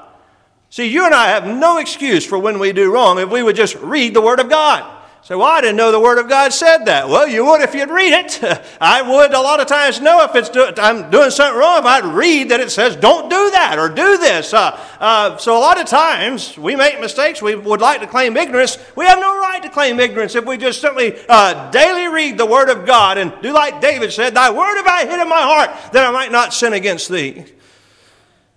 See, 0.71 0.89
you 0.89 1.05
and 1.05 1.15
I 1.15 1.29
have 1.29 1.47
no 1.47 1.79
excuse 1.79 2.27
for 2.27 2.39
when 2.39 2.59
we 2.59 2.73
do 2.73 2.93
wrong 2.93 3.19
if 3.19 3.31
we 3.31 3.43
would 3.43 3.55
just 3.55 3.77
read 3.77 4.15
the 4.15 4.23
Word 4.23 4.41
of 4.41 4.49
God. 4.49 4.94
So, 5.25 5.39
well, 5.39 5.49
I 5.49 5.63
didn't 5.63 5.77
know 5.77 5.91
the 5.91 5.99
Word 5.99 6.19
of 6.19 6.29
God 6.29 6.53
said 6.53 6.85
that. 6.85 7.09
Well, 7.09 7.27
you 7.27 7.47
would 7.47 7.63
if 7.63 7.75
you'd 7.75 7.89
read 7.89 8.13
it. 8.13 8.45
I 8.81 9.01
would 9.01 9.33
a 9.33 9.41
lot 9.41 9.59
of 9.59 9.67
times 9.67 9.99
know 9.99 10.23
if 10.23 10.35
it's 10.35 10.51
do, 10.51 10.71
I'm 10.77 11.11
doing 11.11 11.31
something 11.31 11.59
wrong 11.59 11.79
if 11.79 11.87
I'd 11.87 12.05
read 12.05 12.51
that 12.51 12.61
it 12.61 12.71
says 12.71 12.95
don't 12.95 13.31
do 13.31 13.51
that 13.53 13.79
or 13.79 13.89
do 13.89 14.19
this. 14.19 14.53
Uh, 14.53 14.79
uh, 15.01 15.39
so, 15.39 15.57
a 15.57 15.61
lot 15.61 15.81
of 15.81 15.87
times 15.87 16.59
we 16.59 16.77
make 16.77 17.01
mistakes. 17.01 17.41
We 17.41 17.55
would 17.55 17.81
like 17.81 18.03
to 18.03 18.07
claim 18.07 18.37
ignorance. 18.37 18.77
We 18.97 19.07
have 19.07 19.19
no 19.19 19.39
right 19.39 19.63
to 19.63 19.71
claim 19.71 19.99
ignorance 19.99 20.35
if 20.35 20.45
we 20.45 20.59
just 20.59 20.83
simply 20.83 21.15
uh, 21.31 21.71
daily 21.71 22.07
read 22.09 22.37
the 22.37 22.45
Word 22.45 22.69
of 22.69 22.85
God 22.85 23.17
and 23.17 23.33
do 23.41 23.51
like 23.51 23.81
David 23.81 24.13
said, 24.13 24.35
Thy 24.35 24.51
Word 24.51 24.77
have 24.77 24.87
I 24.87 25.07
hid 25.07 25.19
in 25.19 25.29
my 25.31 25.41
heart 25.41 25.93
that 25.95 26.05
I 26.05 26.11
might 26.11 26.33
not 26.33 26.53
sin 26.53 26.75
against 26.75 27.09
Thee. 27.09 27.47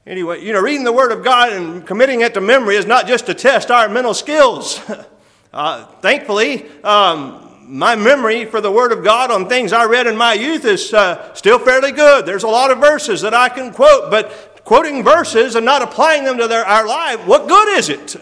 Anyway, 0.05 0.43
you 0.43 0.51
know, 0.51 0.59
reading 0.59 0.83
the 0.83 0.91
Word 0.91 1.13
of 1.13 1.23
God 1.23 1.53
and 1.53 1.87
committing 1.87 2.19
it 2.19 2.33
to 2.33 2.41
memory 2.41 2.75
is 2.75 2.85
not 2.85 3.07
just 3.07 3.27
to 3.27 3.33
test 3.33 3.71
our 3.71 3.87
mental 3.87 4.13
skills. 4.13 4.81
Uh, 5.57 5.87
thankfully, 6.01 6.69
um, 6.83 7.49
my 7.67 7.95
memory 7.95 8.45
for 8.45 8.61
the 8.61 8.71
Word 8.71 8.91
of 8.91 9.03
God 9.03 9.31
on 9.31 9.49
things 9.49 9.73
I 9.73 9.85
read 9.85 10.05
in 10.05 10.15
my 10.15 10.33
youth 10.33 10.65
is 10.65 10.93
uh, 10.93 11.33
still 11.33 11.57
fairly 11.57 11.91
good. 11.91 12.27
There's 12.27 12.43
a 12.43 12.47
lot 12.47 12.69
of 12.69 12.77
verses 12.77 13.21
that 13.21 13.33
I 13.33 13.49
can 13.49 13.73
quote, 13.73 14.11
but 14.11 14.61
quoting 14.65 15.03
verses 15.03 15.55
and 15.55 15.65
not 15.65 15.81
applying 15.81 16.25
them 16.25 16.37
to 16.37 16.47
their, 16.47 16.63
our 16.63 16.85
life, 16.85 17.25
what 17.25 17.47
good 17.47 17.69
is 17.69 17.89
it? 17.89 18.17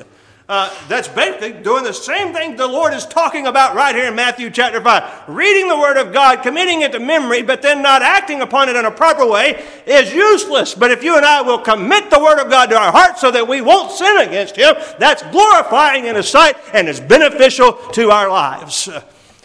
Uh, 0.47 0.71
that's 0.87 1.07
basically 1.07 1.53
doing 1.63 1.83
the 1.83 1.91
same 1.91 2.31
thing 2.31 2.55
the 2.55 2.67
Lord 2.67 2.93
is 2.93 3.07
talking 3.07 3.47
about 3.47 3.75
right 3.75 3.95
here 3.95 4.05
in 4.05 4.15
Matthew 4.15 4.51
chapter 4.51 4.79
5. 4.79 5.27
Reading 5.27 5.67
the 5.67 5.77
Word 5.77 5.97
of 5.97 6.13
God, 6.13 6.43
committing 6.43 6.81
it 6.81 6.91
to 6.91 6.99
memory, 6.99 7.41
but 7.41 7.63
then 7.63 7.81
not 7.81 8.03
acting 8.03 8.41
upon 8.41 8.69
it 8.69 8.75
in 8.75 8.85
a 8.85 8.91
proper 8.91 9.27
way 9.27 9.65
is 9.87 10.13
useless. 10.13 10.75
But 10.75 10.91
if 10.91 11.03
you 11.03 11.17
and 11.17 11.25
I 11.25 11.41
will 11.41 11.57
commit 11.57 12.11
the 12.11 12.19
Word 12.19 12.39
of 12.39 12.51
God 12.51 12.69
to 12.69 12.77
our 12.77 12.91
hearts 12.91 13.21
so 13.21 13.31
that 13.31 13.47
we 13.47 13.61
won't 13.61 13.91
sin 13.91 14.19
against 14.19 14.55
Him, 14.55 14.75
that's 14.99 15.23
glorifying 15.31 16.05
in 16.05 16.15
His 16.15 16.29
sight 16.29 16.57
and 16.73 16.87
is 16.87 16.99
beneficial 16.99 17.73
to 17.93 18.11
our 18.11 18.29
lives. 18.29 18.87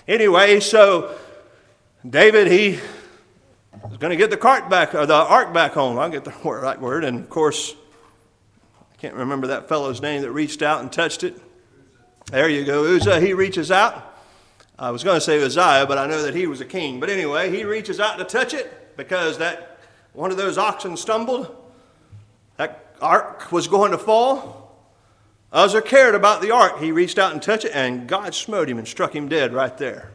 Anyway, 0.07 0.61
so 0.61 1.16
David, 2.09 2.48
he 2.48 2.78
is 3.90 3.96
going 3.98 4.11
to 4.11 4.16
get 4.16 4.28
the 4.28 4.36
cart 4.36 4.68
back, 4.68 4.94
or 4.94 5.07
the 5.07 5.14
ark 5.14 5.55
back 5.55 5.72
home. 5.72 5.98
I'll 5.98 6.11
get 6.11 6.24
the 6.24 6.34
right 6.44 6.78
word. 6.78 7.05
And 7.05 7.20
of 7.20 7.30
course, 7.30 7.74
can't 9.01 9.14
remember 9.14 9.46
that 9.46 9.66
fellow's 9.66 10.03
name 10.03 10.20
that 10.20 10.30
reached 10.30 10.61
out 10.61 10.82
and 10.82 10.92
touched 10.92 11.24
it. 11.24 11.40
There 12.26 12.51
you 12.51 12.66
go. 12.66 12.84
Uzzah, 12.84 13.18
he 13.18 13.32
reaches 13.32 13.70
out. 13.70 14.14
I 14.78 14.90
was 14.90 15.03
going 15.03 15.16
to 15.16 15.22
say 15.22 15.42
Uzziah, 15.42 15.86
but 15.86 15.96
I 15.96 16.07
know 16.07 16.20
that 16.22 16.34
he 16.34 16.46
was 16.46 16.61
a 16.61 16.66
king. 16.66 17.01
But 17.01 17.09
anyway, 17.09 17.51
he 17.51 17.64
reaches 17.64 17.98
out 17.98 18.18
to 18.18 18.24
touch 18.24 18.53
it 18.53 18.96
because 18.98 19.38
that 19.38 19.78
one 20.12 20.30
of 20.30 20.36
those 20.36 20.59
oxen 20.59 20.98
stumbled. 20.98 21.57
That 22.59 22.94
ark 23.01 23.51
was 23.51 23.68
going 23.68 23.92
to 23.92 23.98
fall. 23.98 24.78
Uzzah 25.51 25.80
cared 25.80 26.14
about 26.14 26.42
the 26.42 26.51
ark. 26.51 26.78
He 26.78 26.92
reached 26.92 27.18
out 27.18 27.32
and 27.32 27.42
touched 27.42 27.64
it, 27.64 27.72
and 27.74 28.07
God 28.07 28.34
smote 28.34 28.68
him 28.68 28.76
and 28.76 28.86
struck 28.86 29.16
him 29.16 29.30
dead 29.30 29.55
right 29.55 29.76
there. 29.78 30.11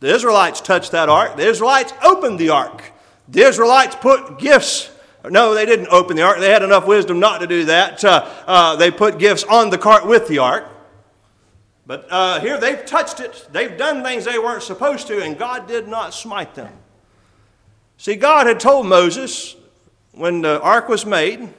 The 0.00 0.14
Israelites 0.14 0.62
touched 0.62 0.92
that 0.92 1.10
ark. 1.10 1.36
The 1.36 1.46
Israelites 1.46 1.92
opened 2.02 2.38
the 2.38 2.48
ark. 2.48 2.92
The 3.28 3.42
Israelites 3.42 3.94
put 3.94 4.38
gifts 4.38 4.90
no, 5.28 5.54
they 5.54 5.66
didn't 5.66 5.88
open 5.88 6.16
the 6.16 6.22
ark. 6.22 6.38
They 6.38 6.50
had 6.50 6.62
enough 6.62 6.86
wisdom 6.86 7.20
not 7.20 7.40
to 7.40 7.46
do 7.46 7.66
that. 7.66 8.02
Uh, 8.02 8.26
uh, 8.46 8.76
they 8.76 8.90
put 8.90 9.18
gifts 9.18 9.44
on 9.44 9.70
the 9.70 9.76
cart 9.76 10.06
with 10.06 10.28
the 10.28 10.38
ark. 10.38 10.66
But 11.86 12.06
uh, 12.08 12.40
here 12.40 12.58
they've 12.58 12.84
touched 12.86 13.20
it. 13.20 13.48
They've 13.52 13.76
done 13.76 14.02
things 14.02 14.24
they 14.24 14.38
weren't 14.38 14.62
supposed 14.62 15.08
to, 15.08 15.22
and 15.22 15.36
God 15.36 15.66
did 15.66 15.88
not 15.88 16.14
smite 16.14 16.54
them. 16.54 16.72
See, 17.98 18.14
God 18.16 18.46
had 18.46 18.60
told 18.60 18.86
Moses 18.86 19.56
when 20.12 20.40
the 20.40 20.60
ark 20.62 20.88
was 20.88 21.04
made 21.04 21.52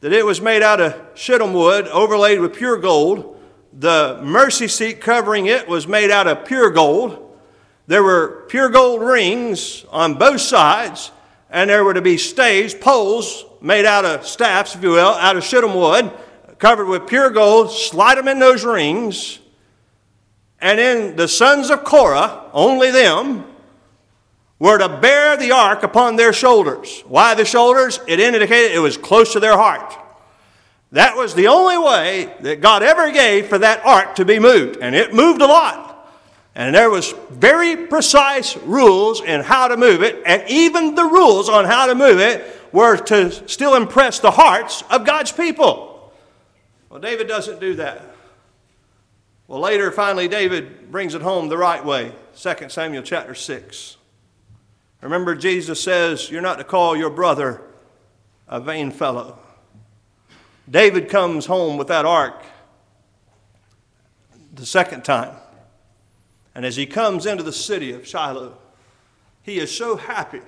that 0.00 0.12
it 0.12 0.24
was 0.24 0.40
made 0.40 0.62
out 0.62 0.80
of 0.80 0.94
shittim 1.14 1.52
wood 1.52 1.88
overlaid 1.88 2.40
with 2.40 2.54
pure 2.54 2.78
gold. 2.78 3.38
The 3.72 4.20
mercy 4.22 4.68
seat 4.68 5.00
covering 5.00 5.46
it 5.46 5.68
was 5.68 5.86
made 5.86 6.10
out 6.10 6.26
of 6.26 6.46
pure 6.46 6.70
gold. 6.70 7.38
There 7.86 8.02
were 8.02 8.46
pure 8.48 8.68
gold 8.68 9.02
rings 9.02 9.84
on 9.90 10.14
both 10.14 10.40
sides 10.40 11.10
and 11.50 11.70
there 11.70 11.84
were 11.84 11.94
to 11.94 12.02
be 12.02 12.18
staves, 12.18 12.74
poles 12.74 13.44
made 13.60 13.84
out 13.84 14.04
of 14.04 14.26
staffs, 14.26 14.74
if 14.74 14.82
you 14.82 14.90
will, 14.90 15.14
out 15.14 15.36
of 15.36 15.44
shittim 15.44 15.74
wood, 15.74 16.10
covered 16.58 16.86
with 16.86 17.06
pure 17.06 17.30
gold, 17.30 17.70
slide 17.70 18.18
them 18.18 18.28
in 18.28 18.38
those 18.38 18.64
rings. 18.64 19.38
And 20.60 20.78
then 20.78 21.16
the 21.16 21.28
sons 21.28 21.70
of 21.70 21.84
Korah, 21.84 22.50
only 22.52 22.90
them, 22.90 23.44
were 24.58 24.78
to 24.78 24.88
bear 24.88 25.36
the 25.36 25.52
ark 25.52 25.82
upon 25.82 26.16
their 26.16 26.32
shoulders. 26.32 27.02
Why 27.06 27.34
the 27.34 27.44
shoulders? 27.44 28.00
It 28.06 28.20
indicated 28.20 28.72
it 28.72 28.78
was 28.78 28.96
close 28.96 29.34
to 29.34 29.40
their 29.40 29.56
heart. 29.56 29.94
That 30.92 31.16
was 31.16 31.34
the 31.34 31.48
only 31.48 31.76
way 31.76 32.32
that 32.40 32.60
God 32.60 32.82
ever 32.82 33.10
gave 33.10 33.48
for 33.48 33.58
that 33.58 33.84
ark 33.84 34.14
to 34.14 34.24
be 34.24 34.38
moved, 34.38 34.78
and 34.80 34.94
it 34.94 35.12
moved 35.12 35.42
a 35.42 35.46
lot. 35.46 35.85
And 36.56 36.74
there 36.74 36.88
was 36.88 37.12
very 37.28 37.86
precise 37.86 38.56
rules 38.56 39.20
in 39.20 39.42
how 39.42 39.68
to 39.68 39.76
move 39.76 40.02
it, 40.02 40.22
and 40.24 40.42
even 40.48 40.94
the 40.94 41.04
rules 41.04 41.50
on 41.50 41.66
how 41.66 41.84
to 41.84 41.94
move 41.94 42.18
it 42.18 42.50
were 42.72 42.96
to 42.96 43.46
still 43.46 43.74
impress 43.74 44.20
the 44.20 44.30
hearts 44.30 44.82
of 44.88 45.04
God's 45.04 45.30
people. 45.30 46.14
Well, 46.88 46.98
David 46.98 47.28
doesn't 47.28 47.60
do 47.60 47.74
that. 47.74 48.16
Well, 49.48 49.60
later, 49.60 49.92
finally, 49.92 50.28
David 50.28 50.90
brings 50.90 51.14
it 51.14 51.20
home 51.20 51.50
the 51.50 51.58
right 51.58 51.84
way. 51.84 52.12
2 52.36 52.70
Samuel 52.70 53.02
chapter 53.02 53.34
6. 53.34 53.98
Remember, 55.02 55.34
Jesus 55.34 55.78
says, 55.78 56.30
You're 56.30 56.40
not 56.40 56.56
to 56.56 56.64
call 56.64 56.96
your 56.96 57.10
brother 57.10 57.60
a 58.48 58.60
vain 58.60 58.90
fellow. 58.90 59.38
David 60.68 61.10
comes 61.10 61.44
home 61.44 61.76
with 61.76 61.88
that 61.88 62.06
ark 62.06 62.42
the 64.54 64.64
second 64.64 65.04
time. 65.04 65.36
And 66.56 66.64
as 66.64 66.74
he 66.74 66.86
comes 66.86 67.26
into 67.26 67.42
the 67.42 67.52
city 67.52 67.92
of 67.92 68.06
Shiloh, 68.06 68.56
he 69.42 69.58
is 69.58 69.70
so 69.70 69.96
happy 69.96 70.40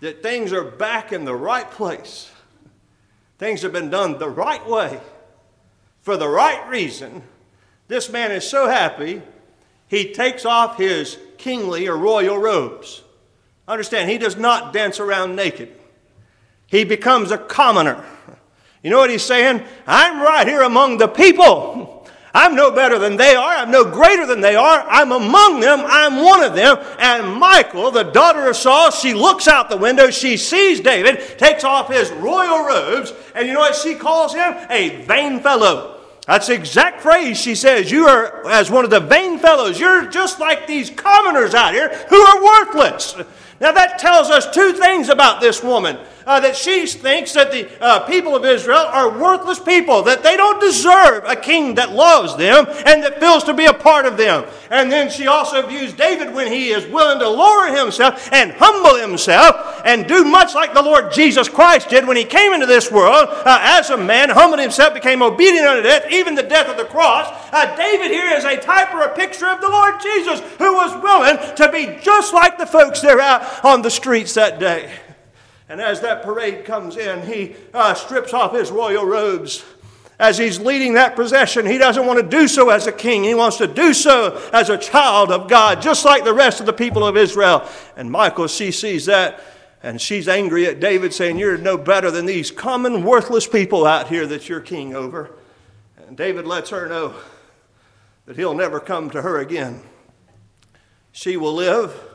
that 0.00 0.22
things 0.22 0.52
are 0.52 0.62
back 0.62 1.10
in 1.10 1.24
the 1.24 1.34
right 1.34 1.70
place. 1.70 2.30
Things 3.38 3.62
have 3.62 3.72
been 3.72 3.88
done 3.88 4.18
the 4.18 4.28
right 4.28 4.64
way, 4.68 5.00
for 6.02 6.18
the 6.18 6.28
right 6.28 6.68
reason. 6.68 7.22
This 7.88 8.10
man 8.10 8.30
is 8.30 8.46
so 8.46 8.68
happy, 8.68 9.22
he 9.88 10.12
takes 10.12 10.44
off 10.44 10.76
his 10.76 11.16
kingly 11.38 11.88
or 11.88 11.96
royal 11.96 12.36
robes. 12.36 13.02
Understand, 13.66 14.10
he 14.10 14.18
does 14.18 14.36
not 14.36 14.74
dance 14.74 15.00
around 15.00 15.34
naked. 15.34 15.72
He 16.66 16.84
becomes 16.84 17.30
a 17.30 17.38
commoner. 17.38 18.04
You 18.82 18.90
know 18.90 18.98
what 18.98 19.08
he's 19.08 19.24
saying? 19.24 19.64
I'm 19.86 20.20
right 20.20 20.46
here 20.46 20.60
among 20.60 20.98
the 20.98 21.08
people. 21.08 22.00
I'm 22.34 22.54
no 22.54 22.70
better 22.70 22.98
than 22.98 23.16
they 23.16 23.34
are. 23.34 23.54
I'm 23.56 23.70
no 23.70 23.84
greater 23.84 24.26
than 24.26 24.40
they 24.40 24.56
are. 24.56 24.86
I'm 24.88 25.12
among 25.12 25.60
them. 25.60 25.82
I'm 25.84 26.22
one 26.22 26.42
of 26.42 26.54
them. 26.54 26.78
And 26.98 27.38
Michal, 27.38 27.90
the 27.90 28.04
daughter 28.04 28.48
of 28.48 28.56
Saul, 28.56 28.90
she 28.90 29.12
looks 29.12 29.48
out 29.48 29.68
the 29.68 29.76
window. 29.76 30.10
She 30.10 30.38
sees 30.38 30.80
David, 30.80 31.38
takes 31.38 31.62
off 31.62 31.92
his 31.92 32.10
royal 32.12 32.64
robes, 32.64 33.12
and 33.34 33.46
you 33.46 33.52
know 33.52 33.60
what 33.60 33.74
she 33.74 33.94
calls 33.94 34.32
him? 34.32 34.54
A 34.70 35.04
vain 35.04 35.40
fellow. 35.40 36.00
That's 36.26 36.46
the 36.46 36.54
exact 36.54 37.02
phrase 37.02 37.38
she 37.38 37.54
says. 37.54 37.90
You 37.90 38.06
are 38.06 38.48
as 38.48 38.70
one 38.70 38.84
of 38.84 38.90
the 38.90 39.00
vain 39.00 39.38
fellows. 39.38 39.78
You're 39.78 40.06
just 40.06 40.38
like 40.40 40.66
these 40.66 40.88
commoners 40.88 41.52
out 41.52 41.74
here 41.74 41.88
who 42.08 42.16
are 42.16 42.44
worthless. 42.44 43.16
Now 43.60 43.72
that 43.72 43.98
tells 43.98 44.30
us 44.30 44.52
two 44.52 44.72
things 44.72 45.08
about 45.08 45.40
this 45.40 45.62
woman 45.62 45.98
uh, 46.26 46.40
that 46.40 46.56
she 46.56 46.86
thinks 46.86 47.32
that 47.32 47.50
the 47.50 47.68
uh, 47.82 48.00
people 48.06 48.34
of 48.34 48.44
Israel 48.44 48.84
are 48.88 49.18
worthless 49.18 49.58
people, 49.58 50.02
that 50.02 50.22
they 50.22 50.36
don't 50.36 50.60
deserve 50.60 51.24
a 51.24 51.36
king 51.36 51.74
that 51.74 51.92
loves 51.92 52.36
them 52.36 52.66
and 52.86 53.02
that 53.02 53.20
feels 53.20 53.44
to 53.44 53.54
be 53.54 53.66
a 53.66 53.74
part 53.74 54.06
of 54.06 54.16
them. 54.16 54.44
And 54.70 54.90
then 54.90 55.10
she 55.10 55.26
also 55.26 55.66
views 55.66 55.92
David 55.92 56.34
when 56.34 56.50
he 56.50 56.70
is 56.70 56.86
willing 56.86 57.18
to 57.18 57.28
lower 57.28 57.74
himself 57.74 58.32
and 58.32 58.52
humble 58.52 58.96
himself 58.96 59.82
and 59.84 60.06
do 60.06 60.24
much 60.24 60.54
like 60.54 60.74
the 60.74 60.82
Lord 60.82 61.12
Jesus 61.12 61.48
Christ 61.48 61.88
did 61.88 62.06
when 62.06 62.16
he 62.16 62.24
came 62.24 62.52
into 62.52 62.66
this 62.66 62.90
world 62.90 63.28
uh, 63.30 63.58
as 63.60 63.90
a 63.90 63.96
man, 63.96 64.30
humbled 64.30 64.60
himself, 64.60 64.94
became 64.94 65.22
obedient 65.22 65.66
unto 65.66 65.82
death, 65.82 66.10
even 66.10 66.34
the 66.34 66.42
death 66.42 66.68
of 66.68 66.76
the 66.76 66.84
cross. 66.84 67.28
Uh, 67.52 67.76
David 67.76 68.10
here 68.10 68.30
is 68.30 68.44
a 68.44 68.56
type 68.56 68.94
or 68.94 69.02
a 69.02 69.14
picture 69.14 69.46
of 69.46 69.60
the 69.60 69.68
Lord 69.68 69.94
Jesus 70.00 70.40
who 70.58 70.74
was 70.74 71.02
willing 71.02 71.56
to 71.56 71.70
be 71.70 71.98
just 72.02 72.32
like 72.32 72.58
the 72.58 72.66
folks 72.66 73.00
there 73.00 73.20
out 73.20 73.64
on 73.64 73.82
the 73.82 73.90
streets 73.90 74.34
that 74.34 74.58
day. 74.58 74.90
And 75.72 75.80
as 75.80 76.02
that 76.02 76.22
parade 76.22 76.66
comes 76.66 76.98
in, 76.98 77.26
he 77.26 77.56
uh, 77.72 77.94
strips 77.94 78.34
off 78.34 78.52
his 78.52 78.70
royal 78.70 79.06
robes. 79.06 79.64
As 80.18 80.36
he's 80.36 80.60
leading 80.60 80.92
that 80.94 81.16
procession, 81.16 81.64
he 81.64 81.78
doesn't 81.78 82.04
want 82.04 82.20
to 82.20 82.28
do 82.28 82.46
so 82.46 82.68
as 82.68 82.86
a 82.86 82.92
king. 82.92 83.24
He 83.24 83.34
wants 83.34 83.56
to 83.56 83.66
do 83.66 83.94
so 83.94 84.38
as 84.52 84.68
a 84.68 84.76
child 84.76 85.32
of 85.32 85.48
God, 85.48 85.80
just 85.80 86.04
like 86.04 86.24
the 86.24 86.34
rest 86.34 86.60
of 86.60 86.66
the 86.66 86.74
people 86.74 87.06
of 87.06 87.16
Israel. 87.16 87.66
And 87.96 88.12
Michal, 88.12 88.48
she 88.48 88.70
sees 88.70 89.06
that, 89.06 89.40
and 89.82 89.98
she's 89.98 90.28
angry 90.28 90.66
at 90.66 90.78
David, 90.78 91.14
saying, 91.14 91.38
You're 91.38 91.56
no 91.56 91.78
better 91.78 92.10
than 92.10 92.26
these 92.26 92.50
common, 92.50 93.02
worthless 93.02 93.46
people 93.46 93.86
out 93.86 94.08
here 94.08 94.26
that 94.26 94.50
you're 94.50 94.60
king 94.60 94.94
over. 94.94 95.30
And 96.06 96.18
David 96.18 96.46
lets 96.46 96.68
her 96.68 96.86
know 96.86 97.14
that 98.26 98.36
he'll 98.36 98.52
never 98.52 98.78
come 98.78 99.08
to 99.08 99.22
her 99.22 99.38
again. 99.38 99.80
She 101.12 101.38
will 101.38 101.54
live 101.54 102.11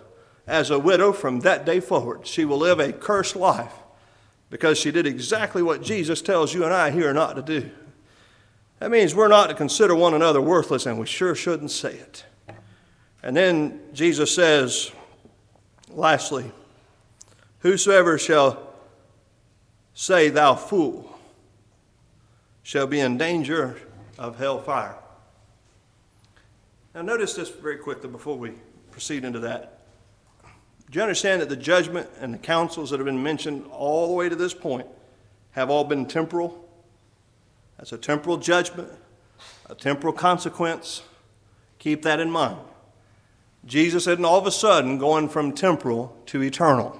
as 0.47 0.69
a 0.69 0.79
widow 0.79 1.11
from 1.11 1.41
that 1.41 1.65
day 1.65 1.79
forward. 1.79 2.25
She 2.25 2.45
will 2.45 2.57
live 2.57 2.79
a 2.79 2.93
cursed 2.93 3.35
life 3.35 3.73
because 4.49 4.77
she 4.77 4.91
did 4.91 5.05
exactly 5.05 5.61
what 5.61 5.83
Jesus 5.83 6.21
tells 6.21 6.53
you 6.53 6.63
and 6.63 6.73
I 6.73 6.89
here 6.89 7.13
not 7.13 7.35
to 7.35 7.41
do. 7.41 7.69
That 8.79 8.89
means 8.89 9.13
we're 9.13 9.27
not 9.27 9.47
to 9.47 9.55
consider 9.55 9.93
one 9.93 10.13
another 10.13 10.41
worthless, 10.41 10.85
and 10.85 10.99
we 10.99 11.07
sure 11.07 11.35
shouldn't 11.35 11.71
say 11.71 11.93
it. 11.93 12.25
And 13.23 13.35
then 13.35 13.81
Jesus 13.93 14.33
says, 14.33 14.91
lastly, 15.89 16.51
Whosoever 17.59 18.17
shall 18.17 18.73
say, 19.93 20.29
Thou 20.29 20.55
fool, 20.55 21.17
shall 22.63 22.87
be 22.87 22.99
in 22.99 23.17
danger 23.17 23.77
of 24.17 24.37
hell 24.37 24.61
fire. 24.61 24.95
Now, 26.93 27.01
notice 27.01 27.33
this 27.33 27.49
very 27.49 27.77
quickly 27.77 28.09
before 28.09 28.37
we 28.37 28.53
proceed 28.91 29.23
into 29.23 29.39
that. 29.39 29.76
Do 30.89 30.99
you 30.99 31.03
understand 31.03 31.41
that 31.41 31.49
the 31.49 31.57
judgment 31.57 32.09
and 32.21 32.33
the 32.33 32.37
counsels 32.37 32.91
that 32.91 32.99
have 32.99 33.05
been 33.05 33.21
mentioned 33.21 33.65
all 33.71 34.07
the 34.07 34.13
way 34.13 34.29
to 34.29 34.35
this 34.35 34.53
point 34.53 34.87
have 35.51 35.69
all 35.69 35.83
been 35.83 36.05
temporal? 36.05 36.65
That's 37.77 37.91
a 37.91 37.97
temporal 37.97 38.37
judgment, 38.37 38.89
a 39.69 39.75
temporal 39.75 40.13
consequence. 40.13 41.03
Keep 41.79 42.03
that 42.03 42.19
in 42.19 42.31
mind. 42.31 42.59
Jesus 43.65 44.07
isn't 44.07 44.23
all 44.23 44.39
of 44.39 44.47
a 44.47 44.51
sudden 44.51 44.97
going 44.97 45.27
from 45.27 45.51
temporal 45.51 46.15
to 46.27 46.41
eternal. 46.41 46.99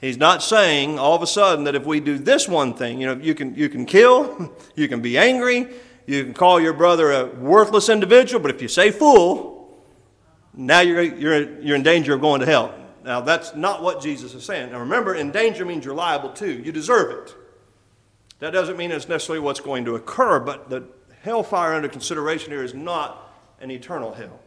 He's 0.00 0.16
not 0.16 0.42
saying 0.42 0.98
all 0.98 1.14
of 1.14 1.22
a 1.22 1.26
sudden 1.26 1.64
that 1.64 1.76
if 1.76 1.84
we 1.84 2.00
do 2.00 2.18
this 2.18 2.48
one 2.48 2.74
thing, 2.74 3.00
you 3.00 3.06
know, 3.06 3.22
you 3.22 3.34
can, 3.34 3.54
you 3.54 3.68
can 3.68 3.86
kill, 3.86 4.52
you 4.74 4.88
can 4.88 5.00
be 5.00 5.16
angry, 5.16 5.68
you 6.06 6.24
can 6.24 6.34
call 6.34 6.60
your 6.60 6.72
brother 6.72 7.12
a 7.12 7.26
worthless 7.26 7.88
individual, 7.88 8.42
but 8.42 8.52
if 8.52 8.60
you 8.60 8.66
say 8.66 8.90
fool, 8.90 9.78
now 10.54 10.80
you're, 10.80 11.02
you're, 11.02 11.60
you're 11.60 11.76
in 11.76 11.84
danger 11.84 12.14
of 12.14 12.20
going 12.20 12.40
to 12.40 12.46
hell. 12.46 12.74
Now, 13.10 13.20
that's 13.20 13.56
not 13.56 13.82
what 13.82 14.00
Jesus 14.00 14.34
is 14.34 14.44
saying. 14.44 14.70
Now, 14.70 14.78
remember, 14.78 15.16
in 15.16 15.32
danger 15.32 15.64
means 15.64 15.84
you're 15.84 15.96
liable 15.96 16.30
too. 16.30 16.62
You 16.64 16.70
deserve 16.70 17.10
it. 17.10 17.34
That 18.38 18.52
doesn't 18.52 18.76
mean 18.76 18.92
it's 18.92 19.08
necessarily 19.08 19.40
what's 19.40 19.58
going 19.58 19.84
to 19.86 19.96
occur, 19.96 20.38
but 20.38 20.70
the 20.70 20.84
hellfire 21.22 21.72
under 21.72 21.88
consideration 21.88 22.52
here 22.52 22.62
is 22.62 22.72
not 22.72 23.34
an 23.60 23.72
eternal 23.72 24.14
hell. 24.14 24.38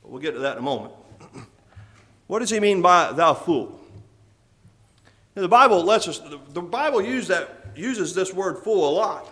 But 0.00 0.10
we'll 0.10 0.22
get 0.22 0.32
to 0.32 0.38
that 0.38 0.52
in 0.52 0.58
a 0.60 0.62
moment. 0.62 0.94
what 2.28 2.38
does 2.38 2.48
he 2.48 2.60
mean 2.60 2.80
by 2.80 3.12
thou 3.12 3.34
fool? 3.34 3.78
Now, 5.34 5.42
the 5.42 5.48
Bible 5.48 5.84
lets 5.84 6.08
us, 6.08 6.22
the 6.54 6.62
Bible 6.62 7.02
use 7.02 7.28
that, 7.28 7.72
uses 7.76 8.14
this 8.14 8.32
word 8.32 8.56
fool 8.56 8.88
a 8.88 8.94
lot. 8.96 9.30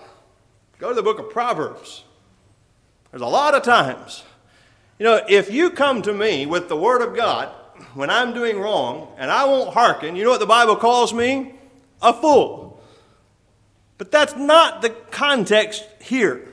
Go 0.79 0.91
to 0.91 0.95
the 0.95 1.03
book 1.03 1.19
of 1.19 1.31
Proverbs. 1.31 2.05
There's 3.11 3.23
a 3.23 3.27
lot 3.27 3.55
of 3.55 3.63
times. 3.63 4.23
You 4.99 5.07
know, 5.07 5.25
if 5.31 5.51
you 5.51 5.71
come 5.71 6.03
to 6.03 6.13
me 6.13 6.45
with 6.45 6.69
the 6.69 6.77
word 6.77 7.01
of 7.01 7.17
God 7.17 7.51
when 7.95 8.11
I'm 8.11 8.35
doing 8.35 8.59
wrong 8.59 9.09
and 9.19 9.31
I 9.31 9.45
won't 9.45 9.75
hearken, 9.75 10.17
you 10.17 10.25
know 10.25 10.31
what 10.31 10.41
the 10.41 10.47
Bible 10.47 10.77
calls 10.77 11.13
me? 11.13 11.55
A 12.03 12.13
fool. 12.13 12.83
But 13.99 14.11
that's 14.11 14.35
not 14.37 14.83
the 14.83 14.91
context 14.91 15.85
here. 16.01 16.49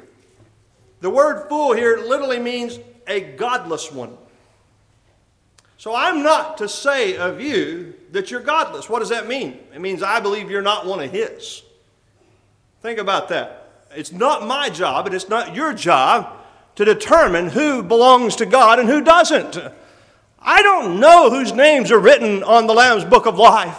The 1.01 1.09
word 1.09 1.49
fool 1.49 1.73
here 1.73 1.97
literally 1.97 2.39
means 2.39 2.79
a 3.07 3.19
godless 3.21 3.91
one. 3.91 4.17
So 5.77 5.95
I'm 5.95 6.21
not 6.21 6.59
to 6.59 6.69
say 6.69 7.17
of 7.17 7.41
you 7.41 7.95
that 8.11 8.29
you're 8.29 8.41
godless. 8.41 8.87
What 8.87 8.99
does 8.99 9.09
that 9.09 9.27
mean? 9.27 9.57
It 9.73 9.81
means 9.81 10.03
I 10.03 10.19
believe 10.19 10.51
you're 10.51 10.61
not 10.61 10.85
one 10.85 10.99
of 10.99 11.11
His. 11.11 11.63
Think 12.81 12.99
about 12.99 13.29
that. 13.29 13.87
It's 13.95 14.11
not 14.11 14.45
my 14.45 14.69
job 14.69 15.07
and 15.07 15.15
it's 15.15 15.27
not 15.27 15.55
your 15.55 15.73
job 15.73 16.37
to 16.75 16.85
determine 16.85 17.49
who 17.49 17.81
belongs 17.83 18.35
to 18.37 18.45
God 18.45 18.79
and 18.79 18.87
who 18.87 19.01
doesn't. 19.01 19.57
I 20.41 20.63
don't 20.63 20.99
know 20.99 21.29
whose 21.29 21.53
names 21.53 21.91
are 21.91 21.99
written 21.99 22.41
on 22.43 22.65
the 22.65 22.73
Lamb's 22.73 23.05
book 23.05 23.27
of 23.27 23.37
life. 23.37 23.77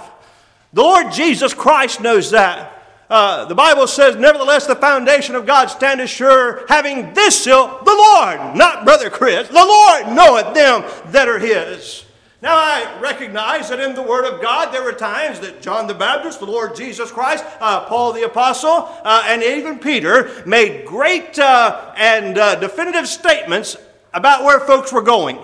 The 0.72 0.82
Lord 0.82 1.12
Jesus 1.12 1.52
Christ 1.52 2.00
knows 2.00 2.30
that. 2.30 2.82
Uh, 3.10 3.44
the 3.44 3.54
Bible 3.54 3.86
says, 3.86 4.16
Nevertheless, 4.16 4.66
the 4.66 4.76
foundation 4.76 5.34
of 5.34 5.44
God 5.44 5.66
standeth 5.66 6.08
sure, 6.08 6.64
having 6.68 7.12
this 7.12 7.44
seal, 7.44 7.66
the 7.84 7.94
Lord, 7.94 8.56
not 8.56 8.84
Brother 8.84 9.10
Chris, 9.10 9.48
the 9.48 9.54
Lord 9.54 10.06
knoweth 10.16 10.54
them 10.54 10.84
that 11.12 11.28
are 11.28 11.38
his. 11.38 12.06
Now, 12.40 12.56
I 12.56 12.98
recognize 13.00 13.68
that 13.68 13.80
in 13.80 13.94
the 13.94 14.02
Word 14.02 14.24
of 14.24 14.40
God, 14.40 14.72
there 14.72 14.82
were 14.82 14.92
times 14.92 15.40
that 15.40 15.62
John 15.62 15.86
the 15.86 15.94
Baptist, 15.94 16.40
the 16.40 16.46
Lord 16.46 16.74
Jesus 16.74 17.10
Christ, 17.10 17.44
uh, 17.60 17.84
Paul 17.84 18.12
the 18.12 18.24
Apostle, 18.24 18.88
uh, 19.04 19.24
and 19.26 19.42
even 19.42 19.78
Peter 19.78 20.42
made 20.46 20.86
great 20.86 21.38
uh, 21.38 21.92
and 21.96 22.38
uh, 22.38 22.54
definitive 22.56 23.06
statements 23.06 23.76
about 24.14 24.44
where 24.44 24.58
folks 24.60 24.92
were 24.92 25.02
going. 25.02 25.38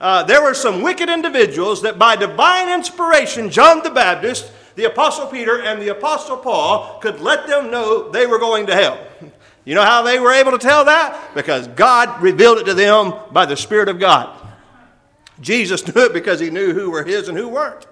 Uh, 0.00 0.22
there 0.22 0.42
were 0.42 0.54
some 0.54 0.82
wicked 0.82 1.08
individuals 1.08 1.82
that, 1.82 1.98
by 1.98 2.16
divine 2.16 2.68
inspiration, 2.68 3.50
John 3.50 3.82
the 3.82 3.90
Baptist 3.90 4.52
the 4.76 4.84
Apostle 4.84 5.26
Peter 5.26 5.62
and 5.62 5.80
the 5.80 5.88
Apostle 5.88 6.36
Paul 6.36 6.98
could 7.00 7.20
let 7.20 7.46
them 7.46 7.70
know 7.70 8.10
they 8.10 8.26
were 8.26 8.38
going 8.38 8.66
to 8.66 8.74
hell. 8.74 8.98
You 9.64 9.74
know 9.74 9.82
how 9.82 10.02
they 10.02 10.20
were 10.20 10.32
able 10.32 10.52
to 10.52 10.58
tell 10.58 10.84
that? 10.84 11.34
Because 11.34 11.66
God 11.68 12.22
revealed 12.22 12.58
it 12.58 12.64
to 12.64 12.74
them 12.74 13.14
by 13.32 13.46
the 13.46 13.56
Spirit 13.56 13.88
of 13.88 13.98
God. 13.98 14.38
Jesus 15.40 15.86
knew 15.94 16.04
it 16.04 16.12
because 16.12 16.38
he 16.40 16.50
knew 16.50 16.72
who 16.72 16.90
were 16.90 17.04
his 17.04 17.28
and 17.28 17.36
who 17.36 17.48
weren't. 17.48 17.86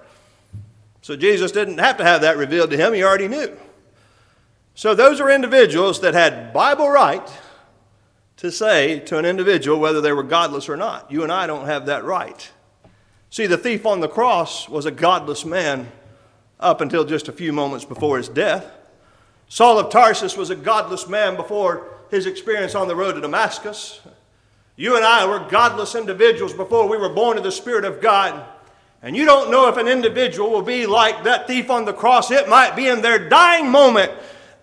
So 1.01 1.17
Jesus 1.17 1.53
didn't 1.53 1.79
have 1.79 1.97
to 1.97 2.05
have 2.05 2.21
that 2.21 2.37
revealed 2.37 2.71
to 2.71 2.77
him, 2.77 2.93
he 2.93 3.03
already 3.03 3.29
knew. 3.29 3.57
So 4.75 4.95
those 4.95 5.21
are 5.21 5.31
individuals 5.31 6.01
that 6.03 6.15
had 6.15 6.53
Bible 6.53 6.89
right 6.89 7.27
to 8.45 8.53
say 8.53 9.01
to 9.01 9.17
an 9.17 9.25
individual 9.25 9.81
whether 9.81 10.03
they 10.03 10.13
were 10.13 10.23
godless 10.23 10.69
or 10.69 10.77
not. 10.77 11.11
You 11.11 11.23
and 11.23 11.33
I 11.33 11.47
don't 11.47 11.65
have 11.65 11.87
that 11.87 12.05
right. 12.05 12.51
See, 13.31 13.47
the 13.47 13.57
thief 13.57 13.87
on 13.87 14.01
the 14.01 14.09
cross 14.09 14.69
was 14.69 14.85
a 14.85 14.91
godless 14.91 15.47
man 15.47 15.91
up 16.61 16.83
until 16.83 17.07
just 17.07 17.29
a 17.29 17.33
few 17.33 17.55
moments 17.55 17.87
before 17.87 18.19
his 18.19 18.29
death. 18.29 18.71
Saul 19.49 19.79
of 19.79 19.91
Tarsus 19.91 20.37
was 20.37 20.51
a 20.51 20.57
godless 20.57 21.09
man 21.09 21.37
before 21.37 21.89
his 22.11 22.27
experience 22.27 22.75
on 22.75 22.87
the 22.87 22.95
road 22.95 23.13
to 23.13 23.23
Damascus. 23.23 24.03
You 24.77 24.97
and 24.97 25.07
I 25.07 25.25
were 25.25 25.49
godless 25.49 25.95
individuals 25.95 26.53
before 26.53 26.87
we 26.87 26.99
were 26.99 27.09
born 27.09 27.39
of 27.39 27.45
the 27.45 27.53
Spirit 27.53 27.87
of 27.87 28.03
God. 28.03 28.45
And 29.03 29.17
you 29.17 29.25
don't 29.25 29.51
know 29.51 29.69
if 29.69 29.79
an 29.79 29.89
individual 29.89 30.51
will 30.51 30.63
be 30.63 30.85
like 30.85 31.25
that 31.25 31.47
thief 31.47 31.71
on 31.71 31.87
the 31.87 31.95
cross. 31.95 32.31
It 32.31 32.47
might 32.47 32.77
be 32.77 32.89
in 32.89 33.01
their 33.01 33.27
dying 33.27 33.71
moment 33.71 34.13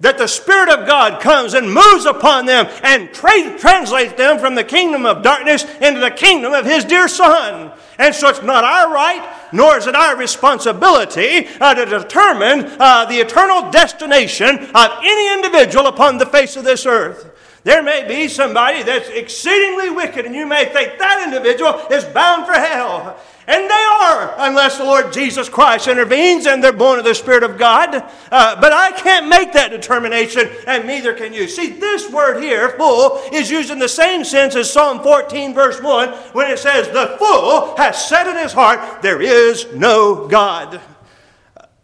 that 0.01 0.17
the 0.17 0.27
Spirit 0.27 0.69
of 0.69 0.87
God 0.87 1.21
comes 1.21 1.53
and 1.53 1.71
moves 1.71 2.05
upon 2.05 2.45
them 2.45 2.67
and 2.83 3.13
tra- 3.13 3.57
translates 3.57 4.13
them 4.13 4.39
from 4.39 4.55
the 4.55 4.63
kingdom 4.63 5.05
of 5.05 5.23
darkness 5.23 5.63
into 5.79 5.99
the 5.99 6.11
kingdom 6.11 6.53
of 6.53 6.65
His 6.65 6.83
dear 6.83 7.07
Son. 7.07 7.71
And 7.97 8.13
so 8.13 8.29
it's 8.29 8.41
not 8.41 8.63
our 8.63 8.91
right, 8.91 9.31
nor 9.53 9.77
is 9.77 9.85
it 9.85 9.95
our 9.95 10.17
responsibility 10.17 11.47
uh, 11.59 11.75
to 11.75 11.85
determine 11.85 12.65
uh, 12.79 13.05
the 13.05 13.17
eternal 13.17 13.69
destination 13.69 14.57
of 14.73 14.91
any 15.03 15.33
individual 15.35 15.85
upon 15.85 16.17
the 16.17 16.25
face 16.25 16.57
of 16.57 16.63
this 16.63 16.87
earth. 16.87 17.27
There 17.63 17.83
may 17.83 18.07
be 18.07 18.27
somebody 18.27 18.81
that's 18.81 19.07
exceedingly 19.09 19.91
wicked, 19.91 20.25
and 20.25 20.33
you 20.33 20.47
may 20.47 20.65
think 20.65 20.97
that 20.97 21.23
individual 21.23 21.79
is 21.91 22.05
bound 22.05 22.47
for 22.47 22.53
hell. 22.53 23.19
And 23.51 23.69
they 23.69 23.73
are, 23.73 24.33
unless 24.37 24.77
the 24.77 24.85
Lord 24.85 25.11
Jesus 25.11 25.49
Christ 25.49 25.89
intervenes 25.89 26.45
and 26.45 26.63
they're 26.63 26.71
born 26.71 26.99
of 26.99 27.03
the 27.03 27.13
Spirit 27.13 27.43
of 27.43 27.57
God. 27.57 27.93
Uh, 28.31 28.61
but 28.61 28.71
I 28.71 28.91
can't 28.91 29.27
make 29.27 29.51
that 29.51 29.71
determination, 29.71 30.49
and 30.65 30.87
neither 30.87 31.13
can 31.13 31.33
you. 31.33 31.49
See, 31.49 31.71
this 31.71 32.09
word 32.09 32.41
here, 32.41 32.69
fool, 32.77 33.19
is 33.33 33.51
used 33.51 33.69
in 33.69 33.77
the 33.77 33.89
same 33.89 34.23
sense 34.23 34.55
as 34.55 34.71
Psalm 34.71 35.03
14, 35.03 35.53
verse 35.53 35.81
1, 35.81 36.09
when 36.31 36.49
it 36.49 36.59
says, 36.59 36.87
The 36.87 37.17
fool 37.19 37.75
has 37.75 38.07
said 38.07 38.29
in 38.29 38.37
his 38.37 38.53
heart, 38.53 39.01
There 39.01 39.21
is 39.21 39.67
no 39.75 40.29
God. 40.29 40.79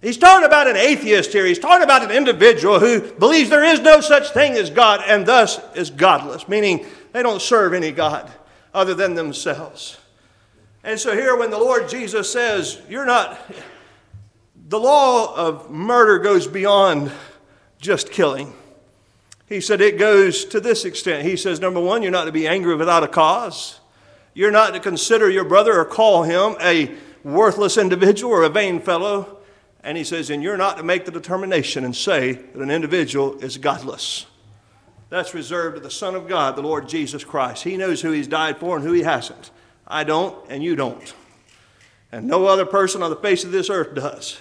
He's 0.01 0.17
talking 0.17 0.45
about 0.45 0.69
an 0.69 0.77
atheist 0.77 1.33
here. 1.33 1.45
He's 1.45 1.59
talking 1.59 1.83
about 1.83 2.01
an 2.01 2.11
individual 2.11 2.79
who 2.79 3.01
believes 3.01 3.49
there 3.49 3.65
is 3.65 3.81
no 3.81 3.99
such 3.99 4.29
thing 4.29 4.53
as 4.53 4.69
God 4.69 5.01
and 5.05 5.25
thus 5.25 5.59
is 5.75 5.89
godless, 5.89 6.47
meaning 6.47 6.85
they 7.11 7.23
don't 7.23 7.41
serve 7.41 7.73
any 7.73 7.91
God 7.91 8.31
other 8.73 8.93
than 8.93 9.15
themselves. 9.15 9.97
And 10.87 10.97
so 10.97 11.13
here, 11.13 11.35
when 11.35 11.49
the 11.49 11.57
Lord 11.57 11.89
Jesus 11.89 12.31
says, 12.31 12.81
You're 12.87 13.05
not, 13.05 13.37
the 14.69 14.79
law 14.79 15.35
of 15.35 15.69
murder 15.69 16.17
goes 16.17 16.47
beyond 16.47 17.11
just 17.77 18.09
killing. 18.09 18.53
He 19.47 19.59
said 19.59 19.81
it 19.81 19.99
goes 19.99 20.45
to 20.45 20.61
this 20.61 20.85
extent. 20.85 21.27
He 21.27 21.35
says, 21.35 21.59
Number 21.59 21.81
one, 21.81 22.03
you're 22.03 22.11
not 22.11 22.23
to 22.23 22.31
be 22.31 22.47
angry 22.47 22.73
without 22.73 23.03
a 23.03 23.07
cause. 23.09 23.81
You're 24.33 24.49
not 24.49 24.73
to 24.75 24.79
consider 24.79 25.29
your 25.29 25.43
brother 25.43 25.77
or 25.77 25.83
call 25.83 26.23
him 26.23 26.55
a 26.61 26.95
worthless 27.21 27.77
individual 27.77 28.31
or 28.31 28.43
a 28.43 28.49
vain 28.49 28.79
fellow. 28.79 29.39
And 29.83 29.97
he 29.97 30.05
says, 30.05 30.29
And 30.29 30.41
you're 30.41 30.55
not 30.55 30.77
to 30.77 30.83
make 30.83 31.03
the 31.03 31.11
determination 31.11 31.83
and 31.83 31.93
say 31.93 32.31
that 32.31 32.61
an 32.61 32.71
individual 32.71 33.37
is 33.39 33.57
godless. 33.57 34.25
That's 35.09 35.33
reserved 35.33 35.75
to 35.75 35.81
the 35.81 35.91
Son 35.91 36.15
of 36.15 36.29
God, 36.29 36.55
the 36.55 36.61
Lord 36.61 36.87
Jesus 36.87 37.25
Christ. 37.25 37.65
He 37.65 37.75
knows 37.75 38.01
who 38.01 38.11
he's 38.11 38.27
died 38.27 38.57
for 38.57 38.77
and 38.77 38.85
who 38.85 38.93
he 38.93 39.03
hasn't. 39.03 39.51
I 39.87 40.03
don't, 40.03 40.35
and 40.49 40.63
you 40.63 40.75
don't. 40.75 41.13
And 42.11 42.27
no 42.27 42.45
other 42.45 42.65
person 42.65 43.01
on 43.01 43.09
the 43.09 43.15
face 43.15 43.43
of 43.43 43.51
this 43.51 43.69
earth 43.69 43.95
does. 43.95 44.39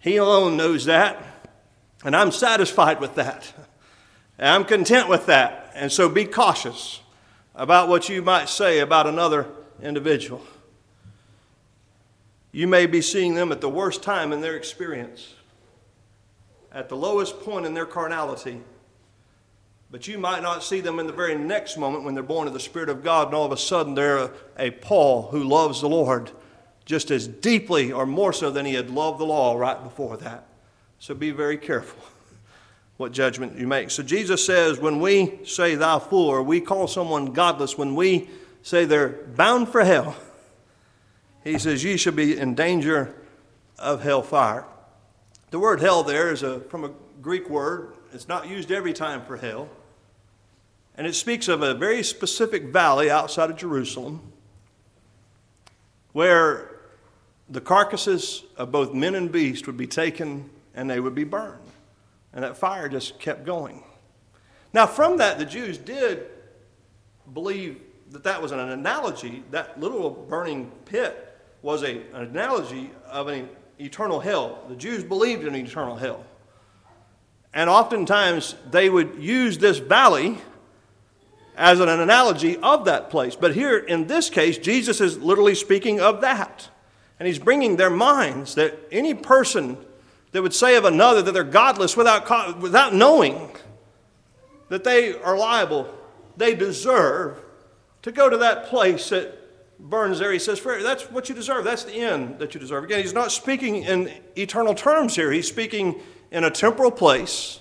He 0.00 0.16
alone 0.16 0.56
knows 0.56 0.84
that, 0.84 1.22
and 2.04 2.14
I'm 2.14 2.30
satisfied 2.30 3.00
with 3.00 3.14
that. 3.14 3.52
And 4.38 4.48
I'm 4.48 4.64
content 4.64 5.08
with 5.08 5.26
that. 5.26 5.72
And 5.74 5.90
so 5.90 6.08
be 6.08 6.24
cautious 6.24 7.00
about 7.54 7.88
what 7.88 8.08
you 8.08 8.20
might 8.20 8.48
say 8.48 8.80
about 8.80 9.06
another 9.06 9.46
individual. 9.80 10.44
You 12.52 12.68
may 12.68 12.86
be 12.86 13.00
seeing 13.00 13.34
them 13.34 13.50
at 13.52 13.60
the 13.60 13.68
worst 13.68 14.02
time 14.02 14.32
in 14.32 14.40
their 14.40 14.56
experience, 14.56 15.34
at 16.72 16.88
the 16.88 16.96
lowest 16.96 17.40
point 17.40 17.66
in 17.66 17.74
their 17.74 17.86
carnality. 17.86 18.60
But 19.94 20.08
you 20.08 20.18
might 20.18 20.42
not 20.42 20.64
see 20.64 20.80
them 20.80 20.98
in 20.98 21.06
the 21.06 21.12
very 21.12 21.36
next 21.36 21.76
moment 21.76 22.02
when 22.02 22.14
they're 22.14 22.24
born 22.24 22.48
of 22.48 22.52
the 22.52 22.58
Spirit 22.58 22.88
of 22.88 23.04
God, 23.04 23.28
and 23.28 23.36
all 23.36 23.44
of 23.44 23.52
a 23.52 23.56
sudden 23.56 23.94
they're 23.94 24.18
a, 24.18 24.30
a 24.58 24.70
Paul 24.72 25.28
who 25.30 25.44
loves 25.44 25.80
the 25.80 25.88
Lord 25.88 26.32
just 26.84 27.12
as 27.12 27.28
deeply 27.28 27.92
or 27.92 28.04
more 28.04 28.32
so 28.32 28.50
than 28.50 28.66
he 28.66 28.74
had 28.74 28.90
loved 28.90 29.20
the 29.20 29.24
law 29.24 29.54
right 29.56 29.80
before 29.80 30.16
that. 30.16 30.48
So 30.98 31.14
be 31.14 31.30
very 31.30 31.56
careful 31.56 32.02
what 32.96 33.12
judgment 33.12 33.56
you 33.56 33.68
make. 33.68 33.92
So 33.92 34.02
Jesus 34.02 34.44
says, 34.44 34.80
when 34.80 34.98
we 34.98 35.38
say 35.44 35.76
thou 35.76 36.00
fool, 36.00 36.26
or 36.28 36.42
we 36.42 36.60
call 36.60 36.88
someone 36.88 37.26
godless, 37.26 37.78
when 37.78 37.94
we 37.94 38.28
say 38.64 38.86
they're 38.86 39.10
bound 39.36 39.68
for 39.68 39.84
hell, 39.84 40.16
he 41.44 41.56
says, 41.56 41.84
ye 41.84 41.96
should 41.96 42.16
be 42.16 42.36
in 42.36 42.56
danger 42.56 43.14
of 43.78 44.02
hellfire. 44.02 44.64
The 45.52 45.60
word 45.60 45.80
hell 45.80 46.02
there 46.02 46.32
is 46.32 46.42
a, 46.42 46.58
from 46.62 46.82
a 46.82 46.90
Greek 47.22 47.48
word. 47.48 47.92
It's 48.12 48.26
not 48.26 48.48
used 48.48 48.72
every 48.72 48.92
time 48.92 49.24
for 49.24 49.36
hell. 49.36 49.68
And 50.96 51.06
it 51.06 51.14
speaks 51.14 51.48
of 51.48 51.62
a 51.62 51.74
very 51.74 52.02
specific 52.02 52.64
valley 52.64 53.10
outside 53.10 53.50
of 53.50 53.56
Jerusalem 53.56 54.32
where 56.12 56.70
the 57.48 57.60
carcasses 57.60 58.44
of 58.56 58.70
both 58.70 58.94
men 58.94 59.14
and 59.14 59.30
beast 59.30 59.66
would 59.66 59.76
be 59.76 59.86
taken 59.86 60.48
and 60.74 60.88
they 60.88 61.00
would 61.00 61.14
be 61.14 61.24
burned. 61.24 61.60
And 62.32 62.42
that 62.44 62.56
fire 62.56 62.88
just 62.88 63.18
kept 63.18 63.44
going. 63.44 63.82
Now, 64.72 64.86
from 64.86 65.18
that, 65.18 65.38
the 65.38 65.44
Jews 65.44 65.78
did 65.78 66.26
believe 67.32 67.80
that 68.10 68.24
that 68.24 68.40
was 68.40 68.52
an 68.52 68.60
analogy, 68.60 69.42
that 69.50 69.78
little 69.80 70.10
burning 70.10 70.70
pit 70.84 71.38
was 71.62 71.82
a, 71.82 72.00
an 72.12 72.22
analogy 72.22 72.90
of 73.06 73.28
an 73.28 73.48
eternal 73.78 74.20
hell. 74.20 74.64
The 74.68 74.76
Jews 74.76 75.02
believed 75.02 75.44
in 75.44 75.54
eternal 75.54 75.96
hell. 75.96 76.24
And 77.52 77.70
oftentimes 77.70 78.56
they 78.70 78.90
would 78.90 79.16
use 79.18 79.58
this 79.58 79.78
valley 79.78 80.38
as 81.56 81.80
an 81.80 81.88
analogy 81.88 82.56
of 82.58 82.84
that 82.86 83.10
place. 83.10 83.36
But 83.36 83.54
here 83.54 83.78
in 83.78 84.06
this 84.06 84.30
case, 84.30 84.58
Jesus 84.58 85.00
is 85.00 85.18
literally 85.18 85.54
speaking 85.54 86.00
of 86.00 86.20
that. 86.22 86.68
And 87.18 87.26
he's 87.28 87.38
bringing 87.38 87.76
their 87.76 87.90
minds 87.90 88.56
that 88.56 88.78
any 88.90 89.14
person 89.14 89.78
that 90.32 90.42
would 90.42 90.54
say 90.54 90.76
of 90.76 90.84
another 90.84 91.22
that 91.22 91.32
they're 91.32 91.44
godless 91.44 91.96
without, 91.96 92.58
without 92.58 92.92
knowing 92.92 93.54
that 94.68 94.82
they 94.82 95.14
are 95.14 95.36
liable, 95.38 95.92
they 96.36 96.54
deserve 96.54 97.38
to 98.02 98.10
go 98.10 98.28
to 98.28 98.38
that 98.38 98.66
place 98.66 99.10
that 99.10 99.38
burns 99.78 100.18
there. 100.18 100.32
He 100.32 100.38
says, 100.38 100.60
That's 100.60 101.04
what 101.10 101.28
you 101.28 101.34
deserve. 101.34 101.64
That's 101.64 101.84
the 101.84 101.94
end 101.94 102.40
that 102.40 102.54
you 102.54 102.60
deserve. 102.60 102.84
Again, 102.84 103.00
he's 103.00 103.12
not 103.12 103.30
speaking 103.30 103.84
in 103.84 104.12
eternal 104.36 104.74
terms 104.74 105.14
here, 105.14 105.30
he's 105.30 105.48
speaking 105.48 106.00
in 106.30 106.42
a 106.42 106.50
temporal 106.50 106.90
place 106.90 107.60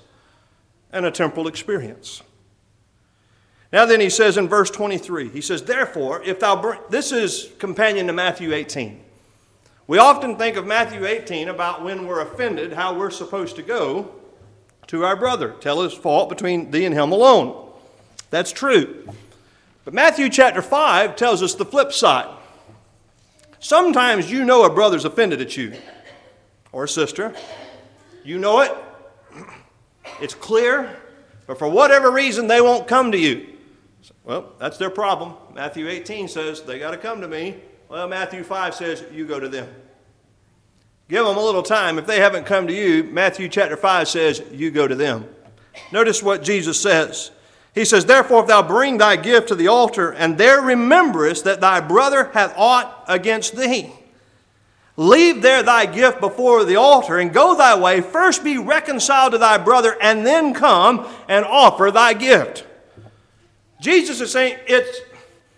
and 0.92 1.06
a 1.06 1.12
temporal 1.12 1.48
experience. 1.48 2.24
Now, 3.74 3.88
then, 3.88 4.00
he 4.02 4.12
says 4.12 4.38
in 4.38 4.48
verse 4.48 4.70
23, 4.70 5.30
he 5.30 5.42
says, 5.42 5.64
Therefore, 5.64 6.22
if 6.24 6.40
thou 6.40 6.62
bring, 6.62 6.80
this 6.92 7.12
is 7.12 7.50
companion 7.58 8.06
to 8.06 8.14
Matthew 8.14 8.54
18. 8.54 9.04
We 9.88 9.98
often 9.98 10.38
think 10.38 10.58
of 10.58 10.68
Matthew 10.68 11.08
18 11.08 11.50
about 11.50 11.84
when 11.84 12.06
we're 12.06 12.22
offended, 12.22 12.74
how 12.74 12.96
we're 12.96 13.10
supposed 13.10 13.56
to 13.56 13.64
go 13.64 14.14
to 14.86 15.04
our 15.04 15.16
brother. 15.16 15.56
Tell 15.60 15.82
his 15.82 15.92
fault 15.92 16.30
between 16.30 16.70
thee 16.70 16.86
and 16.86 16.94
him 16.94 17.12
alone. 17.12 17.68
That's 18.30 18.52
true. 18.52 19.10
But 19.86 19.96
Matthew 19.96 20.30
chapter 20.30 20.62
5 20.62 21.16
tells 21.16 21.42
us 21.42 21.56
the 21.56 21.66
flip 21.66 21.92
side. 21.92 22.30
Sometimes 23.60 24.30
you 24.30 24.46
know 24.46 24.66
a 24.66 24.70
brother's 24.70 25.04
offended 25.04 25.42
at 25.42 25.58
you 25.58 25.74
or 26.72 26.84
a 26.84 26.88
sister. 26.88 27.34
You 28.24 28.38
know 28.38 28.60
it, 28.60 28.72
it's 30.22 30.36
clear, 30.36 30.96
but 31.48 31.58
for 31.58 31.68
whatever 31.68 32.12
reason 32.12 32.46
they 32.46 32.62
won't 32.62 32.88
come 32.88 33.12
to 33.12 33.18
you. 33.18 33.48
Well, 34.24 34.54
that's 34.58 34.78
their 34.78 34.90
problem. 34.90 35.34
Matthew 35.54 35.88
18 35.88 36.28
says 36.28 36.62
they 36.62 36.80
got 36.80 36.92
to 36.92 36.98
come 36.98 37.22
to 37.22 37.28
me. 37.28 37.58
Well, 37.90 38.08
Matthew 38.08 38.44
5 38.44 38.74
says, 38.74 39.04
you 39.12 39.26
go 39.26 39.40
to 39.40 39.50
them. 39.50 39.68
Give 41.10 41.26
them 41.26 41.38
a 41.38 41.44
little 41.44 41.64
time. 41.64 42.00
If 42.00 42.08
they 42.08 42.20
haven't 42.20 42.46
come 42.46 42.68
to 42.68 42.74
you, 42.74 43.04
Matthew 43.04 43.50
chapter 43.50 43.76
5 43.76 44.08
says, 44.08 44.42
you 44.52 44.72
go 44.72 44.88
to 44.88 44.96
them. 44.96 45.28
Notice 45.92 46.24
what 46.24 46.42
Jesus 46.42 46.82
says. 46.82 47.32
He 47.76 47.86
says, 47.86 48.06
Therefore, 48.06 48.42
if 48.42 48.48
thou 48.48 48.62
bring 48.62 48.98
thy 48.98 49.16
gift 49.16 49.48
to 49.50 49.56
the 49.56 49.68
altar, 49.68 50.12
and 50.12 50.38
there 50.38 50.62
rememberest 50.62 51.44
that 51.44 51.60
thy 51.60 51.80
brother 51.80 52.30
hath 52.34 52.54
aught 52.56 53.04
against 53.08 53.56
thee, 53.56 53.92
leave 54.96 55.42
there 55.42 55.64
thy 55.64 55.88
gift 55.88 56.20
before 56.20 56.64
the 56.66 56.76
altar, 56.76 57.18
and 57.18 57.34
go 57.34 57.56
thy 57.56 57.78
way. 57.78 58.00
First 58.02 58.44
be 58.44 58.60
reconciled 58.60 59.32
to 59.32 59.40
thy 59.40 59.58
brother, 59.58 59.98
and 60.00 60.26
then 60.26 60.54
come 60.54 61.08
and 61.28 61.46
offer 61.46 61.90
thy 61.90 62.14
gift. 62.14 62.66
Jesus 63.84 64.22
is 64.22 64.32
saying 64.32 64.58
it's 64.66 65.02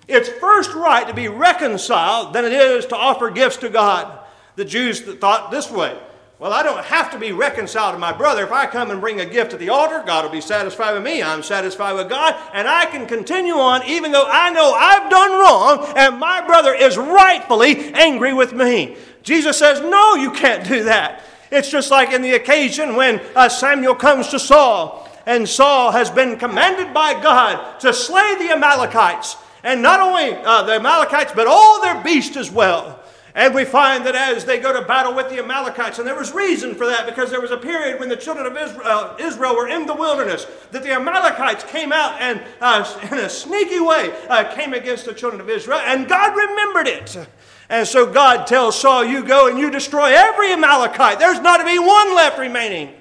it's 0.08 0.30
first 0.30 0.74
right 0.74 1.08
to 1.08 1.14
be 1.14 1.28
reconciled 1.28 2.34
than 2.34 2.44
it 2.44 2.54
is 2.54 2.88
to 2.88 2.96
offer 2.96 3.30
gifts 3.30 3.58
to 3.58 3.70
God. 3.70 4.20
The 4.56 4.66
Jews 4.66 5.02
thought 5.02 5.52
this 5.52 5.70
way 5.70 5.96
well, 6.40 6.52
I 6.52 6.64
don't 6.64 6.84
have 6.84 7.12
to 7.12 7.20
be 7.20 7.32
reconciled 7.32 7.94
to 7.94 8.00
my 8.00 8.12
brother. 8.12 8.44
If 8.44 8.52
I 8.52 8.66
come 8.66 8.92
and 8.92 9.00
bring 9.00 9.22
a 9.22 9.26
gift 9.26 9.52
to 9.52 9.58
the 9.58 9.70
altar, 9.70 10.04
God 10.06 10.26
will 10.26 10.32
be 10.32 10.42
satisfied 10.42 10.94
with 10.94 11.04
me. 11.04 11.24
I'm 11.24 11.44
satisfied 11.44 11.94
with 11.94 12.10
God. 12.10 12.36
And 12.54 12.68
I 12.68 12.88
can 12.88 13.06
continue 13.06 13.54
on 13.54 13.84
even 13.86 14.12
though 14.12 14.28
I 14.28 14.50
know 14.50 14.74
I've 14.74 15.10
done 15.10 15.32
wrong 15.32 15.94
and 15.96 16.20
my 16.20 16.46
brother 16.46 16.74
is 16.74 16.98
rightfully 16.98 17.94
angry 17.94 18.34
with 18.34 18.54
me. 18.54 18.98
Jesus 19.24 19.58
says, 19.58 19.80
No, 19.82 20.16
you 20.16 20.32
can't 20.32 20.68
do 20.68 20.84
that. 20.86 21.24
It's 21.52 21.70
just 21.70 21.90
like 21.92 22.12
in 22.12 22.22
the 22.22 22.34
occasion 22.34 22.96
when 22.96 23.22
uh, 23.36 23.48
Samuel 23.48 23.96
comes 23.96 24.28
to 24.30 24.40
Saul, 24.40 25.08
and 25.26 25.48
Saul 25.48 25.92
has 25.92 26.10
been 26.10 26.38
commanded 26.38 26.94
by 26.94 27.20
God 27.20 27.80
to 27.80 27.94
slay 27.94 28.36
the 28.36 28.52
Amalekites 28.52 29.38
and 29.64 29.82
not 29.82 30.00
only 30.00 30.34
uh, 30.34 30.62
the 30.64 30.74
Amalekites, 30.74 31.34
but 31.36 31.48
all 31.48 31.82
their 31.82 32.02
beasts 32.04 32.38
as 32.38 32.52
well. 32.52 33.00
And 33.34 33.54
we 33.54 33.66
find 33.66 34.06
that 34.06 34.16
as 34.16 34.46
they 34.46 34.60
go 34.60 34.72
to 34.72 34.88
battle 34.88 35.14
with 35.14 35.30
the 35.30 35.40
Amalekites, 35.40 36.00
and 36.00 36.08
there 36.08 36.16
was 36.16 36.34
reason 36.34 36.74
for 36.74 36.86
that 36.86 37.06
because 37.06 37.30
there 37.32 37.42
was 37.42 37.52
a 37.52 37.58
period 37.58 38.00
when 38.00 38.08
the 38.08 38.16
children 38.16 38.46
of 38.46 38.56
Israel, 38.56 38.82
uh, 38.86 39.18
Israel 39.20 39.56
were 39.58 39.68
in 39.68 39.86
the 39.86 39.94
wilderness 39.94 40.48
that 40.72 40.84
the 40.84 40.92
Amalekites 40.92 41.66
came 41.66 41.92
out 41.92 42.22
and 42.22 42.42
uh, 42.62 43.00
in 43.12 43.18
a 43.18 43.30
sneaky 43.30 43.82
way 43.82 44.14
uh, 44.30 44.56
came 44.56 44.74
against 44.74 45.04
the 45.04 45.14
children 45.14 45.42
of 45.42 45.50
Israel, 45.50 45.80
and 45.80 46.08
God 46.08 46.34
remembered 46.34 46.88
it. 46.88 47.28
And 47.68 47.86
so 47.86 48.10
God 48.10 48.48
tells 48.48 48.80
Saul, 48.80 49.04
You 49.04 49.26
go 49.26 49.50
and 49.50 49.60
you 49.60 49.70
destroy 49.70 50.14
every 50.16 50.54
Amalekite. 50.54 51.20
There's 51.20 51.42
not 51.42 51.58
to 51.58 51.66
be 51.66 51.80
one 51.80 52.16
left 52.16 52.40
remaining. 52.40 52.94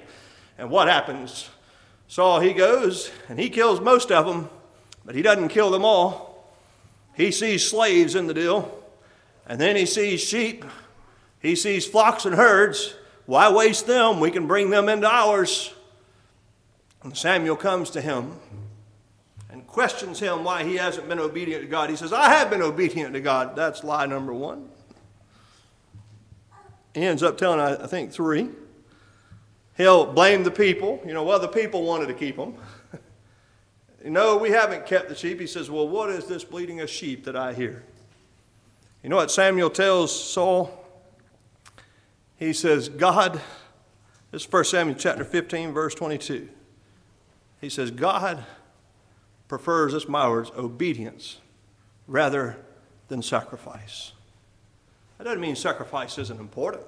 And 0.57 0.69
what 0.69 0.87
happens? 0.87 1.49
Saul, 2.07 2.39
he 2.39 2.53
goes 2.53 3.11
and 3.29 3.39
he 3.39 3.49
kills 3.49 3.79
most 3.81 4.11
of 4.11 4.25
them, 4.25 4.49
but 5.03 5.15
he 5.15 5.21
doesn't 5.21 5.49
kill 5.49 5.71
them 5.71 5.85
all. 5.85 6.53
He 7.15 7.31
sees 7.31 7.67
slaves 7.67 8.15
in 8.15 8.27
the 8.27 8.33
deal, 8.33 8.83
and 9.47 9.59
then 9.59 9.75
he 9.75 9.85
sees 9.85 10.21
sheep. 10.21 10.65
He 11.39 11.55
sees 11.55 11.85
flocks 11.85 12.25
and 12.25 12.35
herds. 12.35 12.95
Why 13.25 13.51
waste 13.51 13.87
them? 13.87 14.19
We 14.19 14.31
can 14.31 14.47
bring 14.47 14.69
them 14.69 14.89
into 14.89 15.07
ours. 15.07 15.73
And 17.03 17.15
Samuel 17.15 17.55
comes 17.55 17.91
to 17.91 18.01
him 18.01 18.33
and 19.51 19.65
questions 19.65 20.19
him 20.19 20.43
why 20.43 20.63
he 20.63 20.75
hasn't 20.75 21.07
been 21.07 21.19
obedient 21.19 21.63
to 21.63 21.69
God. 21.69 21.89
He 21.89 21.95
says, 21.95 22.11
I 22.11 22.29
have 22.29 22.49
been 22.49 22.61
obedient 22.61 23.13
to 23.13 23.21
God. 23.21 23.55
That's 23.55 23.83
lie 23.83 24.05
number 24.05 24.33
one. 24.33 24.69
He 26.93 27.03
ends 27.03 27.23
up 27.23 27.37
telling, 27.37 27.59
I 27.59 27.87
think, 27.87 28.11
three. 28.11 28.49
He'll 29.77 30.05
blame 30.05 30.43
the 30.43 30.51
people. 30.51 31.01
You 31.05 31.13
know, 31.13 31.23
well, 31.23 31.39
the 31.39 31.47
people 31.47 31.83
wanted 31.83 32.07
to 32.07 32.13
keep 32.13 32.37
them. 32.37 32.55
No, 34.07 34.37
we 34.37 34.51
haven't 34.51 34.85
kept 34.85 35.09
the 35.09 35.15
sheep. 35.15 35.39
He 35.39 35.47
says, 35.47 35.71
Well, 35.71 35.87
what 35.87 36.11
is 36.11 36.27
this 36.27 36.43
bleating 36.43 36.79
of 36.79 36.91
sheep 36.91 37.25
that 37.25 37.35
I 37.35 37.53
hear? 37.53 37.83
You 39.01 39.09
know 39.09 39.15
what 39.15 39.31
Samuel 39.31 39.71
tells 39.71 40.13
Saul? 40.13 40.85
He 42.37 42.53
says, 42.53 42.87
God, 42.87 43.41
this 44.31 44.43
is 44.45 44.51
1 44.51 44.63
Samuel 44.65 44.95
chapter 44.95 45.23
15, 45.23 45.73
verse 45.73 45.95
22. 45.95 46.49
He 47.61 47.69
says, 47.69 47.89
God 47.89 48.43
prefers, 49.47 49.93
this 49.93 50.07
my 50.07 50.29
words, 50.29 50.51
obedience 50.55 51.39
rather 52.07 52.57
than 53.07 53.21
sacrifice. 53.21 54.11
That 55.17 55.23
doesn't 55.23 55.39
mean 55.39 55.55
sacrifice 55.55 56.17
isn't 56.17 56.39
important. 56.39 56.83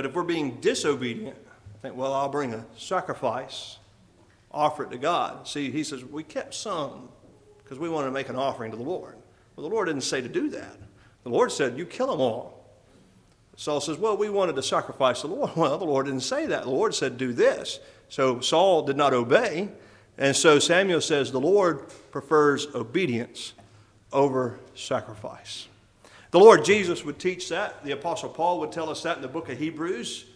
But 0.00 0.06
if 0.06 0.14
we're 0.14 0.22
being 0.22 0.62
disobedient, 0.62 1.36
I 1.74 1.78
think, 1.82 1.94
well, 1.94 2.14
I'll 2.14 2.30
bring 2.30 2.54
a 2.54 2.64
sacrifice 2.74 3.76
offer 4.50 4.84
it 4.84 4.90
to 4.92 4.96
God. 4.96 5.46
See, 5.46 5.70
he 5.70 5.84
says, 5.84 6.02
we 6.02 6.22
kept 6.22 6.54
some 6.54 7.10
because 7.58 7.78
we 7.78 7.90
wanted 7.90 8.06
to 8.06 8.12
make 8.12 8.30
an 8.30 8.36
offering 8.36 8.70
to 8.70 8.78
the 8.78 8.82
Lord. 8.82 9.16
Well, 9.54 9.68
the 9.68 9.74
Lord 9.74 9.88
didn't 9.88 10.04
say 10.04 10.22
to 10.22 10.28
do 10.30 10.48
that. 10.48 10.74
The 11.24 11.28
Lord 11.28 11.52
said, 11.52 11.76
you 11.76 11.84
kill 11.84 12.06
them 12.06 12.18
all. 12.22 12.64
Saul 13.56 13.78
says, 13.78 13.98
well, 13.98 14.16
we 14.16 14.30
wanted 14.30 14.56
to 14.56 14.62
sacrifice 14.62 15.20
the 15.20 15.28
Lord. 15.28 15.50
Well, 15.54 15.76
the 15.76 15.84
Lord 15.84 16.06
didn't 16.06 16.22
say 16.22 16.46
that. 16.46 16.62
The 16.62 16.70
Lord 16.70 16.94
said, 16.94 17.18
do 17.18 17.34
this. 17.34 17.78
So 18.08 18.40
Saul 18.40 18.84
did 18.84 18.96
not 18.96 19.12
obey. 19.12 19.68
And 20.16 20.34
so 20.34 20.58
Samuel 20.58 21.02
says, 21.02 21.30
the 21.30 21.42
Lord 21.42 21.92
prefers 22.10 22.68
obedience 22.74 23.52
over 24.14 24.60
sacrifice. 24.74 25.68
The 26.30 26.38
Lord 26.38 26.64
Jesus 26.64 27.04
would 27.04 27.18
teach 27.18 27.48
that. 27.48 27.82
The 27.84 27.92
Apostle 27.92 28.28
Paul 28.28 28.60
would 28.60 28.72
tell 28.72 28.88
us 28.88 29.02
that 29.02 29.16
in 29.16 29.22
the 29.22 29.28
book 29.28 29.48
of 29.48 29.58
Hebrews. 29.58 30.26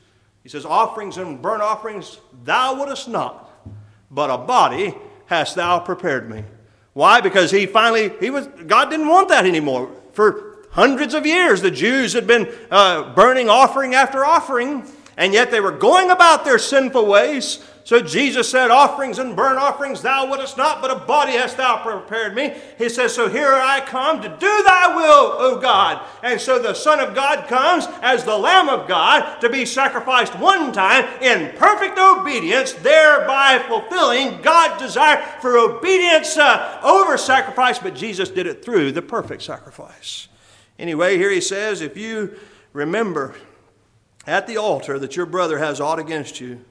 He 0.42 0.48
says, 0.48 0.64
Offerings 0.64 1.16
and 1.16 1.40
burnt 1.40 1.62
offerings 1.62 2.18
thou 2.44 2.74
wouldest 2.76 3.08
not, 3.08 3.50
but 4.10 4.30
a 4.30 4.38
body 4.38 4.94
hast 5.26 5.54
thou 5.54 5.78
prepared 5.78 6.28
me. 6.28 6.44
Why? 6.92 7.20
Because 7.20 7.50
he 7.50 7.66
finally, 7.66 8.12
he 8.20 8.30
was, 8.30 8.46
God 8.66 8.90
didn't 8.90 9.08
want 9.08 9.28
that 9.28 9.46
anymore. 9.46 9.90
For 10.12 10.66
hundreds 10.70 11.14
of 11.14 11.26
years, 11.26 11.62
the 11.62 11.70
Jews 11.70 12.12
had 12.12 12.26
been 12.26 12.52
uh, 12.70 13.14
burning 13.14 13.48
offering 13.48 13.94
after 13.94 14.24
offering, 14.24 14.84
and 15.16 15.32
yet 15.32 15.50
they 15.50 15.60
were 15.60 15.72
going 15.72 16.10
about 16.10 16.44
their 16.44 16.58
sinful 16.58 17.06
ways. 17.06 17.64
So 17.84 18.00
Jesus 18.00 18.50
said, 18.50 18.70
Offerings 18.70 19.18
and 19.18 19.36
burnt 19.36 19.58
offerings 19.58 20.00
thou 20.00 20.26
wouldest 20.26 20.56
not, 20.56 20.80
but 20.80 20.90
a 20.90 21.04
body 21.04 21.32
hast 21.32 21.58
thou 21.58 21.82
prepared 21.82 22.34
me. 22.34 22.54
He 22.78 22.88
says, 22.88 23.14
So 23.14 23.28
here 23.28 23.52
I 23.52 23.80
come 23.80 24.22
to 24.22 24.28
do 24.28 24.62
thy 24.64 24.96
will, 24.96 25.34
O 25.36 25.60
God. 25.60 26.02
And 26.22 26.40
so 26.40 26.58
the 26.58 26.72
Son 26.72 26.98
of 26.98 27.14
God 27.14 27.46
comes 27.46 27.86
as 28.00 28.24
the 28.24 28.36
Lamb 28.36 28.70
of 28.70 28.88
God 28.88 29.38
to 29.40 29.50
be 29.50 29.66
sacrificed 29.66 30.38
one 30.38 30.72
time 30.72 31.04
in 31.22 31.54
perfect 31.58 31.98
obedience, 31.98 32.72
thereby 32.72 33.62
fulfilling 33.68 34.40
God's 34.40 34.80
desire 34.82 35.22
for 35.42 35.58
obedience 35.58 36.38
uh, 36.38 36.80
over 36.82 37.18
sacrifice. 37.18 37.78
But 37.78 37.94
Jesus 37.94 38.30
did 38.30 38.46
it 38.46 38.64
through 38.64 38.92
the 38.92 39.02
perfect 39.02 39.42
sacrifice. 39.42 40.28
Anyway, 40.78 41.18
here 41.18 41.30
he 41.30 41.42
says, 41.42 41.82
If 41.82 41.98
you 41.98 42.34
remember 42.72 43.34
at 44.26 44.46
the 44.46 44.56
altar 44.56 44.98
that 44.98 45.16
your 45.16 45.26
brother 45.26 45.58
has 45.58 45.80
aught 45.80 45.98
against 45.98 46.40
you, 46.40 46.64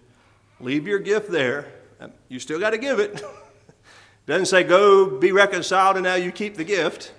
leave 0.60 0.88
your 0.88 1.00
gift 1.00 1.32
there. 1.32 1.72
You 2.28 2.40
still 2.40 2.60
got 2.60 2.72
to 2.72 2.78
give 2.78 3.00
it. 3.00 3.24
Doesn't 4.26 4.46
say 4.46 4.64
go 4.64 5.20
be 5.20 5.32
reconciled 5.32 5.98
and 5.98 6.04
now 6.04 6.16
you 6.16 6.32
keep 6.32 6.56
the 6.56 6.64
gift. 6.64 7.14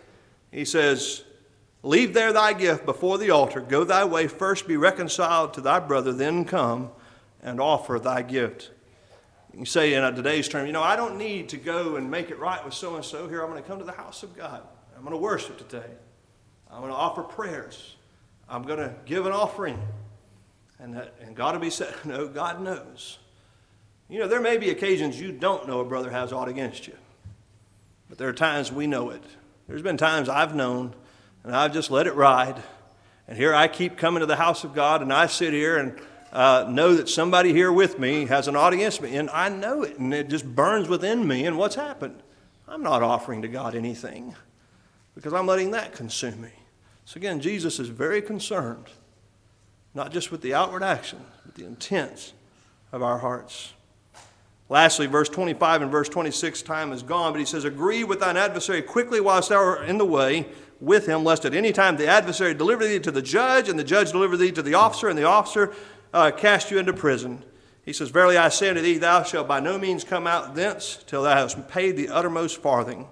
He 0.50 0.64
says, 0.64 1.24
Leave 1.84 2.14
there 2.14 2.32
thy 2.32 2.54
gift 2.54 2.86
before 2.86 3.18
the 3.18 3.30
altar. 3.30 3.60
Go 3.60 3.84
thy 3.84 4.06
way. 4.06 4.26
First 4.26 4.66
be 4.66 4.78
reconciled 4.78 5.52
to 5.54 5.60
thy 5.60 5.80
brother, 5.80 6.14
then 6.14 6.46
come 6.46 6.90
and 7.42 7.60
offer 7.60 7.98
thy 7.98 8.22
gift. 8.22 8.70
You 9.52 9.66
say 9.66 9.92
in 9.92 10.14
today's 10.14 10.48
term, 10.48 10.66
you 10.66 10.72
know, 10.72 10.82
I 10.82 10.96
don't 10.96 11.18
need 11.18 11.50
to 11.50 11.58
go 11.58 11.96
and 11.96 12.10
make 12.10 12.30
it 12.30 12.38
right 12.38 12.64
with 12.64 12.72
so 12.72 12.96
and 12.96 13.04
so. 13.04 13.28
Here, 13.28 13.42
I'm 13.42 13.50
going 13.50 13.62
to 13.62 13.68
come 13.68 13.78
to 13.80 13.84
the 13.84 13.92
house 13.92 14.22
of 14.22 14.34
God. 14.34 14.62
I'm 14.96 15.02
going 15.02 15.12
to 15.12 15.18
worship 15.18 15.58
today. 15.58 15.90
I'm 16.70 16.80
going 16.80 16.90
to 16.90 16.96
offer 16.96 17.22
prayers. 17.22 17.96
I'm 18.48 18.62
going 18.62 18.78
to 18.78 18.94
give 19.04 19.26
an 19.26 19.32
offering. 19.32 19.78
And, 20.78 20.94
that, 20.94 21.14
and 21.20 21.34
God 21.34 21.54
will 21.54 21.62
be 21.62 21.70
said, 21.70 21.94
no, 22.04 22.28
God 22.28 22.60
knows. 22.60 23.18
You 24.08 24.18
know, 24.18 24.28
there 24.28 24.40
may 24.40 24.58
be 24.58 24.70
occasions 24.70 25.20
you 25.20 25.32
don't 25.32 25.66
know 25.66 25.80
a 25.80 25.84
brother 25.84 26.10
has 26.10 26.32
aught 26.32 26.48
against 26.48 26.86
you, 26.86 26.96
but 28.08 28.18
there 28.18 28.28
are 28.28 28.34
times 28.34 28.70
we 28.70 28.86
know 28.86 29.10
it. 29.10 29.22
There's 29.66 29.82
been 29.82 29.96
times 29.96 30.28
I've 30.28 30.54
known, 30.54 30.94
and 31.42 31.56
I've 31.56 31.72
just 31.72 31.90
let 31.90 32.06
it 32.06 32.14
ride. 32.14 32.62
And 33.26 33.38
here 33.38 33.54
I 33.54 33.66
keep 33.68 33.96
coming 33.96 34.20
to 34.20 34.26
the 34.26 34.36
house 34.36 34.62
of 34.64 34.74
God, 34.74 35.00
and 35.00 35.12
I 35.12 35.26
sit 35.26 35.54
here 35.54 35.78
and 35.78 35.98
uh, 36.32 36.66
know 36.68 36.94
that 36.96 37.08
somebody 37.08 37.52
here 37.52 37.72
with 37.72 37.98
me 37.98 38.26
has 38.26 38.46
an 38.46 38.56
aught 38.56 38.74
against 38.74 39.00
me, 39.00 39.16
and 39.16 39.30
I 39.30 39.48
know 39.48 39.82
it, 39.82 39.98
and 39.98 40.12
it 40.12 40.28
just 40.28 40.44
burns 40.44 40.88
within 40.88 41.26
me. 41.26 41.46
And 41.46 41.56
what's 41.56 41.76
happened? 41.76 42.22
I'm 42.68 42.82
not 42.82 43.02
offering 43.02 43.42
to 43.42 43.48
God 43.48 43.74
anything 43.74 44.34
because 45.14 45.32
I'm 45.32 45.46
letting 45.46 45.70
that 45.70 45.92
consume 45.92 46.40
me. 46.40 46.50
So 47.04 47.18
again, 47.18 47.40
Jesus 47.40 47.78
is 47.78 47.88
very 47.88 48.20
concerned, 48.20 48.86
not 49.94 50.12
just 50.12 50.30
with 50.30 50.42
the 50.42 50.54
outward 50.54 50.82
action, 50.82 51.20
but 51.44 51.54
the 51.54 51.64
intents 51.64 52.32
of 52.92 53.02
our 53.02 53.18
hearts. 53.18 53.72
Lastly, 54.68 55.06
verse 55.06 55.28
25 55.28 55.82
and 55.82 55.90
verse 55.90 56.08
26, 56.08 56.62
time 56.62 56.92
is 56.92 57.02
gone, 57.02 57.32
but 57.32 57.38
he 57.38 57.44
says, 57.44 57.64
Agree 57.64 58.02
with 58.02 58.20
thine 58.20 58.36
adversary 58.36 58.82
quickly 58.82 59.20
whilst 59.20 59.50
thou 59.50 59.56
art 59.56 59.88
in 59.88 59.98
the 59.98 60.04
way 60.04 60.46
with 60.80 61.06
him, 61.06 61.22
lest 61.22 61.44
at 61.44 61.54
any 61.54 61.72
time 61.72 61.96
the 61.96 62.06
adversary 62.06 62.54
deliver 62.54 62.86
thee 62.86 62.98
to 62.98 63.10
the 63.10 63.22
judge, 63.22 63.68
and 63.68 63.78
the 63.78 63.84
judge 63.84 64.12
deliver 64.12 64.36
thee 64.36 64.52
to 64.52 64.62
the 64.62 64.74
officer, 64.74 65.08
and 65.08 65.18
the 65.18 65.24
officer 65.24 65.72
uh, 66.12 66.30
cast 66.30 66.70
you 66.70 66.78
into 66.78 66.92
prison. 66.92 67.44
He 67.84 67.92
says, 67.92 68.08
Verily 68.08 68.38
I 68.38 68.48
say 68.48 68.70
unto 68.70 68.80
thee, 68.80 68.96
thou 68.96 69.22
shalt 69.22 69.46
by 69.46 69.60
no 69.60 69.78
means 69.78 70.04
come 70.04 70.26
out 70.26 70.54
thence 70.54 71.04
till 71.06 71.22
thou 71.22 71.34
hast 71.34 71.68
paid 71.68 71.96
the 71.96 72.08
uttermost 72.08 72.62
farthing. 72.62 73.06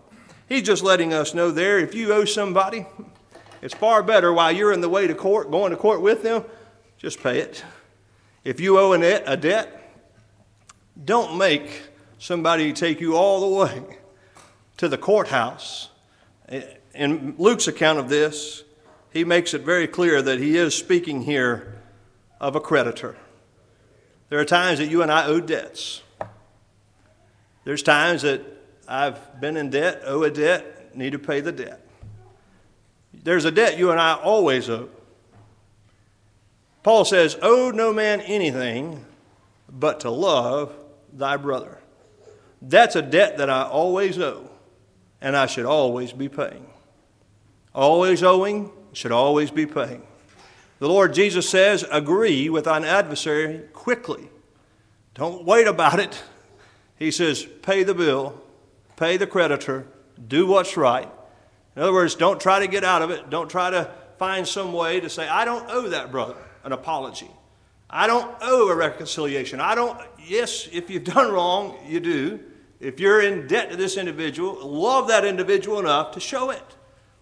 He's 0.49 0.62
just 0.62 0.83
letting 0.83 1.12
us 1.12 1.35
know 1.35 1.51
there, 1.51 1.78
if 1.78 1.95
you 1.95 2.12
owe 2.12 2.24
somebody, 2.24 2.87
it's 3.61 3.74
far 3.74 4.03
better 4.03 4.33
while 4.33 4.51
you're 4.51 4.72
in 4.72 4.80
the 4.80 4.89
way 4.89 5.07
to 5.07 5.14
court, 5.14 5.51
going 5.51 5.70
to 5.70 5.76
court 5.76 6.01
with 6.01 6.22
them, 6.22 6.45
just 7.03 7.20
pay 7.20 7.40
it. 7.40 7.64
If 8.44 8.61
you 8.61 8.78
owe 8.78 8.92
a 8.92 9.36
debt, 9.36 9.78
don't 11.05 11.36
make 11.36 11.82
somebody 12.18 12.72
take 12.72 13.00
you 13.00 13.16
all 13.16 13.40
the 13.40 13.57
way 13.57 13.98
to 14.76 14.88
the 14.88 14.96
courthouse. 14.96 15.90
In 16.94 17.34
Luke's 17.38 17.66
account 17.66 17.98
of 17.98 18.09
this, 18.09 18.62
he 19.12 19.24
makes 19.24 19.53
it 19.53 19.62
very 19.62 19.88
clear 19.88 20.22
that 20.22 20.38
he 20.38 20.57
is 20.57 20.76
speaking 20.76 21.22
here 21.22 21.74
of 22.40 22.55
a 22.55 22.61
creditor. 22.61 23.16
There 24.28 24.38
are 24.38 24.44
times 24.44 24.78
that 24.78 24.86
you 24.86 25.03
and 25.03 25.11
I 25.11 25.26
owe 25.26 25.40
debts. 25.40 26.03
There's 27.64 27.82
times 27.82 28.22
that 28.22 28.42
I've 28.86 29.40
been 29.40 29.57
in 29.57 29.70
debt, 29.70 30.03
owe 30.05 30.22
a 30.22 30.30
debt, 30.30 30.96
need 30.96 31.12
to 31.12 31.18
pay 31.18 31.40
the 31.40 31.53
debt. 31.53 31.80
There's 33.12 33.44
a 33.44 33.50
debt 33.50 33.76
you 33.76 33.90
and 33.90 34.00
I 34.00 34.14
always 34.14 34.70
owe. 34.70 34.88
Paul 36.83 37.05
says, 37.05 37.37
Owe 37.43 37.70
no 37.70 37.93
man 37.93 38.20
anything 38.22 39.05
but 39.68 40.01
to 40.01 40.11
love 40.11 40.74
thy 41.12 41.37
brother. 41.37 41.78
That's 42.61 42.97
a 42.97 43.03
debt 43.03 43.39
that 43.39 43.51
I 43.51 43.62
always 43.62 44.18
owe, 44.18 44.51
and 45.20 45.37
I 45.37 45.47
should 45.47 45.66
always 45.66 46.12
be 46.12 46.28
paying. 46.28 46.66
Always 47.74 48.22
owing, 48.22 48.70
should 48.93 49.12
always 49.12 49.51
be 49.51 49.66
paying. 49.66 50.03
The 50.78 50.89
Lord 50.89 51.14
Jesus 51.14 51.49
says, 51.49 51.85
Agree 51.91 52.49
with 52.49 52.64
thine 52.64 52.85
adversary 52.85 53.61
quickly. 53.72 54.28
Don't 55.14 55.45
wait 55.45 55.66
about 55.66 56.01
it. 56.01 56.22
He 56.99 57.11
says, 57.11 57.45
Pay 57.62 57.85
the 57.85 57.95
bill, 57.95 58.41
pay 58.97 59.16
the 59.16 59.26
creditor, 59.26 59.87
do 60.28 60.47
what's 60.47 60.76
right. 60.76 61.09
In 61.74 61.83
other 61.83 61.93
words, 61.93 62.14
don't 62.14 62.41
try 62.41 62.59
to 62.61 62.66
get 62.66 62.85
out 62.85 63.03
of 63.03 63.11
it. 63.11 63.30
Don't 63.30 63.49
try 63.49 63.70
to 63.70 63.91
find 64.18 64.47
some 64.47 64.72
way 64.72 65.01
to 65.01 65.09
say, 65.09 65.26
I 65.26 65.45
don't 65.45 65.68
owe 65.70 65.89
that 65.89 66.12
brother 66.12 66.37
an 66.64 66.72
apology. 66.72 67.30
I 67.88 68.06
don't 68.06 68.34
owe 68.40 68.70
a 68.70 68.74
reconciliation. 68.74 69.60
I 69.60 69.74
don't, 69.74 70.00
yes, 70.26 70.68
if 70.72 70.88
you've 70.88 71.04
done 71.14 71.32
wrong, 71.32 71.76
you 71.86 72.00
do. 72.00 72.40
If 72.80 72.98
you're 72.98 73.22
in 73.22 73.46
debt 73.46 73.70
to 73.70 73.76
this 73.76 73.96
individual, 73.96 74.66
love 74.66 75.08
that 75.08 75.24
individual 75.24 75.78
enough 75.78 76.12
to 76.12 76.20
show 76.20 76.50
it. 76.50 76.64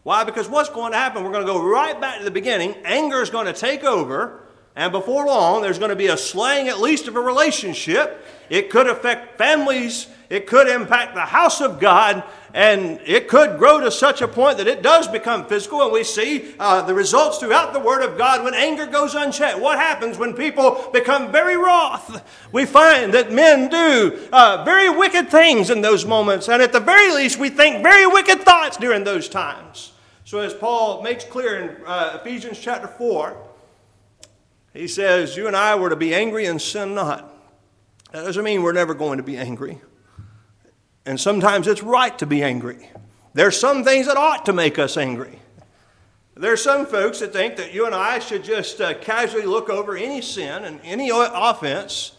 Why? 0.02 0.24
Because 0.24 0.48
what's 0.48 0.70
going 0.70 0.92
to 0.92 0.98
happen? 0.98 1.22
We're 1.22 1.32
going 1.32 1.46
to 1.46 1.52
go 1.52 1.62
right 1.62 2.00
back 2.00 2.18
to 2.18 2.24
the 2.24 2.30
beginning. 2.30 2.74
Anger 2.84 3.20
is 3.20 3.28
going 3.28 3.46
to 3.46 3.52
take 3.52 3.84
over, 3.84 4.40
and 4.74 4.92
before 4.92 5.26
long, 5.26 5.60
there's 5.60 5.78
going 5.78 5.90
to 5.90 5.96
be 5.96 6.06
a 6.06 6.16
slaying, 6.16 6.68
at 6.68 6.80
least, 6.80 7.08
of 7.08 7.16
a 7.16 7.20
relationship. 7.20 8.24
It 8.48 8.70
could 8.70 8.86
affect 8.86 9.36
families, 9.36 10.06
it 10.30 10.46
could 10.46 10.68
impact 10.68 11.14
the 11.14 11.20
house 11.20 11.60
of 11.60 11.80
God, 11.80 12.24
and 12.52 13.00
it 13.04 13.28
could 13.28 13.58
grow 13.58 13.80
to 13.80 13.90
such 13.90 14.22
a 14.22 14.28
point 14.28 14.58
that 14.58 14.66
it 14.66 14.82
does 14.82 15.06
become 15.06 15.46
physical. 15.46 15.82
And 15.82 15.92
we 15.92 16.02
see 16.02 16.54
uh, 16.58 16.82
the 16.82 16.94
results 16.94 17.38
throughout 17.38 17.72
the 17.72 17.80
Word 17.80 18.02
of 18.02 18.18
God 18.18 18.42
when 18.42 18.54
anger 18.54 18.86
goes 18.86 19.14
unchecked. 19.14 19.58
What 19.58 19.78
happens 19.78 20.18
when 20.18 20.34
people 20.34 20.90
become 20.92 21.30
very 21.30 21.56
wroth? 21.56 22.22
We 22.52 22.66
find 22.66 23.14
that 23.14 23.32
men 23.32 23.68
do 23.68 24.28
uh, 24.32 24.64
very 24.64 24.90
wicked 24.90 25.30
things 25.30 25.70
in 25.70 25.80
those 25.80 26.04
moments, 26.04 26.48
and 26.48 26.60
at 26.60 26.72
the 26.72 26.80
very 26.80 27.12
least, 27.12 27.38
we 27.38 27.50
think 27.50 27.82
very 27.82 28.06
wicked 28.06 28.40
thoughts 28.40 28.76
during 28.76 29.04
those 29.04 29.28
times. 29.28 29.92
So, 30.24 30.40
as 30.40 30.54
Paul 30.54 31.02
makes 31.02 31.24
clear 31.24 31.58
in 31.58 31.76
uh, 31.86 32.18
Ephesians 32.20 32.58
chapter 32.58 32.86
4, 32.88 33.36
he 34.72 34.86
says, 34.86 35.36
You 35.36 35.46
and 35.46 35.56
I 35.56 35.74
were 35.74 35.90
to 35.90 35.96
be 35.96 36.14
angry 36.14 36.46
and 36.46 36.60
sin 36.60 36.94
not. 36.94 37.34
That 38.12 38.24
doesn't 38.24 38.44
mean 38.44 38.62
we're 38.62 38.72
never 38.72 38.94
going 38.94 39.18
to 39.18 39.22
be 39.22 39.36
angry. 39.36 39.80
And 41.06 41.18
sometimes 41.18 41.66
it's 41.66 41.82
right 41.82 42.16
to 42.18 42.26
be 42.26 42.42
angry. 42.42 42.90
There's 43.32 43.58
some 43.58 43.84
things 43.84 44.06
that 44.06 44.16
ought 44.16 44.46
to 44.46 44.52
make 44.52 44.78
us 44.78 44.96
angry. 44.96 45.38
There's 46.36 46.62
some 46.62 46.86
folks 46.86 47.20
that 47.20 47.32
think 47.32 47.56
that 47.56 47.74
you 47.74 47.86
and 47.86 47.94
I 47.94 48.18
should 48.18 48.44
just 48.44 48.80
uh, 48.80 48.94
casually 48.94 49.44
look 49.44 49.68
over 49.68 49.96
any 49.96 50.22
sin 50.22 50.64
and 50.64 50.80
any 50.82 51.10
offense 51.12 52.12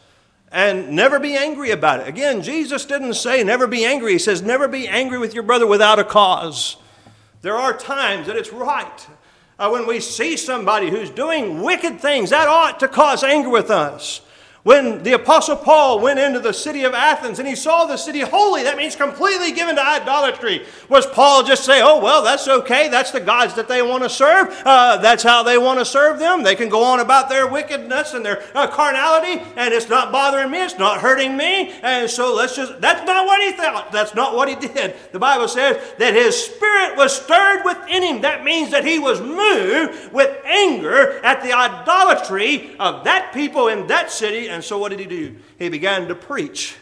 and 0.52 0.92
never 0.92 1.20
be 1.20 1.36
angry 1.36 1.72
about 1.72 2.02
it. 2.02 2.08
Again, 2.08 2.42
Jesus 2.42 2.86
didn't 2.86 3.16
say 3.16 3.44
never 3.44 3.68
be 3.68 3.86
angry. 3.86 4.14
He 4.14 4.20
says 4.20 4.42
never 4.42 4.68
be 4.68 4.88
angry 4.88 5.18
with 5.18 5.34
your 5.34 5.44
brother 5.44 5.66
without 5.66 5.98
a 5.98 6.04
cause. 6.04 6.78
There 7.42 7.56
are 7.56 7.76
times 7.76 8.28
that 8.28 8.36
it's 8.36 8.54
right. 8.54 9.08
Uh, 9.58 9.70
when 9.70 9.88
we 9.88 10.00
see 10.00 10.38
somebody 10.38 10.90
who's 10.90 11.10
doing 11.10 11.62
wicked 11.62 12.00
things, 12.00 12.32
that 12.32 12.48
ought 12.48 12.80
to 12.80 12.88
cause 12.88 13.24
anger 13.24 13.50
with 13.50 13.70
us. 13.70 14.22
When 14.64 15.02
the 15.02 15.14
Apostle 15.14 15.56
Paul 15.56 16.02
went 16.02 16.20
into 16.20 16.40
the 16.40 16.54
city 16.54 16.84
of 16.84 16.94
Athens 16.94 17.40
and 17.40 17.48
he 17.48 17.56
saw 17.56 17.86
the 17.86 17.98
city 17.98 18.20
wholly, 18.20 18.62
that 18.62 18.78
means 18.78 18.96
completely 18.96 19.52
given 19.54 19.76
to 19.76 19.84
idolatry. 19.84 20.66
Was 20.88 21.08
Paul 21.08 21.44
just 21.44 21.66
say, 21.66 21.82
oh, 21.82 22.00
well, 22.00 22.24
that's 22.24 22.48
okay. 22.48 22.88
That's 22.88 23.10
the 23.10 23.20
gods 23.20 23.56
that 23.56 23.68
they 23.68 23.82
want 23.82 24.04
to 24.04 24.10
serve. 24.10 24.50
Uh, 24.64 24.98
that's 24.98 25.24
how 25.24 25.42
they 25.42 25.58
want 25.58 25.80
to 25.80 25.86
serve 25.86 26.20
them. 26.20 26.44
They 26.44 26.54
can 26.54 26.70
go 26.70 26.84
on 26.84 27.00
about 27.00 27.28
their 27.28 27.48
wickedness 27.48 28.14
and 28.14 28.24
their 28.24 28.44
uh, 28.54 28.68
carnality, 28.68 29.42
and 29.56 29.74
it's 29.74 29.90
not 29.90 30.12
bothering 30.12 30.52
me. 30.52 30.64
It's 30.64 30.78
not 30.78 31.02
hurting 31.02 31.36
me. 31.36 31.72
And 31.82 32.08
so 32.08 32.36
let's 32.36 32.56
just, 32.56 32.80
that's 32.80 33.04
not 33.08 33.26
what 33.26 33.42
he 33.42 33.54
thought. 33.54 33.92
That's 33.92 34.14
not 34.14 34.36
what 34.36 34.48
he 34.48 34.56
did. 34.56 34.94
The 35.12 35.20
Bible 35.20 35.48
says 35.48 35.82
that 35.98 36.14
his 36.14 36.36
spirit 36.36 36.96
was 36.96 37.16
stirred 37.16 37.64
within 37.66 38.04
him. 38.04 38.22
That 38.22 38.44
means 38.44 38.70
that 38.70 38.86
he 38.86 39.00
was 39.00 39.22
moved 39.22 40.14
with 40.14 40.38
anger 40.46 41.20
at 41.26 41.42
the 41.42 41.52
idolatry 41.52 42.76
of 42.80 43.06
that 43.06 43.34
people 43.34 43.68
in 43.68 43.88
that 43.88 44.12
city 44.12 44.51
and 44.52 44.64
so 44.64 44.78
what 44.78 44.90
did 44.90 45.00
he 45.00 45.06
do? 45.06 45.36
He 45.58 45.70
began 45.70 46.08
to 46.08 46.16
preach 46.16 46.76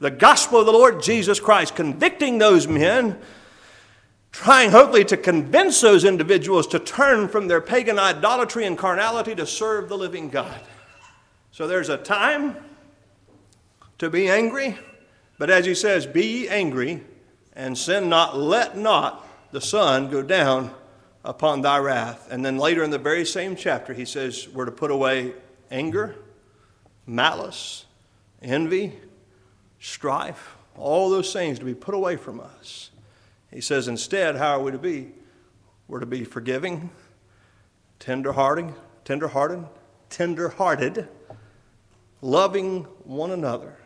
the 0.00 0.10
gospel 0.10 0.60
of 0.60 0.66
the 0.66 0.72
Lord 0.72 1.02
Jesus 1.02 1.40
Christ, 1.40 1.74
convicting 1.74 2.38
those 2.38 2.68
men, 2.68 3.18
trying 4.30 4.70
hopefully 4.70 5.04
to 5.06 5.16
convince 5.16 5.80
those 5.80 6.04
individuals 6.04 6.66
to 6.68 6.78
turn 6.78 7.28
from 7.28 7.48
their 7.48 7.60
pagan 7.60 7.98
idolatry 7.98 8.64
and 8.64 8.78
carnality 8.78 9.34
to 9.34 9.46
serve 9.46 9.88
the 9.88 9.98
living 9.98 10.28
God. 10.28 10.60
So 11.50 11.66
there's 11.66 11.88
a 11.88 11.96
time 11.96 12.56
to 13.98 14.08
be 14.08 14.28
angry, 14.28 14.78
but 15.38 15.50
as 15.50 15.66
he 15.66 15.74
says, 15.74 16.06
be 16.06 16.48
angry 16.48 17.02
and 17.54 17.76
sin 17.76 18.08
not, 18.08 18.38
let 18.38 18.76
not 18.76 19.26
the 19.50 19.60
sun 19.60 20.10
go 20.10 20.22
down 20.22 20.72
upon 21.24 21.62
thy 21.62 21.78
wrath. 21.78 22.28
And 22.30 22.44
then 22.44 22.58
later 22.58 22.84
in 22.84 22.90
the 22.90 22.98
very 22.98 23.26
same 23.26 23.56
chapter, 23.56 23.92
he 23.92 24.04
says 24.04 24.48
we're 24.48 24.66
to 24.66 24.70
put 24.70 24.92
away 24.92 25.32
anger 25.70 26.14
malice, 27.08 27.86
envy, 28.42 28.92
strife, 29.80 30.54
all 30.76 31.10
those 31.10 31.32
things 31.32 31.58
to 31.58 31.64
be 31.64 31.74
put 31.74 31.94
away 31.94 32.16
from 32.16 32.38
us. 32.38 32.90
He 33.50 33.60
says, 33.60 33.88
instead, 33.88 34.36
how 34.36 34.60
are 34.60 34.62
we 34.62 34.72
to 34.72 34.78
be? 34.78 35.12
We're 35.88 36.00
to 36.00 36.06
be 36.06 36.24
forgiving, 36.24 36.90
tender-hearted, 37.98 38.74
tender-hearted, 39.04 39.64
tender-hearted, 40.10 41.08
loving 42.20 42.84
one 43.04 43.30
another, 43.30 43.78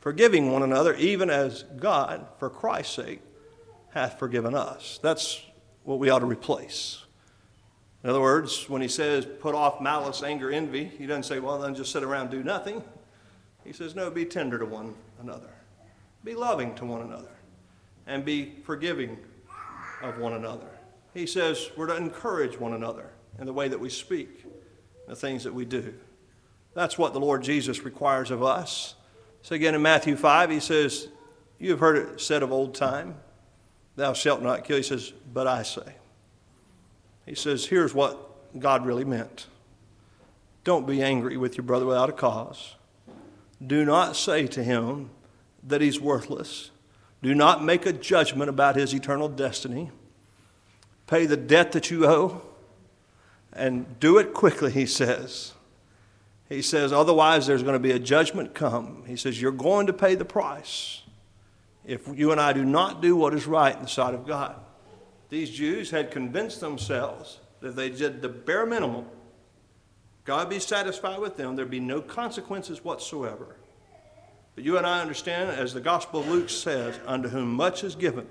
forgiving 0.00 0.50
one 0.50 0.64
another, 0.64 0.94
even 0.96 1.30
as 1.30 1.62
God, 1.62 2.26
for 2.38 2.50
Christ's 2.50 2.96
sake, 2.96 3.20
hath 3.90 4.18
forgiven 4.18 4.56
us. 4.56 4.98
That's 5.00 5.40
what 5.84 6.00
we 6.00 6.10
ought 6.10 6.18
to 6.18 6.26
replace. 6.26 7.03
In 8.04 8.10
other 8.10 8.20
words, 8.20 8.68
when 8.68 8.82
he 8.82 8.88
says 8.88 9.26
put 9.26 9.54
off 9.54 9.80
malice, 9.80 10.22
anger, 10.22 10.50
envy, 10.50 10.84
he 10.84 11.06
doesn't 11.06 11.22
say, 11.22 11.40
well, 11.40 11.58
then 11.58 11.74
just 11.74 11.90
sit 11.90 12.02
around 12.02 12.22
and 12.22 12.30
do 12.30 12.44
nothing. 12.44 12.84
He 13.64 13.72
says, 13.72 13.94
no, 13.94 14.10
be 14.10 14.26
tender 14.26 14.58
to 14.58 14.66
one 14.66 14.94
another, 15.22 15.48
be 16.22 16.34
loving 16.34 16.74
to 16.74 16.84
one 16.84 17.00
another, 17.00 17.32
and 18.06 18.22
be 18.22 18.56
forgiving 18.64 19.16
of 20.02 20.18
one 20.18 20.34
another. 20.34 20.68
He 21.14 21.26
says 21.26 21.70
we're 21.78 21.86
to 21.86 21.96
encourage 21.96 22.60
one 22.60 22.74
another 22.74 23.10
in 23.38 23.46
the 23.46 23.54
way 23.54 23.68
that 23.68 23.80
we 23.80 23.88
speak, 23.88 24.44
the 25.08 25.16
things 25.16 25.42
that 25.44 25.54
we 25.54 25.64
do. 25.64 25.94
That's 26.74 26.98
what 26.98 27.14
the 27.14 27.20
Lord 27.20 27.42
Jesus 27.42 27.84
requires 27.84 28.30
of 28.30 28.42
us. 28.42 28.96
So 29.40 29.54
again 29.54 29.74
in 29.74 29.80
Matthew 29.80 30.16
5, 30.16 30.50
he 30.50 30.60
says, 30.60 31.08
You 31.58 31.70
have 31.70 31.80
heard 31.80 31.96
it 31.96 32.20
said 32.20 32.42
of 32.42 32.52
old 32.52 32.74
time, 32.74 33.16
Thou 33.96 34.12
shalt 34.12 34.42
not 34.42 34.64
kill. 34.64 34.76
He 34.76 34.82
says, 34.82 35.14
But 35.32 35.46
I 35.46 35.62
say. 35.62 35.94
He 37.26 37.34
says, 37.34 37.66
here's 37.66 37.94
what 37.94 38.58
God 38.58 38.86
really 38.86 39.04
meant 39.04 39.46
don't 40.62 40.86
be 40.86 41.02
angry 41.02 41.36
with 41.36 41.58
your 41.58 41.64
brother 41.64 41.84
without 41.84 42.08
a 42.08 42.12
cause. 42.12 42.74
Do 43.64 43.84
not 43.84 44.16
say 44.16 44.46
to 44.48 44.64
him 44.64 45.10
that 45.62 45.80
he's 45.80 46.00
worthless. 46.00 46.70
Do 47.22 47.34
not 47.34 47.62
make 47.62 47.86
a 47.86 47.92
judgment 47.92 48.48
about 48.48 48.76
his 48.76 48.94
eternal 48.94 49.28
destiny. 49.28 49.90
Pay 51.06 51.26
the 51.26 51.36
debt 51.36 51.72
that 51.72 51.90
you 51.90 52.06
owe 52.06 52.42
and 53.52 53.98
do 54.00 54.18
it 54.18 54.34
quickly, 54.34 54.72
he 54.72 54.86
says. 54.86 55.52
He 56.48 56.60
says, 56.60 56.92
otherwise, 56.92 57.46
there's 57.46 57.62
going 57.62 57.74
to 57.74 57.78
be 57.78 57.92
a 57.92 57.98
judgment 57.98 58.54
come. 58.54 59.04
He 59.06 59.16
says, 59.16 59.40
you're 59.40 59.52
going 59.52 59.86
to 59.86 59.92
pay 59.92 60.14
the 60.14 60.24
price 60.24 61.02
if 61.84 62.08
you 62.14 62.32
and 62.32 62.40
I 62.40 62.52
do 62.52 62.64
not 62.64 63.02
do 63.02 63.16
what 63.16 63.34
is 63.34 63.46
right 63.46 63.74
in 63.74 63.82
the 63.82 63.88
sight 63.88 64.14
of 64.14 64.26
God. 64.26 64.56
These 65.34 65.50
Jews 65.50 65.90
had 65.90 66.12
convinced 66.12 66.60
themselves 66.60 67.40
that 67.60 67.74
they 67.74 67.90
did 67.90 68.22
the 68.22 68.28
bare 68.28 68.64
minimum, 68.64 69.06
God 70.24 70.48
be 70.48 70.60
satisfied 70.60 71.18
with 71.18 71.36
them, 71.36 71.56
there'd 71.56 71.68
be 71.68 71.80
no 71.80 72.00
consequences 72.00 72.84
whatsoever. 72.84 73.56
But 74.54 74.62
you 74.62 74.78
and 74.78 74.86
I 74.86 75.00
understand, 75.00 75.50
as 75.50 75.74
the 75.74 75.80
Gospel 75.80 76.20
of 76.20 76.28
Luke 76.28 76.50
says, 76.50 77.00
unto 77.04 77.30
whom 77.30 77.52
much 77.52 77.82
is 77.82 77.96
given, 77.96 78.28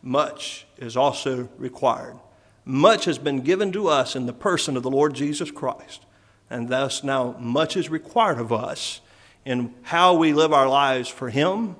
much 0.00 0.66
is 0.78 0.96
also 0.96 1.50
required. 1.58 2.16
Much 2.64 3.04
has 3.04 3.18
been 3.18 3.42
given 3.42 3.70
to 3.72 3.88
us 3.88 4.16
in 4.16 4.24
the 4.24 4.32
person 4.32 4.74
of 4.74 4.82
the 4.82 4.90
Lord 4.90 5.12
Jesus 5.12 5.50
Christ, 5.50 6.06
and 6.48 6.70
thus 6.70 7.04
now 7.04 7.36
much 7.38 7.76
is 7.76 7.90
required 7.90 8.38
of 8.38 8.54
us 8.54 9.02
in 9.44 9.74
how 9.82 10.14
we 10.14 10.32
live 10.32 10.54
our 10.54 10.66
lives 10.66 11.10
for 11.10 11.28
Him 11.28 11.76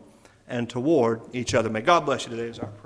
and 0.46 0.68
toward 0.68 1.22
each 1.32 1.54
other. 1.54 1.70
May 1.70 1.80
God 1.80 2.04
bless 2.04 2.26
you 2.26 2.36
today 2.36 2.50
as 2.50 2.58
our 2.58 2.66
prayer. 2.66 2.85